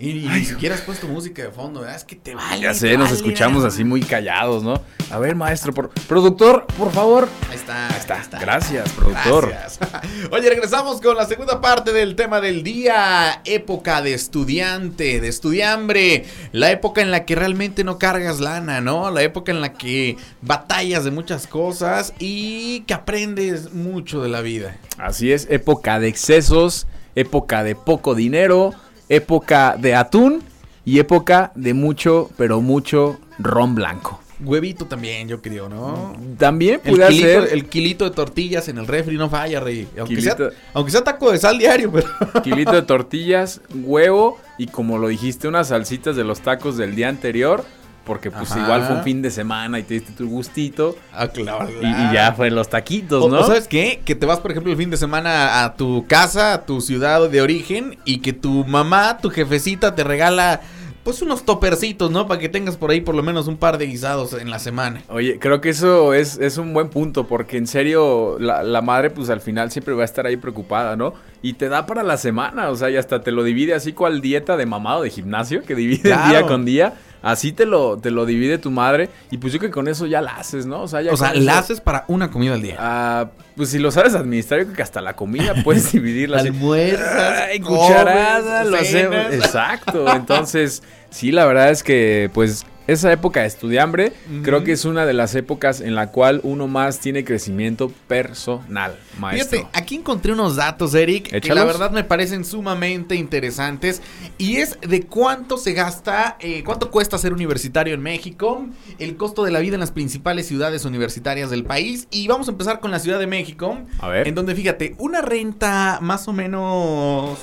Y, 0.04 0.26
y 0.26 0.28
ni 0.28 0.44
siquiera 0.44 0.76
has 0.76 0.82
puesto 0.82 1.08
música 1.08 1.44
de 1.44 1.52
fondo, 1.52 1.80
¿verdad? 1.80 1.96
Es 1.96 2.04
que 2.04 2.18
te 2.18 2.36
vale. 2.36 2.60
Ya 2.60 2.74
sé, 2.74 2.98
nos 2.98 3.10
escuchamos 3.14 3.64
así 3.64 3.86
muy 3.86 4.02
callados, 4.02 4.62
¿no? 4.62 4.82
A 5.10 5.18
ver, 5.18 5.34
maestro, 5.34 5.74
por... 5.74 5.92
productor, 5.92 6.66
por 6.78 6.92
favor. 6.92 7.30
Ahí 7.50 7.56
está, 7.56 7.88
ahí 7.88 8.02
está. 8.02 8.38
Gracias, 8.38 8.92
productor. 8.92 9.48
Gracias. 9.48 9.80
Oye, 10.32 10.50
regresamos 10.50 11.00
con 11.00 11.16
la 11.16 11.26
segunda 11.26 11.62
parte 11.62 11.94
del 11.94 12.18
tema 12.18 12.42
del 12.42 12.64
día. 12.64 13.42
Época 13.46 14.02
de 14.02 14.14
estudiante, 14.14 15.22
de 15.22 15.28
estudiambre. 15.30 16.26
La 16.52 16.70
época 16.70 17.02
en 17.02 17.10
la 17.10 17.24
que 17.24 17.36
realmente 17.36 17.86
no 17.86 17.98
cargas 17.98 18.42
lana, 18.42 18.82
¿no? 18.82 19.10
La 19.10 19.22
época 19.22 19.54
en 19.54 19.62
la 19.62 19.72
que 19.72 20.18
batallas 20.42 21.06
de 21.06 21.12
muchas 21.12 21.48
cosas 21.48 22.14
y 22.20 22.82
que 22.82 22.94
aprendes 22.94 23.72
mucho 23.72 24.22
de 24.22 24.28
la 24.28 24.42
vida. 24.42 24.76
Así 24.98 25.32
es, 25.32 25.48
época 25.50 26.02
de 26.02 26.10
excesos, 26.10 26.88
época 27.16 27.64
de 27.64 27.76
poco 27.76 28.16
dinero, 28.16 28.74
época 29.16 29.76
de 29.78 29.96
atún 29.96 30.44
y 30.86 31.00
época 31.00 31.52
de 31.56 31.74
mucho, 31.74 32.30
pero 32.38 32.62
mucho 32.62 33.20
ron 33.40 33.76
blanco. 33.76 34.20
Huevito 34.44 34.86
también, 34.86 35.28
yo 35.28 35.42
creo, 35.42 35.70
¿no? 35.70 36.16
También 36.38 36.82
El 36.84 36.92
pudiera 36.92 37.08
kilito, 37.08 37.28
ser 37.28 37.54
el 37.54 37.66
kilito 37.70 38.06
de 38.06 38.12
tortillas 38.12 38.68
en 38.68 38.78
el 38.78 38.88
refri 38.88 39.16
no 39.16 39.30
falla, 39.30 39.60
rey. 39.60 39.88
Aunque, 39.98 40.22
sea, 40.22 40.36
aunque 40.74 40.92
sea 40.92 41.04
taco 41.04 41.32
de 41.32 41.38
sal 41.38 41.58
diario, 41.58 41.92
pero... 41.92 42.08
kilito 42.44 42.74
de 42.74 42.82
tortillas, 42.82 43.62
huevo 43.74 44.40
y 44.58 44.68
como 44.68 44.98
lo 44.98 45.08
dijiste, 45.08 45.48
unas 45.48 45.70
salsitas 45.70 46.16
de 46.16 46.24
los 46.24 46.42
tacos 46.42 46.76
del 46.78 46.96
día 46.96 47.10
anterior. 47.10 47.64
Porque 48.06 48.30
pues 48.32 48.52
Ajá. 48.52 48.62
igual 48.64 48.84
fue 48.86 48.96
un 48.98 49.04
fin 49.04 49.22
de 49.22 49.32
semana 49.32 49.80
y 49.80 49.84
te 49.84 49.94
diste 49.94 50.12
tu 50.12 50.28
gustito. 50.28 50.98
Ah, 51.14 51.30
claro. 51.30 51.70
Y, 51.82 51.86
y 51.86 52.14
ya 52.14 52.34
fue 52.34 52.52
los 52.52 52.68
taquitos, 52.70 53.32
¿no? 53.32 53.40
o 53.40 53.44
sabes 53.48 53.68
qué? 53.70 54.02
Que 54.04 54.14
te 54.14 54.26
vas, 54.26 54.40
por 54.40 54.52
ejemplo, 54.52 54.72
el 54.74 54.78
fin 54.78 54.90
de 54.90 54.98
semana 54.98 55.64
a 55.64 55.76
tu 55.76 56.06
casa, 56.06 56.54
a 56.54 56.66
tu 56.66 56.82
ciudad 56.82 57.30
de 57.30 57.42
origen, 57.42 57.98
y 58.04 58.18
que 58.20 58.34
tu 58.34 58.66
mamá, 58.66 59.20
tu 59.20 59.30
jefecita, 59.30 59.96
te 59.96 60.04
regala, 60.04 60.60
pues, 61.06 61.22
unos 61.22 61.46
topercitos, 61.46 62.12
¿no? 62.12 62.28
Para 62.28 62.42
que 62.42 62.50
tengas 62.50 62.76
por 62.76 62.92
ahí 62.92 63.00
por 63.00 63.16
lo 63.16 63.24
menos 63.24 63.48
un 63.48 63.56
par 63.56 63.78
de 63.78 63.86
guisados 63.86 64.34
en 64.34 64.50
la 64.50 64.60
semana. 64.60 65.02
Oye, 65.08 65.40
creo 65.40 65.62
que 65.62 65.70
eso 65.70 66.14
es, 66.14 66.38
es 66.40 66.58
un 66.58 66.74
buen 66.74 66.90
punto, 66.90 67.26
porque 67.28 67.56
en 67.58 67.68
serio, 67.68 68.36
la, 68.38 68.64
la 68.64 68.82
madre, 68.82 69.12
pues 69.12 69.30
al 69.30 69.40
final 69.40 69.72
siempre 69.72 69.94
va 69.94 70.02
a 70.02 70.06
estar 70.06 70.26
ahí 70.26 70.36
preocupada, 70.36 70.98
¿no? 70.98 71.14
Y 71.42 71.54
te 71.54 71.70
da 71.70 71.86
para 71.86 72.04
la 72.04 72.18
semana, 72.18 72.70
o 72.70 72.76
sea, 72.76 72.90
y 72.90 72.98
hasta 72.98 73.22
te 73.22 73.32
lo 73.32 73.44
divide 73.46 73.74
así 73.74 73.94
cual 73.94 74.20
dieta 74.20 74.58
de 74.58 74.66
mamado 74.66 75.04
de 75.04 75.10
gimnasio, 75.10 75.64
que 75.64 75.74
divide 75.76 76.02
Claro. 76.10 76.30
día 76.30 76.42
con 76.46 76.66
día. 76.66 76.94
Así 77.24 77.54
te 77.54 77.66
lo, 77.66 77.98
te 77.98 78.12
lo 78.12 78.26
divide 78.26 78.58
tu 78.58 78.70
madre. 78.70 79.10
Y 79.32 79.38
pues 79.38 79.54
yo 79.54 79.60
creo 79.60 79.72
que 79.72 79.74
con 79.74 79.88
eso 79.88 80.06
ya 80.06 80.22
la 80.22 80.36
haces, 80.36 80.66
¿no? 80.66 80.84
O 80.84 80.88
sea, 80.90 81.02
ya 81.02 81.14
O 81.14 81.18
sea, 81.18 81.34
la 81.34 81.58
haces 81.58 81.80
para 81.80 82.04
una 82.10 82.30
comida 82.30 82.54
al 82.54 82.62
día. 82.62 82.76
Ah, 82.78 83.30
pues 83.56 83.70
si 83.70 83.80
lo 83.80 83.92
sabes 83.92 84.14
administrar, 84.14 84.60
yo 84.60 84.66
creo 84.66 84.76
que 84.76 84.84
hasta 84.84 85.00
la 85.00 85.16
comida 85.16 85.56
puedes 85.64 85.94
dividirla. 85.94 86.40
Almuerzas, 86.40 87.44
Ay, 87.50 87.62
comes, 87.62 87.80
cucharada, 87.80 88.66
lo 88.66 88.76
hacemos. 88.76 89.34
Exacto. 89.34 90.14
Entonces, 90.14 90.84
sí, 91.10 91.32
la 91.32 91.46
verdad 91.46 91.72
es 91.72 91.82
que, 91.82 92.30
pues, 92.34 92.66
esa 92.88 93.12
época 93.12 93.42
de 93.42 93.48
estudiambre, 93.48 94.14
creo 94.44 94.64
que 94.64 94.74
es 94.74 94.86
una 94.86 95.06
de 95.06 95.14
las 95.14 95.36
épocas 95.36 95.82
en 95.82 95.96
la 95.96 96.08
cual 96.08 96.42
uno 96.44 96.68
más 96.68 97.00
tiene 97.00 97.24
crecimiento 97.24 97.92
personal, 98.08 98.98
maestro. 99.20 99.60
Fíjate, 99.60 99.78
aquí 99.78 99.96
encontré 99.96 100.34
unos 100.34 100.56
datos, 100.56 100.94
Eric, 100.94 101.40
que 101.40 101.54
la 101.54 101.64
verdad 101.64 101.92
me 101.92 102.04
parecen 102.04 102.44
sumamente 102.46 103.16
interesantes. 103.16 104.02
Y 104.38 104.58
es 104.58 104.78
de 104.82 105.04
cuánto 105.06 105.58
se 105.58 105.74
gasta, 105.74 106.38
eh, 106.40 106.64
cuánto 106.64 106.92
cuesta 106.92 107.18
ser 107.18 107.34
universitario 107.34 107.94
en 107.94 108.02
México, 108.02 108.66
el 109.00 109.16
costo 109.16 109.44
de 109.44 109.52
la 109.52 109.60
vida 109.60 109.76
en 109.76 109.80
las 109.80 109.92
principales 109.92 110.48
ciudades 110.48 110.86
universitarias 110.86 111.50
del 111.50 111.64
país. 111.64 112.08
Y 112.12 112.28
vamos 112.28 112.48
a 112.48 112.52
empezar 112.52 112.80
con 112.80 112.92
la 112.92 113.00
Ciudad 113.00 113.20
de 113.20 113.28
México. 113.28 113.80
A 114.00 114.08
ver. 114.10 114.28
En 114.28 114.36
donde, 114.36 114.56
fíjate, 114.56 114.96
una 114.98 115.22
renta 115.22 116.00
más 116.02 116.28
o 116.28 116.34
menos 116.34 117.40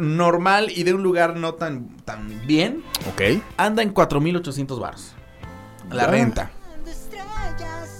normal 0.00 0.70
y 0.74 0.82
de 0.84 0.94
un 0.94 1.02
lugar 1.02 1.36
no 1.36 1.54
tan, 1.54 1.96
tan 2.04 2.46
bien, 2.46 2.82
Ok. 3.12 3.42
anda 3.56 3.82
en 3.82 3.90
4,800 3.90 4.78
baros. 4.80 5.14
La 5.90 6.04
Ya. 6.04 6.10
renta. 6.10 6.50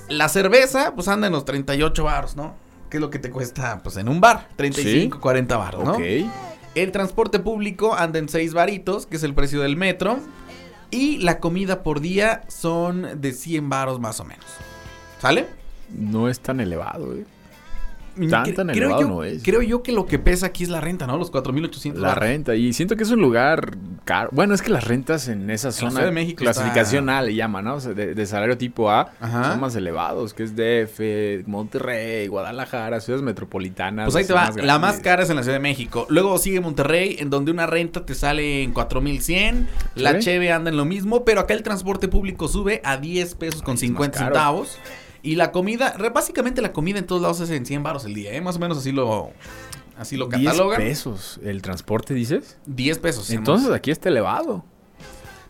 La 0.08 0.28
cerveza, 0.28 0.94
pues 0.94 1.08
anda 1.08 1.26
en 1.26 1.32
los 1.32 1.44
38 1.44 2.04
baros, 2.04 2.36
¿no? 2.36 2.54
¿Qué 2.90 2.98
es 2.98 3.00
lo 3.00 3.08
que 3.10 3.18
te 3.18 3.30
cuesta, 3.30 3.80
pues, 3.82 3.96
en 3.96 4.08
un 4.08 4.20
bar? 4.20 4.48
35, 4.56 5.16
Sí. 5.16 5.20
40 5.20 5.56
baros, 5.56 5.84
¿no? 5.84 5.92
Ok. 5.94 6.02
El 6.74 6.92
transporte 6.92 7.38
público 7.38 7.94
anda 7.94 8.18
en 8.18 8.28
6 8.28 8.52
varitos, 8.52 9.06
que 9.06 9.16
es 9.16 9.22
el 9.22 9.34
precio 9.34 9.60
del 9.62 9.76
metro. 9.76 10.18
Y 10.90 11.16
la 11.18 11.38
comida 11.40 11.82
por 11.82 12.00
día 12.00 12.42
son 12.48 13.20
de 13.22 13.32
100 13.32 13.70
baros 13.70 13.98
más 14.00 14.20
o 14.20 14.24
menos. 14.24 14.44
¿Sale? 15.20 15.46
No 15.88 16.28
es 16.28 16.40
tan 16.40 16.60
elevado, 16.60 17.14
eh. 17.14 17.24
Tan, 18.14 18.44
Cre- 18.44 18.54
tan 18.54 18.66
creo 18.68 18.76
elevado 18.84 19.00
yo, 19.02 19.08
no 19.08 19.24
es. 19.24 19.42
Creo 19.42 19.62
yo 19.62 19.82
que 19.82 19.92
lo 19.92 20.06
que 20.06 20.18
pesa 20.18 20.46
aquí 20.46 20.64
es 20.64 20.68
la 20.70 20.80
renta, 20.80 21.06
¿no? 21.06 21.16
Los 21.18 21.30
4,800 21.30 22.02
La 22.02 22.14
renta. 22.14 22.54
Y 22.54 22.72
siento 22.72 22.96
que 22.96 23.02
es 23.04 23.10
un 23.10 23.20
lugar 23.20 23.76
caro. 24.04 24.28
Bueno, 24.32 24.54
es 24.54 24.62
que 24.62 24.70
las 24.70 24.84
rentas 24.84 25.28
en 25.28 25.48
esa 25.50 25.72
zona. 25.72 25.90
Ciudad 25.92 26.06
de 26.06 26.12
México 26.12 26.42
clasificación 26.44 27.04
está- 27.08 27.18
A 27.18 27.22
le 27.22 27.34
llama, 27.34 27.62
¿no? 27.62 27.74
O 27.76 27.80
sea, 27.80 27.92
de, 27.94 28.14
de 28.14 28.26
salario 28.26 28.58
tipo 28.58 28.90
A. 28.90 29.12
Ajá. 29.20 29.50
Son 29.52 29.60
más 29.60 29.74
elevados, 29.76 30.34
que 30.34 30.42
es 30.42 30.54
DF, 30.56 31.46
Monterrey, 31.48 32.26
Guadalajara, 32.26 33.00
ciudades 33.00 33.24
metropolitanas. 33.24 34.06
Pues 34.06 34.16
ahí 34.16 34.24
te 34.26 34.32
va, 34.32 34.46
más 34.46 34.56
la 34.56 34.78
más 34.78 35.00
cara 35.00 35.22
es 35.22 35.30
en 35.30 35.36
la 35.36 35.42
Ciudad 35.42 35.56
de 35.56 35.62
México. 35.62 36.06
Luego 36.10 36.36
sigue 36.38 36.60
Monterrey, 36.60 37.16
en 37.18 37.30
donde 37.30 37.50
una 37.50 37.66
renta 37.66 38.04
te 38.04 38.14
sale 38.14 38.62
en 38.62 38.72
4100. 38.72 39.68
La 39.94 40.18
cheve 40.18 40.52
anda 40.52 40.70
en 40.70 40.76
lo 40.76 40.84
mismo, 40.84 41.24
pero 41.24 41.40
acá 41.40 41.54
el 41.54 41.62
transporte 41.62 42.08
público 42.08 42.48
sube 42.48 42.80
a 42.84 42.96
10 42.96 43.34
pesos 43.36 43.62
con 43.62 43.74
es 43.74 43.80
50 43.80 44.18
más 44.18 44.22
caro. 44.22 44.34
centavos. 44.34 44.78
Y 45.22 45.36
la 45.36 45.52
comida, 45.52 45.94
básicamente 46.12 46.60
la 46.62 46.72
comida 46.72 46.98
en 46.98 47.06
todos 47.06 47.22
lados 47.22 47.40
es 47.40 47.50
en 47.50 47.64
100 47.64 47.82
baros 47.82 48.04
el 48.04 48.14
día, 48.14 48.32
¿eh? 48.32 48.40
Más 48.40 48.56
o 48.56 48.58
menos 48.58 48.78
así 48.78 48.90
lo, 48.92 49.30
así 49.96 50.16
lo 50.16 50.26
10 50.26 50.44
catalogan. 50.50 50.78
pesos. 50.78 51.38
¿El 51.44 51.62
transporte 51.62 52.12
dices? 52.14 52.58
10 52.66 52.98
pesos. 52.98 53.30
Entonces 53.30 53.66
hemos- 53.66 53.76
aquí 53.76 53.90
está 53.90 54.08
elevado. 54.08 54.64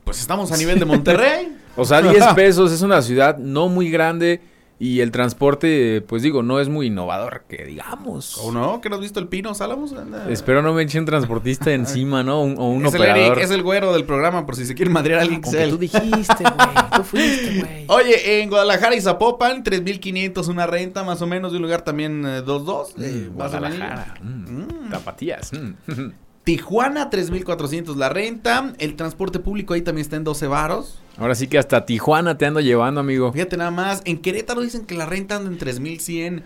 pues 0.05 0.19
estamos 0.21 0.51
a 0.53 0.57
nivel 0.57 0.79
de 0.79 0.85
Monterrey. 0.85 1.57
O 1.77 1.87
sea, 1.87 2.03
10 2.03 2.35
pesos 2.35 2.71
es 2.71 2.83
una 2.83 3.01
ciudad 3.01 3.39
no 3.39 3.69
muy 3.69 3.91
grande 3.91 4.43
y 4.85 5.01
el 5.01 5.13
transporte, 5.13 6.01
pues 6.09 6.23
digo, 6.23 6.43
no 6.43 6.59
es 6.59 6.69
muy 6.69 6.89
innovador, 6.89 7.45
que 7.49 7.65
digamos. 7.65 8.37
¿O 8.39 8.51
no? 8.51 8.81
¿Que 8.81 8.89
no 8.89 8.97
has 8.97 9.01
visto 9.01 9.21
el 9.21 9.29
Pino 9.29 9.55
Salamos? 9.55 9.93
Anda. 9.93 10.29
Espero 10.29 10.61
no 10.61 10.73
me 10.75 10.83
eche 10.83 10.99
un 10.99 11.05
transportista 11.05 11.71
encima, 11.73 12.25
¿no? 12.25 12.43
Un- 12.43 12.57
o 12.59 12.69
un 12.71 12.85
es 12.87 12.95
el 12.95 13.01
operador. 13.01 13.33
Eric, 13.39 13.45
es 13.45 13.51
el 13.53 13.63
güero 13.63 13.93
del 13.93 14.05
programa, 14.05 14.45
por 14.45 14.57
si 14.57 14.67
se 14.67 14.75
quiere 14.75 14.91
madrear 14.91 15.21
a 15.21 15.23
alguien 15.23 15.41
que 15.41 15.51
sea 15.51 15.69
tú 15.69 15.79
dijiste, 15.79 16.43
güey. 16.43 16.57
Tú 16.97 17.05
fuiste, 17.05 17.61
güey. 17.61 17.85
Oye, 17.87 18.43
en 18.43 18.49
Guadalajara 18.51 18.97
y 18.97 19.01
Zapopan, 19.01 19.63
3.500 19.63 20.49
una 20.49 20.67
renta 20.67 21.05
más 21.05 21.23
o 21.23 21.27
menos 21.29 21.53
de 21.53 21.59
un 21.59 21.63
lugar 21.63 21.83
también 21.83 22.25
eh, 22.27 22.43
2.2. 22.45 22.95
eh, 22.99 23.29
Mm, 23.31 23.37
vas 23.39 23.55
a 23.55 23.61
venir. 23.61 23.79
Guadalajara. 23.79 24.15
mm, 24.21 24.53
Mm. 24.87 24.91
Tapatías. 24.91 25.53
mm. 25.53 26.11
Tijuana, 26.45 27.09
3.400 27.09 27.95
la 27.95 28.09
renta. 28.09 28.73
El 28.79 28.97
transporte 28.97 29.39
público 29.39 29.75
ahí 29.75 29.83
también 29.83 30.03
está 30.03 30.17
en 30.17 30.25
12 30.25 30.49
varos. 30.49 30.99
Ahora 31.19 31.35
sí 31.35 31.47
que 31.47 31.59
hasta 31.59 31.85
Tijuana 31.85 32.39
te 32.39 32.47
ando 32.47 32.61
llevando, 32.61 33.01
amigo. 33.01 33.33
Fíjate 33.33 33.57
nada 33.57 33.71
más. 33.71 34.03
En 34.05 34.19
Querétaro 34.19 34.61
dicen 34.61 34.87
que 34.87 34.95
la 34.95 35.07
renta 35.07 35.37
anda 35.37 35.51
en 35.51 35.59
3.100. 35.59 36.43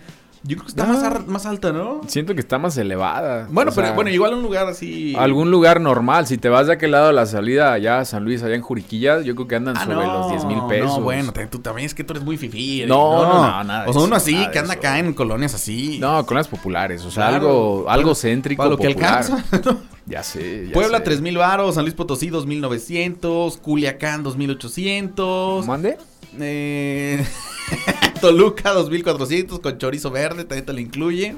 Yo 0.46 0.56
creo 0.56 0.62
que 0.66 0.68
está 0.70 0.85
Ah. 0.85 1.22
más, 1.26 1.44
alta, 1.46 1.72
¿no? 1.72 2.02
Siento 2.06 2.35
que 2.35 2.40
está 2.40 2.59
más 2.59 2.76
elevada. 2.78 3.48
Bueno, 3.50 3.72
O 3.72 3.74
pero 3.74 3.88
sea, 3.88 3.94
bueno, 3.96 4.11
igual 4.11 4.35
un 4.35 4.42
lugar 4.42 4.66
así. 4.68 5.14
Algún 5.18 5.50
lugar 5.50 5.80
normal. 5.80 6.26
Si 6.26 6.38
te 6.38 6.48
vas 6.48 6.68
de 6.68 6.74
aquel 6.74 6.92
lado 6.92 7.09
de 7.09 7.12
la 7.14 7.26
salida 7.26 7.72
allá 7.72 7.98
a 8.00 8.04
San 8.04 8.24
Luis, 8.24 8.42
allá 8.42 8.54
en 8.54 8.62
Juriquilla, 8.62 9.20
yo 9.22 9.35
creo 9.35 9.48
que 9.48 9.56
andan 9.56 9.76
Ah, 9.76 9.85
sobre 9.85 9.96
no, 9.96 10.12
los 10.20 10.30
10 10.30 10.44
mil 10.44 10.62
pesos. 10.68 10.98
No, 10.98 11.00
bueno, 11.02 11.32
te- 11.32 11.46
tú 11.48 11.59
también 11.59 11.87
es 11.87 11.94
que 11.94 12.04
tú 12.04 12.12
eres 12.12 12.24
muy 12.24 12.37
fifí. 12.37 12.85
No, 12.87 13.22
no, 13.24 13.42
no, 13.42 13.64
nada 13.64 13.88
O 13.88 13.92
sea, 13.92 14.02
uno 14.02 14.14
así, 14.16 14.35
que 14.52 14.59
anda 14.61 14.72
eso. 14.74 14.80
acá 14.80 14.98
en 14.98 15.12
colonias 15.14 15.54
así. 15.54 15.98
No, 16.00 16.24
con 16.26 16.37
las 16.37 16.46
populares. 16.48 17.04
O 17.04 17.11
sea, 17.11 17.28
Claro. 17.28 17.46
algo, 17.48 17.90
algo 17.90 18.14
céntrico, 18.14 18.59
Para 18.59 18.70
lo 18.70 18.78
que 18.78 18.88
popular. 18.88 19.24
alcanza. 19.24 19.44
Ya 20.09 20.22
sé. 20.22 20.66
ya 20.68 20.72
Puebla, 20.72 20.98
sé. 20.98 21.04
3.000 21.04 21.37
varos. 21.37 21.74
San 21.74 21.82
Luis 21.85 21.94
Potosí, 21.96 22.30
2.900. 22.30 23.56
Culiacán, 23.59 24.22
2.800. 24.22 25.66
¿Mande? 25.66 25.96
Eh, 26.38 27.26
Toluca 28.20 28.72
2400 28.72 29.61
con 29.61 29.79
chorizo 29.79 30.11
verde, 30.11 30.44
también 30.44 30.66
te 30.66 30.72
lo 30.72 30.81
incluye. 30.81 31.35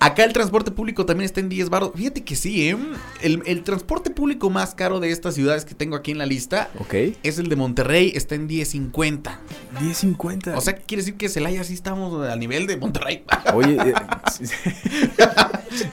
Acá 0.00 0.24
el 0.24 0.32
transporte 0.32 0.70
público 0.70 1.06
también 1.06 1.24
está 1.26 1.40
en 1.40 1.48
10 1.48 1.68
baros. 1.70 1.90
Fíjate 1.94 2.22
que 2.24 2.36
sí, 2.36 2.68
¿eh? 2.70 2.76
El, 3.22 3.42
el 3.46 3.62
transporte 3.62 4.10
público 4.10 4.50
más 4.50 4.74
caro 4.74 5.00
de 5.00 5.10
estas 5.10 5.34
ciudades 5.34 5.64
que 5.64 5.74
tengo 5.74 5.96
aquí 5.96 6.10
en 6.12 6.18
la 6.18 6.26
lista 6.26 6.68
Ok. 6.78 6.94
es 7.22 7.38
el 7.38 7.48
de 7.48 7.56
Monterrey, 7.56 8.12
está 8.14 8.34
en 8.34 8.48
10.50. 8.48 9.36
10.50. 9.80 10.56
O 10.56 10.60
sea, 10.60 10.74
quiere 10.76 11.02
decir 11.02 11.16
que 11.16 11.28
Celaya 11.28 11.64
sí 11.64 11.74
estamos 11.74 12.26
al 12.28 12.38
nivel 12.38 12.66
de 12.66 12.76
Monterrey. 12.76 13.24
Oye, 13.54 13.76
eh, 13.84 13.94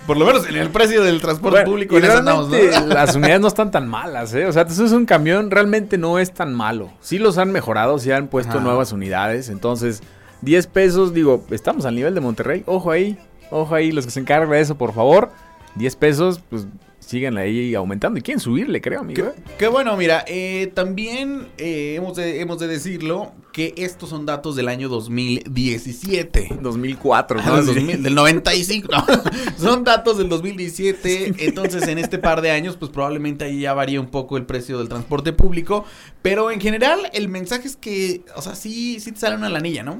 Por 0.07 0.17
lo 0.17 0.25
menos 0.25 0.47
en 0.47 0.55
el 0.55 0.69
precio 0.69 1.03
del 1.03 1.19
transporte 1.21 1.57
Bueno, 1.59 1.71
público 1.71 1.95
y 1.95 1.99
en 1.99 2.05
eso 2.05 2.17
andamos, 2.17 2.49
¿no? 2.49 2.55
realmente 2.57 2.93
las 2.93 3.15
unidades 3.15 3.41
no 3.41 3.47
están 3.47 3.71
tan 3.71 3.87
malas, 3.87 4.33
¿eh? 4.33 4.45
O 4.45 4.51
sea, 4.53 4.65
te 4.65 4.73
subes 4.73 4.91
un 4.91 5.05
camión, 5.05 5.51
realmente 5.51 5.97
no 5.97 6.19
es 6.19 6.33
tan 6.33 6.53
malo. 6.53 6.91
Sí 7.01 7.17
los 7.19 7.37
han 7.37 7.51
mejorado, 7.51 7.99
sí 7.99 8.11
han 8.11 8.27
puesto 8.27 8.53
Ajá. 8.53 8.59
nuevas 8.63 8.91
unidades. 8.91 9.49
Entonces, 9.49 10.01
10 10.41 10.67
pesos, 10.67 11.13
digo, 11.13 11.45
estamos 11.51 11.85
al 11.85 11.95
nivel 11.95 12.13
de 12.15 12.21
Monterrey. 12.21 12.63
Ojo 12.65 12.91
ahí, 12.91 13.17
ojo 13.51 13.75
ahí, 13.75 13.91
los 13.91 14.05
que 14.05 14.11
se 14.11 14.19
encargan 14.19 14.49
de 14.49 14.59
eso, 14.59 14.77
por 14.77 14.93
favor. 14.93 15.31
10 15.75 15.95
pesos, 15.95 16.41
pues 16.49 16.67
siguen 16.99 17.37
ahí 17.37 17.75
aumentando. 17.75 18.19
Y 18.19 18.21
quieren 18.21 18.39
subirle, 18.39 18.81
creo, 18.81 19.01
amigo. 19.01 19.27
¿eh? 19.27 19.33
Qué 19.57 19.67
bueno, 19.67 19.95
mira, 19.97 20.23
eh, 20.27 20.71
también 20.73 21.47
eh, 21.57 21.95
hemos, 21.97 22.15
de, 22.15 22.41
hemos 22.41 22.59
de 22.59 22.67
decirlo 22.67 23.33
que 23.51 23.73
estos 23.77 24.09
son 24.09 24.25
datos 24.25 24.55
del 24.55 24.67
año 24.67 24.89
2017. 24.89 26.57
2004, 26.61 27.39
Ah, 27.43 27.57
del, 27.57 27.65
2000, 27.67 28.03
del 28.03 28.15
95, 28.15 28.87
no. 28.91 29.05
Son 29.57 29.83
datos 29.83 30.17
del 30.17 30.27
2017. 30.29 31.45
Entonces, 31.45 31.87
en 31.87 31.99
este 31.99 32.17
par 32.17 32.41
de 32.41 32.49
años, 32.51 32.77
pues 32.77 32.89
probablemente 32.89 33.45
ahí 33.45 33.61
ya 33.61 33.73
varía 33.73 33.99
un 33.99 34.07
poco 34.07 34.37
el 34.37 34.45
precio 34.45 34.79
del 34.79 34.89
transporte 34.89 35.33
público. 35.33 35.85
Pero 36.23 36.49
en 36.49 36.59
general, 36.59 37.09
el 37.13 37.29
mensaje 37.29 37.67
es 37.67 37.75
que, 37.75 38.23
o 38.35 38.41
sea, 38.41 38.55
sí, 38.55 38.99
sí 38.99 39.11
te 39.11 39.19
sale 39.19 39.35
una 39.35 39.49
lanilla, 39.49 39.83
¿no? 39.83 39.99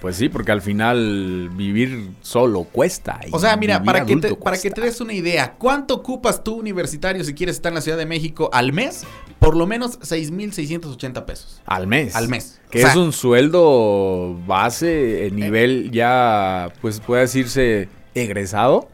Pues 0.00 0.16
sí, 0.16 0.28
porque 0.28 0.52
al 0.52 0.60
final 0.60 1.48
vivir 1.54 2.10
solo 2.20 2.64
cuesta. 2.64 3.18
y 3.26 3.30
O 3.32 3.38
sea, 3.38 3.56
mira, 3.56 3.82
para 3.82 4.04
que, 4.04 4.16
te, 4.16 4.34
para 4.34 4.58
que 4.58 4.70
te 4.70 4.82
des 4.82 5.00
una 5.00 5.14
idea, 5.14 5.54
¿cuánto 5.58 5.94
ocupas 5.94 6.44
tú 6.44 6.54
universitario 6.56 7.24
si 7.24 7.32
quieres 7.34 7.56
estar 7.56 7.70
en 7.70 7.76
la 7.76 7.80
Ciudad 7.80 7.96
de 7.96 8.04
México 8.06 8.50
al 8.52 8.72
mes? 8.74 9.04
Por 9.38 9.56
lo 9.56 9.66
menos 9.66 9.98
6,680 10.02 11.24
pesos. 11.26 11.62
Al 11.64 11.86
mes. 11.86 12.14
Al 12.14 12.28
mes. 12.28 12.60
Que 12.70 12.78
O 12.78 12.80
sea- 12.82 12.90
es 12.90 12.96
un 12.96 13.12
sueldo 13.12 14.38
base, 14.46 15.26
el 15.26 15.36
nivel 15.36 15.90
ya, 15.90 16.72
pues 16.82 17.00
puede 17.00 17.22
decirse 17.22 17.88
egresado. 18.14 18.88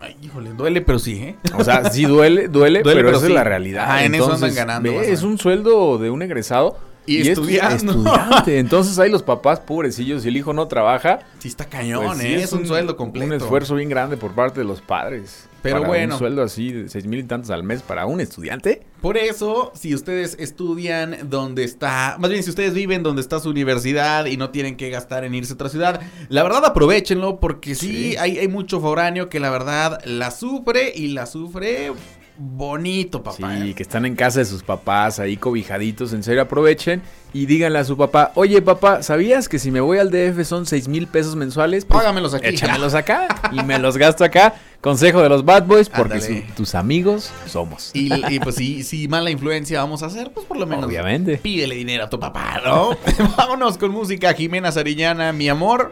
Ay, 0.00 0.16
híjole, 0.22 0.50
duele, 0.54 0.80
pero 0.80 0.98
sí, 0.98 1.14
¿eh? 1.18 1.36
O 1.56 1.62
sea, 1.62 1.90
sí 1.90 2.04
duele, 2.04 2.48
duele, 2.48 2.80
Duele, 2.82 3.00
pero, 3.02 3.08
pero 3.08 3.10
esa 3.18 3.26
sí. 3.26 3.32
es 3.32 3.34
la 3.36 3.44
realidad. 3.44 3.84
Ajá, 3.84 4.04
en 4.04 4.14
eso 4.14 4.24
andan 4.24 4.34
Entonces, 4.36 4.56
ganando 4.56 4.90
ve, 4.90 5.12
es 5.12 5.22
un 5.22 5.38
sueldo 5.38 5.98
de 5.98 6.10
un 6.10 6.22
egresado. 6.22 6.76
Y 7.06 7.28
estudiando. 7.28 7.92
estudiante. 7.92 8.58
Entonces 8.60 8.98
ahí 8.98 9.10
los 9.10 9.22
papás 9.22 9.60
pobrecillos, 9.60 10.22
si 10.22 10.28
el 10.28 10.36
hijo 10.36 10.52
no 10.52 10.68
trabaja, 10.68 11.20
Sí 11.38 11.48
está 11.48 11.64
cañón, 11.64 12.06
pues 12.06 12.18
sí 12.18 12.26
¿eh? 12.26 12.42
Es 12.42 12.52
un, 12.52 12.66
sueldo 12.66 12.96
completo. 12.96 13.26
Un 13.26 13.32
esfuerzo 13.32 13.74
bien 13.74 13.88
grande 13.88 14.16
por 14.16 14.32
parte 14.32 14.60
de 14.60 14.64
los 14.64 14.80
padres. 14.80 15.48
Pero 15.62 15.76
Para 15.76 15.88
bueno. 15.88 16.14
Un 16.14 16.18
sueldo 16.18 16.42
así 16.42 16.72
de 16.72 16.88
seis 16.88 17.06
mil 17.06 17.20
y 17.20 17.24
tantos 17.24 17.50
al 17.50 17.62
mes 17.62 17.82
para 17.82 18.06
un 18.06 18.20
estudiante. 18.20 18.82
Por 19.00 19.16
eso, 19.16 19.72
si 19.74 19.94
ustedes 19.94 20.36
estudian 20.38 21.28
donde 21.30 21.64
está, 21.64 22.16
más 22.18 22.30
bien 22.30 22.42
si 22.42 22.50
ustedes 22.50 22.74
viven 22.74 23.02
donde 23.02 23.22
está 23.22 23.40
su 23.40 23.50
universidad 23.50 24.26
y 24.26 24.36
no 24.36 24.50
tienen 24.50 24.76
que 24.76 24.90
gastar 24.90 25.24
en 25.24 25.34
irse 25.34 25.52
a 25.52 25.54
otra 25.54 25.68
ciudad, 25.68 26.00
la 26.28 26.42
verdad 26.42 26.64
aprovechenlo 26.64 27.38
porque 27.40 27.74
sí, 27.74 27.92
Sí. 27.92 28.16
Hay, 28.16 28.38
hay 28.38 28.48
mucho 28.48 28.80
foráneo 28.80 29.28
que 29.28 29.38
la 29.38 29.50
verdad 29.50 30.00
la 30.04 30.30
sufre 30.30 30.92
y 30.94 31.08
la 31.08 31.26
sufre 31.26 31.92
bonito, 32.38 33.22
papá. 33.22 33.36
Sí, 33.56 33.70
¿eh? 33.70 33.74
que 33.74 33.82
están 33.82 34.04
en 34.06 34.16
casa 34.16 34.38
de 34.40 34.44
sus 34.44 34.62
papás, 34.62 35.18
ahí 35.18 35.36
cobijaditos, 35.36 36.12
en 36.12 36.22
serio 36.22 36.42
aprovechen 36.42 37.02
y 37.34 37.46
díganle 37.46 37.78
a 37.78 37.84
su 37.84 37.96
papá, 37.96 38.32
oye 38.34 38.60
papá, 38.62 39.02
¿sabías 39.02 39.48
que 39.48 39.58
si 39.58 39.70
me 39.70 39.80
voy 39.80 39.98
al 39.98 40.10
DF 40.10 40.44
son 40.46 40.66
seis 40.66 40.88
mil 40.88 41.06
pesos 41.06 41.36
mensuales? 41.36 41.84
Pues, 41.84 42.00
Págamelos 42.00 42.34
aquí. 42.34 42.46
Échamelos 42.48 42.94
acá 42.94 43.28
y 43.52 43.62
me 43.62 43.78
los 43.78 43.96
gasto 43.96 44.24
acá 44.24 44.54
Consejo 44.80 45.22
de 45.22 45.28
los 45.28 45.44
Bad 45.44 45.64
Boys, 45.66 45.88
porque 45.88 46.20
su- 46.20 46.42
tus 46.56 46.74
amigos 46.74 47.30
somos. 47.46 47.90
Y, 47.94 48.12
y, 48.34 48.40
pues 48.40 48.56
si, 48.56 48.82
si 48.82 49.06
mala 49.06 49.30
influencia 49.30 49.78
vamos 49.80 50.02
a 50.02 50.06
hacer, 50.06 50.32
pues 50.32 50.44
por 50.44 50.56
lo 50.56 50.66
menos 50.66 50.86
Obviamente. 50.86 51.36
pídele 51.38 51.76
dinero 51.76 52.04
a 52.04 52.10
tu 52.10 52.18
papá, 52.18 52.60
¿no? 52.64 52.96
Vámonos 53.36 53.78
con 53.78 53.92
música, 53.92 54.34
Jimena 54.34 54.72
Sarillana, 54.72 55.32
mi 55.32 55.48
amor. 55.48 55.90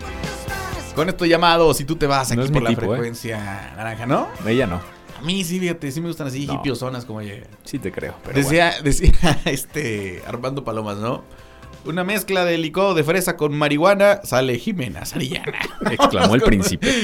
Con 0.96 1.08
esto 1.08 1.24
llamado, 1.24 1.72
si 1.72 1.84
tú 1.84 1.94
te 1.94 2.08
vas 2.08 2.32
aquí 2.32 2.40
No 2.40 2.52
por 2.52 2.62
la 2.62 2.70
tipo, 2.70 2.82
¿eh? 2.82 2.88
frecuencia 2.88 3.72
naranja, 3.76 4.06
¿no? 4.06 4.26
Ella 4.44 4.66
no. 4.66 4.80
A 5.20 5.22
mí 5.22 5.44
sí, 5.44 5.60
fíjate, 5.60 5.92
sí 5.92 6.00
me 6.00 6.08
gustan 6.08 6.28
así 6.28 6.46
No. 6.46 6.62
como 7.06 7.20
ella. 7.20 7.44
Sí 7.64 7.78
te 7.78 7.92
creo. 7.92 8.14
Pero 8.24 8.36
Decía, 8.38 8.72
decía 8.82 9.12
este 9.44 10.22
Armando 10.26 10.64
Palomas, 10.64 10.96
¿no? 10.96 11.22
Una 11.84 12.04
mezcla 12.04 12.44
de 12.46 12.56
licuado 12.56 12.94
de 12.94 13.04
fresa 13.04 13.36
con 13.36 13.54
marihuana 13.56 14.20
sale 14.24 14.58
Jimena 14.58 15.04
Sarillana. 15.04 15.58
exclamó 15.90 16.34
el 16.36 16.40
príncipe. 16.40 17.02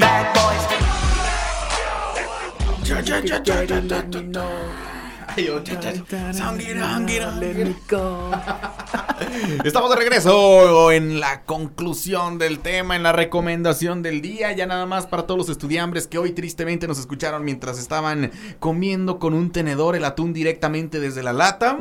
Oh. 7.93 8.31
Estamos 9.65 9.91
de 9.91 9.97
regreso 9.97 10.91
en 10.93 11.21
la 11.21 11.45
conclusión 11.45 12.39
del 12.39 12.61
tema, 12.61 12.97
en 12.97 13.03
la 13.03 13.13
recomendación 13.13 14.03
del 14.03 14.23
día. 14.23 14.53
Ya 14.53 14.67
nada 14.67 14.87
más 14.87 15.07
para 15.07 15.27
todos 15.27 15.37
los 15.37 15.49
estudiantes 15.51 16.07
que 16.07 16.17
hoy 16.17 16.33
tristemente 16.33 16.89
nos 16.89 16.99
escucharon 16.99 17.45
mientras 17.45 17.79
estaban 17.79 18.31
comiendo 18.61 19.19
con 19.19 19.35
un 19.35 19.51
tenedor 19.51 19.95
el 19.95 20.07
atún 20.07 20.33
directamente 20.33 21.01
desde 21.01 21.23
la 21.23 21.35
lata. 21.35 21.79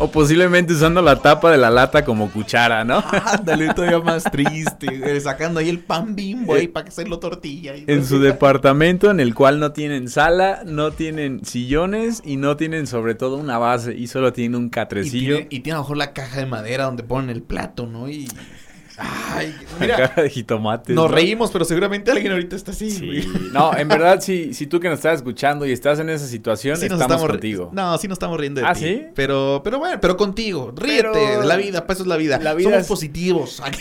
O 0.00 0.08
posiblemente 0.10 0.72
usando 0.72 1.02
la 1.02 1.16
tapa 1.16 1.50
de 1.50 1.58
la 1.58 1.70
lata 1.70 2.04
como 2.04 2.30
cuchara, 2.30 2.84
¿no? 2.84 3.02
Ándale, 3.24 3.74
todavía 3.74 3.98
más 3.98 4.22
triste, 4.24 4.98
güey, 4.98 5.20
sacando 5.20 5.58
ahí 5.58 5.68
el 5.68 5.80
pan 5.80 6.14
bimbo 6.14 6.54
ahí 6.54 6.68
para 6.68 6.88
hacerlo 6.88 7.18
tortilla. 7.18 7.74
y- 7.76 7.84
En 7.88 8.04
su 8.06 8.20
departamento 8.20 9.10
en 9.10 9.18
el 9.18 9.34
cual 9.34 9.58
no 9.58 9.72
tienen 9.72 10.08
sala, 10.08 10.62
no 10.64 10.92
tienen 10.92 11.44
sillones 11.44 12.22
y 12.24 12.36
no 12.36 12.56
tienen 12.56 12.86
sobre 12.86 13.16
todo 13.16 13.36
una 13.38 13.58
base 13.58 13.94
y 13.96 14.06
solo 14.06 14.32
tienen 14.32 14.54
un 14.60 14.66
Y 14.66 14.70
catrecillo. 14.70 15.34
tiene, 15.36 15.46
y 15.50 15.60
tiene 15.60 15.74
a 15.74 15.78
lo 15.78 15.82
mejor 15.82 15.96
la 15.96 16.12
caja 16.12 16.38
de 16.38 16.46
madera 16.46 16.84
donde 16.84 17.02
ponen 17.02 17.30
el 17.30 17.42
plato, 17.42 17.86
¿no? 17.86 18.08
Y. 18.08 18.28
Ay, 18.98 19.54
mira, 19.80 20.12
de 20.16 20.28
jitomates. 20.28 20.94
nos 20.94 21.08
¿no? 21.10 21.14
reímos, 21.14 21.50
pero 21.50 21.64
seguramente 21.64 22.10
alguien 22.10 22.32
ahorita 22.32 22.56
está 22.56 22.72
así, 22.72 22.90
Sí. 22.90 23.28
No, 23.52 23.76
en 23.76 23.86
verdad, 23.88 24.20
si, 24.20 24.52
si 24.54 24.66
tú 24.66 24.80
que 24.80 24.88
nos 24.88 24.98
estás 24.98 25.16
escuchando 25.16 25.64
y 25.66 25.72
estás 25.72 25.98
en 26.00 26.08
esa 26.10 26.26
situación, 26.26 26.76
Sí 26.76 26.86
estamos 26.86 27.24
contigo. 27.24 27.70
No, 27.72 27.96
sí 27.98 28.08
nos 28.08 28.16
estamos 28.16 28.38
riendo 28.40 28.60
de 28.60 28.66
¿Ah, 28.66 28.72
ti. 28.74 28.80
sí? 28.80 29.06
Pero, 29.14 29.60
pero 29.62 29.78
bueno, 29.78 29.98
pero 30.00 30.16
contigo. 30.16 30.72
Ríete 30.76 31.08
Pero- 31.12 31.40
de 31.40 31.46
la 31.46 31.56
vida, 31.56 31.86
pues 31.86 31.96
eso 31.96 32.02
es 32.04 32.08
la 32.08 32.16
vida. 32.16 32.38
La 32.38 32.54
vida 32.54 32.68
Somos 32.70 32.82
es- 32.82 32.88
positivos. 32.88 33.62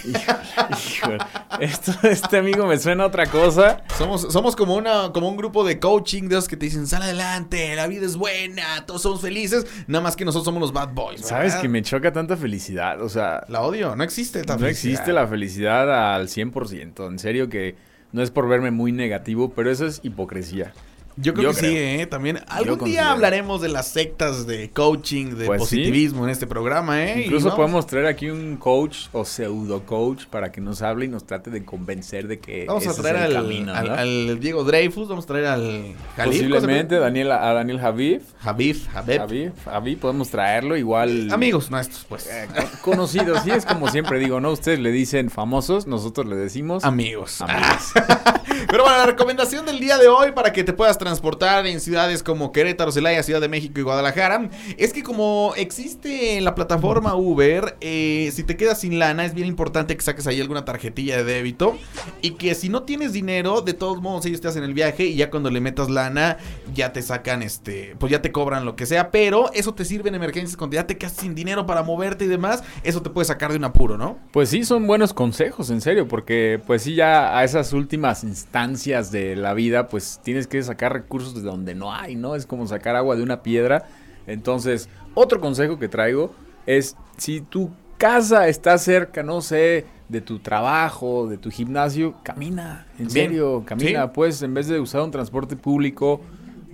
Híjole, 0.70 1.18
esto, 1.60 1.92
este 2.04 2.38
amigo 2.38 2.66
me 2.66 2.78
suena 2.80 3.04
a 3.04 3.08
otra 3.08 3.26
cosa. 3.28 3.84
somos, 3.98 4.22
somos 4.32 4.56
como 4.56 4.76
una, 4.76 5.12
como 5.14 5.30
un 5.30 5.38
grupo 5.38 5.64
de 5.64 5.80
coaching 5.80 6.24
de 6.24 6.36
esos 6.36 6.48
que 6.48 6.58
te 6.58 6.66
dicen, 6.66 6.88
sal 6.88 7.02
adelante, 7.04 7.76
la 7.76 7.88
vida 7.88 8.06
es 8.06 8.16
buena, 8.18 8.86
todos 8.86 9.02
somos 9.02 9.22
felices. 9.22 9.66
Nada 9.88 10.04
más 10.04 10.16
que 10.16 10.26
nosotros 10.26 10.46
somos 10.46 10.62
los 10.62 10.74
bad 10.74 10.90
boys. 10.94 11.22
¿Sabes 11.22 11.48
¿verdad? 11.54 11.62
que 11.62 11.70
me 11.70 11.82
choca 11.82 12.12
tanta 12.12 12.38
felicidad? 12.38 13.02
O 13.02 13.10
sea, 13.10 13.44
La 13.48 13.62
odio, 13.62 13.96
no 13.96 14.04
existe 14.04 14.40
esta 14.40 14.54
no 14.54 14.60
felicidad. 14.60 14.92
existe 14.94 15.07
la 15.14 15.28
felicidad 15.28 16.16
al 16.16 16.28
100%. 16.28 17.08
En 17.08 17.20
serio 17.20 17.50
que 17.50 17.76
no 18.12 18.22
es 18.22 18.32
por 18.32 18.48
verme 18.48 18.72
muy 18.72 18.92
negativo, 18.92 19.52
pero 19.56 19.72
eso 19.72 19.86
es 19.86 20.00
hipocresía. 20.04 20.74
Yo 21.20 21.34
creo 21.34 21.52
Yo 21.52 21.60
que 21.60 21.68
sí. 21.68 21.74
¿eh? 21.76 22.06
También 22.08 22.40
algún 22.48 22.84
día 22.86 23.12
hablaremos 23.12 23.60
de 23.62 23.70
las 23.70 23.88
sectas 23.88 24.46
de 24.46 24.70
coaching, 24.70 25.36
de 25.36 25.48
Pues 25.48 25.68
sí. 25.68 25.78
positivismo 25.78 26.24
en 26.26 26.30
este 26.30 26.46
programa, 26.46 27.04
¿eh? 27.04 27.24
Incluso 27.26 27.56
podemos 27.56 27.88
traer 27.88 28.06
aquí 28.06 28.30
un 28.30 28.56
coach 28.58 29.08
o 29.14 29.26
pseudo 29.26 29.84
coach 29.86 30.26
para 30.28 30.52
que 30.52 30.62
nos 30.62 30.82
hable 30.84 31.06
y 31.06 31.08
nos 31.08 31.26
trate 31.26 31.50
de 31.50 31.66
convencer 31.66 32.28
de 32.28 32.40
que 32.40 32.66
Vamos 32.66 32.86
a 32.88 32.94
traer 32.94 33.16
es 33.16 33.22
el 33.24 33.36
al, 33.38 33.44
camino, 33.44 33.74
al- 33.74 33.88
¿no? 33.88 33.94
al 33.96 34.40
Diego 34.40 34.64
Dreyfus, 34.64 35.08
vamos 35.08 35.26
a 35.26 35.28
traer 35.28 35.46
al 35.48 35.96
Jalil, 36.16 36.50
Posiblemente 36.52 37.00
Daniel, 37.00 37.32
a 37.32 37.54
Daniel. 37.54 37.80
Javif, 37.80 38.24
Javep. 38.40 38.88
Javid, 39.20 39.50
Javid, 39.66 39.98
podemos 39.98 40.30
traerlo 40.30 40.78
igual. 40.78 41.30
Amigos 41.32 41.72
nuestros, 41.72 42.06
pues. 42.08 42.28
eh, 42.28 42.48
con- 42.82 42.96
conocidos, 42.96 43.42
sí, 43.44 43.50
es 43.52 43.66
como 43.66 43.90
siempre 43.90 44.20
digo, 44.20 44.40
¿no? 44.40 44.52
Ustedes 44.52 44.80
le 44.80 44.92
dicen 44.92 45.30
famosos, 45.32 45.88
nosotros 45.88 46.28
le 46.28 46.36
decimos 46.36 46.84
Amigos. 46.84 47.42
amigos. 47.42 47.92
Pero 48.70 48.84
bueno, 48.84 48.98
la 48.98 49.06
recomendación 49.06 49.66
del 49.66 49.80
día 49.80 49.98
de 49.98 50.08
hoy 50.08 50.32
para 50.34 50.52
que 50.52 50.64
te 50.64 50.74
puedas 50.74 50.98
transportar 51.08 51.66
en 51.68 51.80
ciudades 51.80 52.22
como 52.22 52.52
Querétaro, 52.52 52.92
Celaya, 52.92 53.24
Ciudad 53.24 53.40
de 53.40 53.48
México 53.48 53.80
y 53.80 53.84
Guadalajara 53.84 54.50
es 54.78 54.92
que 54.92 55.04
como 55.04 55.54
existe 55.56 56.42
la 56.42 56.54
plataforma 56.54 57.16
Uber, 57.16 57.78
eh, 57.80 58.30
si 58.34 58.44
te 58.44 58.58
quedas 58.58 58.82
sin 58.82 59.00
lana 59.00 59.24
es 59.24 59.34
bien 59.34 59.48
importante 59.48 59.96
que 59.96 60.04
saques 60.04 60.28
ahí 60.28 60.42
alguna 60.42 60.66
tarjetilla 60.66 61.16
de 61.16 61.24
débito 61.24 61.78
y 62.22 62.32
que 62.32 62.56
si 62.56 62.68
no 62.68 62.84
tienes 62.84 63.14
dinero, 63.14 63.62
de 63.62 63.74
todos 63.74 64.02
modos 64.02 64.26
ellos 64.26 64.42
te 64.42 64.50
hacen 64.50 64.64
el 64.64 64.74
viaje 64.74 65.06
y 65.06 65.16
ya 65.16 65.30
cuando 65.30 65.50
le 65.50 65.62
metas 65.62 65.90
lana 65.90 66.40
ya 66.74 66.92
te 66.92 67.02
sacan 67.02 67.42
este, 67.42 67.96
pues 68.00 68.12
ya 68.12 68.22
te 68.22 68.34
cobran 68.34 68.66
lo 68.66 68.76
que 68.76 68.86
sea, 68.86 69.10
pero 69.10 69.50
eso 69.54 69.74
te 69.74 69.86
sirve 69.86 70.10
en 70.10 70.16
emergencias 70.16 70.58
cuando 70.58 70.76
ya 70.76 70.86
te 70.86 70.98
quedas 70.98 71.14
sin 71.14 71.36
dinero 71.36 71.66
para 71.66 71.84
moverte 71.84 72.26
y 72.26 72.28
demás, 72.28 72.66
eso 72.84 73.02
te 73.02 73.10
puede 73.10 73.24
sacar 73.24 73.52
de 73.52 73.58
un 73.58 73.64
apuro, 73.64 73.98
¿no? 73.98 74.18
Pues 74.32 74.50
sí, 74.50 74.66
son 74.66 74.86
buenos 74.88 75.14
consejos, 75.14 75.70
en 75.70 75.80
serio, 75.80 76.06
porque 76.10 76.60
pues 76.68 76.82
sí, 76.82 76.96
ya 76.96 77.38
a 77.38 77.46
esas 77.46 77.72
últimas 77.72 78.26
instancias 78.26 79.10
de 79.10 79.38
la 79.38 79.54
vida, 79.54 79.88
pues 79.88 80.20
tienes 80.22 80.48
que 80.48 80.62
sacar 80.62 80.97
recursos 80.98 81.34
de 81.36 81.42
donde 81.42 81.76
no 81.76 81.94
hay, 81.94 82.16
¿no? 82.16 82.36
Es 82.36 82.46
como 82.46 82.68
sacar 82.68 82.96
agua 82.96 83.16
de 83.16 83.24
una 83.24 83.42
piedra. 83.44 83.86
Entonces, 84.28 84.90
otro 85.14 85.40
consejo 85.40 85.80
que 85.80 85.88
traigo 85.88 86.34
es, 86.66 86.96
si 87.18 87.42
tu 87.42 87.72
casa 87.98 88.48
está 88.48 88.78
cerca, 88.78 89.24
no 89.24 89.42
sé, 89.42 89.86
de 90.10 90.22
tu 90.22 90.40
trabajo, 90.40 91.28
de 91.28 91.38
tu 91.38 91.50
gimnasio, 91.50 92.16
camina, 92.24 92.86
en 92.94 93.08
Bien. 93.08 93.10
serio, 93.10 93.64
camina, 93.66 94.04
Sí. 94.06 94.12
pues 94.14 94.42
en 94.42 94.54
vez 94.54 94.68
de 94.68 94.80
usar 94.80 95.02
un 95.02 95.12
transporte 95.12 95.56
público 95.56 96.22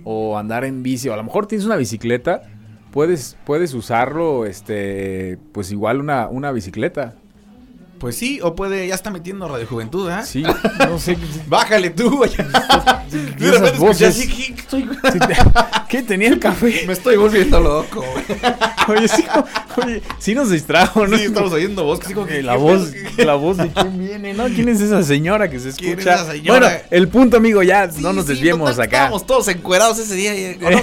o 0.04 0.36
andar 0.38 0.64
en 0.64 0.82
bici, 0.82 1.08
o 1.08 1.14
a 1.14 1.16
lo 1.16 1.24
mejor 1.24 1.46
tienes 1.46 1.64
una 1.66 1.76
bicicleta, 1.76 2.42
puedes, 2.92 3.36
puedes 3.44 3.72
usarlo, 3.74 4.44
este, 4.46 5.38
pues 5.52 5.72
igual 5.72 6.00
una, 6.00 6.28
una 6.28 6.52
bicicleta. 6.52 7.14
Pues 7.98 8.16
sí, 8.16 8.38
o 8.42 8.54
puede, 8.54 8.86
ya 8.88 8.94
está 8.94 9.10
metiendo 9.10 9.48
Radio 9.48 9.66
Juventud, 9.66 10.08
¿ah? 10.10 10.22
Sí, 10.24 10.42
no 10.78 10.98
sé. 10.98 11.16
Bájale 11.46 11.90
tú. 11.90 12.20
De 13.10 13.50
repente 13.50 13.66
escuché 13.66 13.78
voces. 13.78 14.08
así, 14.18 14.28
¿qué, 14.28 14.54
estoy- 14.54 14.88
Sí, 15.12 15.18
te- 15.18 15.36
¿Qué 15.88 16.02
tenía 16.02 16.28
el 16.28 16.38
café? 16.40 16.82
Me 16.86 16.92
estoy 16.92 17.16
volviendo 17.16 17.60
loco, 17.60 18.02
güey. 18.02 18.98
Oye, 18.98 19.08
sí, 19.08 19.24
oye, 19.82 20.02
sí 20.18 20.34
nos 20.34 20.50
distrajo, 20.50 21.06
¿no? 21.06 21.16
Sí, 21.16 21.24
estamos 21.24 21.52
oyendo 21.52 21.84
voz. 21.84 22.00
así 22.04 22.12
como 22.14 22.26
que, 22.26 22.34
Que 22.36 22.42
la 22.42 22.52
¿qué 22.54 22.58
voz, 22.58 22.92
la 23.18 23.34
voz 23.34 23.56
de 23.58 23.68
quién 23.68 23.98
viene, 23.98 24.34
¿no? 24.34 24.44
¿Quién 24.46 24.68
es 24.68 24.80
esa 24.80 25.02
señora 25.04 25.48
que 25.48 25.60
se 25.60 25.72
¿Quién 25.72 25.92
es 26.00 26.06
escucha? 26.06 26.14
esa 26.22 26.32
señora? 26.32 26.58
Bueno, 26.68 26.76
el 26.90 27.08
punto, 27.08 27.36
amigo, 27.36 27.62
ya 27.62 27.88
Sí, 27.90 28.02
no 28.02 28.12
nos 28.12 28.26
sí, 28.26 28.32
desviemos 28.32 28.70
total, 28.70 28.84
acá. 28.86 28.96
Estábamos 28.96 29.26
todos 29.26 29.48
encuerados 29.48 29.98
ese 30.00 30.14
día. 30.14 30.34
y- 30.34 30.58
¿o 30.64 30.70
no? 30.70 30.82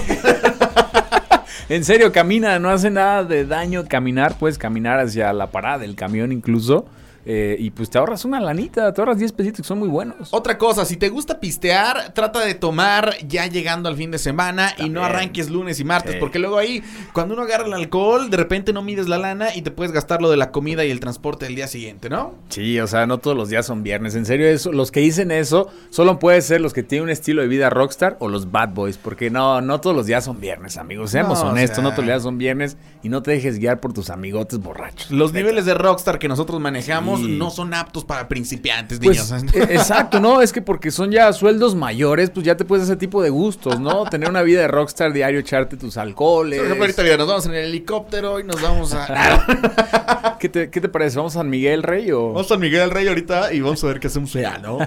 En 1.70 1.84
serio, 1.86 2.12
camina, 2.12 2.60
no 2.60 2.70
hace 2.70 2.90
nada 2.90 3.24
de 3.24 3.46
daño 3.46 3.86
caminar, 3.88 4.38
puedes 4.38 4.58
caminar 4.58 5.00
hacia 5.00 5.32
la 5.34 5.48
parada 5.52 5.78
del 5.80 5.96
camión 5.96 6.32
incluso. 6.32 6.86
Eh, 7.26 7.56
y 7.60 7.70
pues 7.72 7.90
te 7.90 7.98
ahorras 7.98 8.26
una 8.26 8.40
lanita, 8.40 8.94
te 8.94 9.02
ahorras 9.02 9.18
10 9.20 9.32
pesitos 9.34 9.62
que 9.62 9.68
son 9.68 9.80
muy 9.80 9.90
buenos. 9.90 10.30
Otra 10.32 10.58
cosa, 10.58 10.86
si 10.86 10.98
te 10.98 11.10
gusta 11.10 11.40
pistear, 11.40 12.14
trata 12.14 12.40
de 12.40 12.56
tomar 12.56 13.16
ya 13.28 13.46
llegando 13.48 13.90
al 13.90 13.96
fin 13.96 14.12
de 14.12 14.18
semana 14.18 14.74
y 14.78 14.90
no 14.90 15.04
arranques 15.04 15.50
lunes 15.50 15.80
y 15.80 15.84
martes, 15.84 16.14
Sí. 16.14 16.18
porque 16.20 16.40
luego 16.40 16.58
ahí, 16.58 16.84
cuando 17.14 17.34
uno 17.34 17.44
agarra 17.44 17.66
el 17.68 17.74
alcohol, 17.74 18.30
de 18.30 18.38
repente 18.38 18.74
no 18.74 18.82
mides 18.82 19.08
la 19.08 19.18
lana 19.18 19.56
y 19.56 19.62
te 19.62 19.72
puedes 19.72 19.92
gastar 19.92 20.22
lo 20.22 20.30
de 20.32 20.38
la 20.38 20.52
comida 20.52 20.84
y 20.86 20.92
el 20.92 21.00
transporte 21.00 21.46
del 21.46 21.56
día 21.56 21.68
siguiente, 21.68 22.10
¿no? 22.10 22.34
Sí, 22.50 22.80
o 22.80 22.88
sea, 22.88 23.06
no 23.06 23.20
todos 23.20 23.38
los 23.38 23.50
días 23.50 23.66
son 23.66 23.84
viernes. 23.84 24.16
En 24.16 24.26
serio, 24.26 24.48
eso, 24.48 24.72
los 24.72 24.92
que 24.92 25.00
dicen 25.02 25.32
eso 25.32 25.70
solo 25.90 26.18
puede 26.20 26.42
ser 26.42 26.62
los 26.62 26.74
que 26.74 26.84
tienen 26.84 27.04
un 27.06 27.10
estilo 27.12 27.42
de 27.42 27.48
vida 27.48 27.70
rockstar 27.70 28.18
o 28.20 28.28
los 28.30 28.52
bad 28.52 28.70
boys, 28.70 28.98
porque 28.98 29.30
no, 29.30 29.62
no 29.62 29.80
todos 29.82 29.96
los 29.96 30.06
días 30.06 30.24
son 30.26 30.40
viernes, 30.40 30.78
amigos. 30.78 31.12
Seamos 31.12 31.40
No, 31.42 31.50
o 31.50 31.52
honestos, 31.52 31.76
sea- 31.78 31.84
no 31.84 31.90
todos 31.92 32.06
los 32.06 32.08
días 32.08 32.24
son 32.24 32.38
viernes 32.38 32.78
y 33.04 33.10
no 33.10 33.22
te 33.22 33.32
dejes 33.32 33.60
guiar 33.60 33.80
por 33.80 33.94
tus 33.94 34.10
amigotes 34.10 34.60
borrachos. 34.60 35.12
Los 35.12 35.34
niveles 35.34 35.66
de 35.66 35.74
rockstar 35.74 36.18
que 36.20 36.28
nosotros 36.28 36.60
manejamos 36.60 37.11
No 37.20 37.50
son 37.50 37.74
aptos 37.74 38.06
para 38.06 38.28
principiantes, 38.28 39.00
Pues, 39.00 39.32
niños. 39.32 39.54
exacto, 39.70 40.20
¿no? 40.20 40.42
Es 40.42 40.52
que 40.54 40.62
porque 40.62 40.92
son 40.92 41.12
ya 41.12 41.32
sueldos 41.34 41.76
mayores, 41.76 42.30
pues 42.30 42.46
ya 42.46 42.56
te 42.58 42.66
puedes 42.66 42.86
ese 42.86 42.96
tipo 42.96 43.22
de 43.22 43.30
gustos, 43.30 43.80
¿no? 43.80 44.04
Tener 44.10 44.30
una 44.30 44.42
vida 44.42 44.62
de 44.62 44.68
rockstar 44.68 45.14
diario, 45.14 45.40
echarte 45.40 45.78
tus 45.78 45.98
alcoholes. 45.98 46.60
Por 46.60 46.66
ejemplo, 46.66 46.84
ahorita 46.86 47.04
mira, 47.04 47.18
nos 47.18 47.28
vamos 47.28 47.46
en 47.46 47.54
el 47.54 47.66
helicóptero 47.66 48.40
y 48.40 48.44
nos 48.44 48.62
vamos 48.62 48.94
a... 48.94 50.36
¿Qué 50.40 50.50
te, 50.50 50.70
qué 50.70 50.82
te 50.82 50.90
parece? 50.90 51.18
¿Vamos 51.18 51.36
a 51.36 51.40
San 51.40 51.50
Miguel 51.50 51.84
Rey 51.84 52.12
o...? 52.12 52.30
Vamos 52.30 52.48
a 52.48 52.50
San 52.50 52.60
Miguel 52.60 52.90
Rey 52.90 53.08
ahorita 53.08 53.54
y 53.54 53.62
vamos 53.62 53.84
a 53.84 53.88
ver 53.88 54.00
qué 54.00 54.08
hacemos 54.08 54.36
allá, 54.36 54.58
¿no? 54.58 54.80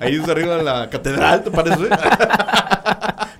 Ahí 0.00 0.16
es 0.16 0.28
arriba 0.28 0.56
de 0.56 0.62
la 0.62 0.88
catedral, 0.88 1.44
¿te 1.44 1.50
parece? 1.50 1.88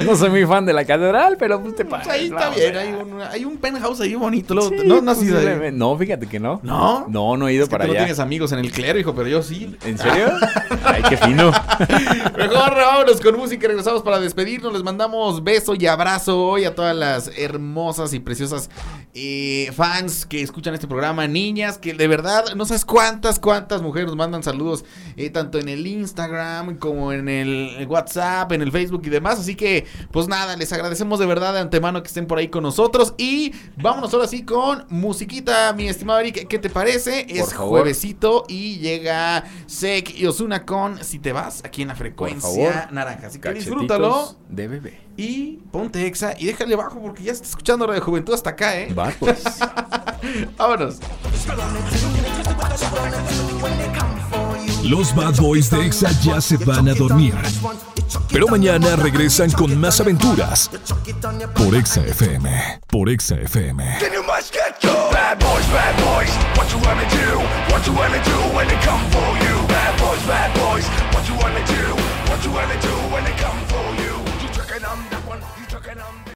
No 0.05 0.15
soy 0.17 0.31
muy 0.31 0.45
fan 0.47 0.65
de 0.67 0.73
la 0.73 0.85
catedral, 0.85 1.37
pero 1.39 1.61
pues 1.63 1.75
te 1.77 1.85
Pues 1.85 2.01
pasa. 2.01 2.13
ahí 2.13 2.27
está 2.27 2.51
bien, 2.51 2.77
hay 2.77 2.93
un, 2.93 3.21
hay 3.23 3.45
un 3.45 3.57
penthouse 3.57 4.01
ahí 4.01 4.15
bonito. 4.15 4.55
luego- 4.55 4.71
Sí, 4.71 4.77
no, 4.85 5.01
no 5.01 5.11
has 5.13 5.23
ido 5.23 5.39
ahí. 5.39 5.45
posiblemente. 5.45 5.79
No, 5.79 5.97
fíjate 5.97 6.27
que 6.27 6.39
no. 6.39 6.61
¿No? 6.63 7.07
No, 7.09 7.37
no 7.37 7.49
he 7.49 7.55
ido 7.55 7.63
Es 7.65 7.69
que 7.69 7.73
para 7.73 7.85
tú 7.85 7.89
no 7.89 7.93
allá. 7.95 8.05
tienes 8.05 8.19
amigos 8.21 8.53
en 8.53 8.59
el 8.59 8.71
clero, 8.73 8.99
hijo, 8.99 9.15
pero 9.15 9.29
yo 9.29 9.43
sí. 9.43 9.77
¿En 9.85 9.97
serio? 9.99 10.33
Ay, 10.85 11.03
qué 11.09 11.17
fino. 11.17 11.51
Mejor 12.37 12.75
vámonos 12.75 13.21
con 13.21 13.37
música 13.37 13.65
y 13.65 13.69
regresamos 13.69 14.03
para 14.03 14.21
despedirnos. 14.21 14.73
Les 14.73 14.83
mandamos 14.83 15.43
beso 15.43 15.75
y 15.75 15.87
abrazo 15.87 16.39
hoy 16.45 16.65
a 16.65 16.75
todas 16.75 16.95
las 16.95 17.31
hermosas 17.37 18.13
y 18.13 18.21
preciosas 18.21 18.71
eh, 19.19 19.73
fans 19.73 20.27
que 20.27 20.43
escuchan 20.43 20.75
este 20.75 20.87
programa, 20.87 21.27
niñas, 21.27 21.79
que 21.79 21.95
de 21.95 22.07
verdad 22.07 22.55
no 22.55 22.67
sabes 22.67 22.85
cuántas, 22.85 23.39
cuántas 23.39 23.81
mujeres 23.81 24.09
nos 24.09 24.17
mandan 24.17 24.43
saludos, 24.43 24.85
eh, 25.17 25.31
tanto 25.31 25.59
en 25.59 25.71
el 25.71 25.87
Instagram 25.87 26.77
como 26.77 27.14
en 27.14 27.31
el 27.31 27.87
WhatsApp, 27.89 28.53
en 28.53 28.61
el 28.61 28.71
Facebook 28.71 29.01
y 29.07 29.09
demás. 29.09 29.41
Así 29.41 29.55
que, 29.55 29.87
pues 30.11 30.29
nada, 30.29 30.55
les 30.57 30.71
agradecemos 30.75 31.19
de 31.19 31.25
verdad 31.25 31.55
de 31.55 31.61
antemano 31.61 32.03
que 32.03 32.09
estén 32.09 32.27
por 32.27 32.37
ahí 32.37 32.49
con 32.49 32.62
nosotros. 32.62 33.14
Y 33.17 33.55
vámonos 33.79 34.12
ahora 34.12 34.29
sí 34.29 34.45
con 34.45 34.85
musiquita, 34.91 35.73
mi 35.73 35.89
estimado 35.89 36.21
Eric. 36.21 36.47
¿Qué 36.47 36.59
te 36.59 36.69
parece? 36.69 37.27
es 37.27 37.55
favor. 37.55 37.81
juevesito 37.81 38.45
y 38.49 38.77
llega 38.81 39.45
Sek 39.67 40.14
y 40.14 40.27
Osuna 40.27 40.67
con 40.67 41.03
Si 41.03 41.21
te 41.21 41.33
vas 41.33 41.64
aquí 41.64 41.81
en 41.81 41.89
la 41.89 41.95
frecuencia 41.95 42.91
naranja. 42.93 43.29
Así 43.29 43.39
que 43.39 43.49
Cachetitos 43.49 43.64
disfrútalo 43.64 44.37
De 44.51 44.69
bebé. 44.69 45.06
Y 45.17 45.59
ponte 45.71 46.07
exa 46.07 46.35
y 46.39 46.47
déjale 46.47 46.77
bajo 46.77 47.01
porque 47.01 47.23
ya 47.23 47.33
está 47.33 47.47
escuchando 47.47 47.87
Radio 47.87 48.03
Juventud 48.03 48.35
hasta 48.35 48.51
acá, 48.51 48.77
¿eh? 48.77 48.93
Va, 48.93 49.12
pues. 49.19 49.43
Vámonos. 50.57 50.99
Los 54.83 55.14
Bad 55.14 55.37
Boys 55.37 55.71
de 55.71 55.87
Exa 55.87 56.11
ya 56.23 56.41
se 56.41 56.57
van 56.59 56.89
a 56.89 56.95
dormir. 56.95 57.35
Pero 58.31 58.47
mañana 58.47 58.95
regresan 58.97 59.51
con 59.51 59.79
más 59.81 60.01
aventuras. 60.01 60.71
Por 61.55 61.75
Exa 61.75 62.05
FM. 62.05 62.81
Por 62.87 63.09
Exa 63.09 63.37
FM. 63.37 63.85
Bad 65.12 65.39
boys, 65.41 65.67
bad 65.73 65.97
boys, 65.97 66.31
what 66.57 66.71
you 66.71 66.79
wanna 66.79 67.09
do? 67.11 67.39
What 67.73 67.85
you 67.87 67.93
wanna 67.95 68.23
do 68.23 68.57
when 68.57 68.69
they 68.69 68.79
come 68.85 69.03
for 69.11 69.37
you? 69.43 69.67
Bad 69.67 69.99
boys, 69.99 70.23
bad 70.27 70.55
boys, 70.55 70.87
what 71.12 71.27
you 71.29 71.35
wanna 71.35 71.64
do? 71.67 71.97
What 72.31 72.45
you 72.45 72.53
wanna 72.53 72.81
do 72.81 72.89
when 72.89 73.11
they 73.11 73.16
come 73.16 73.16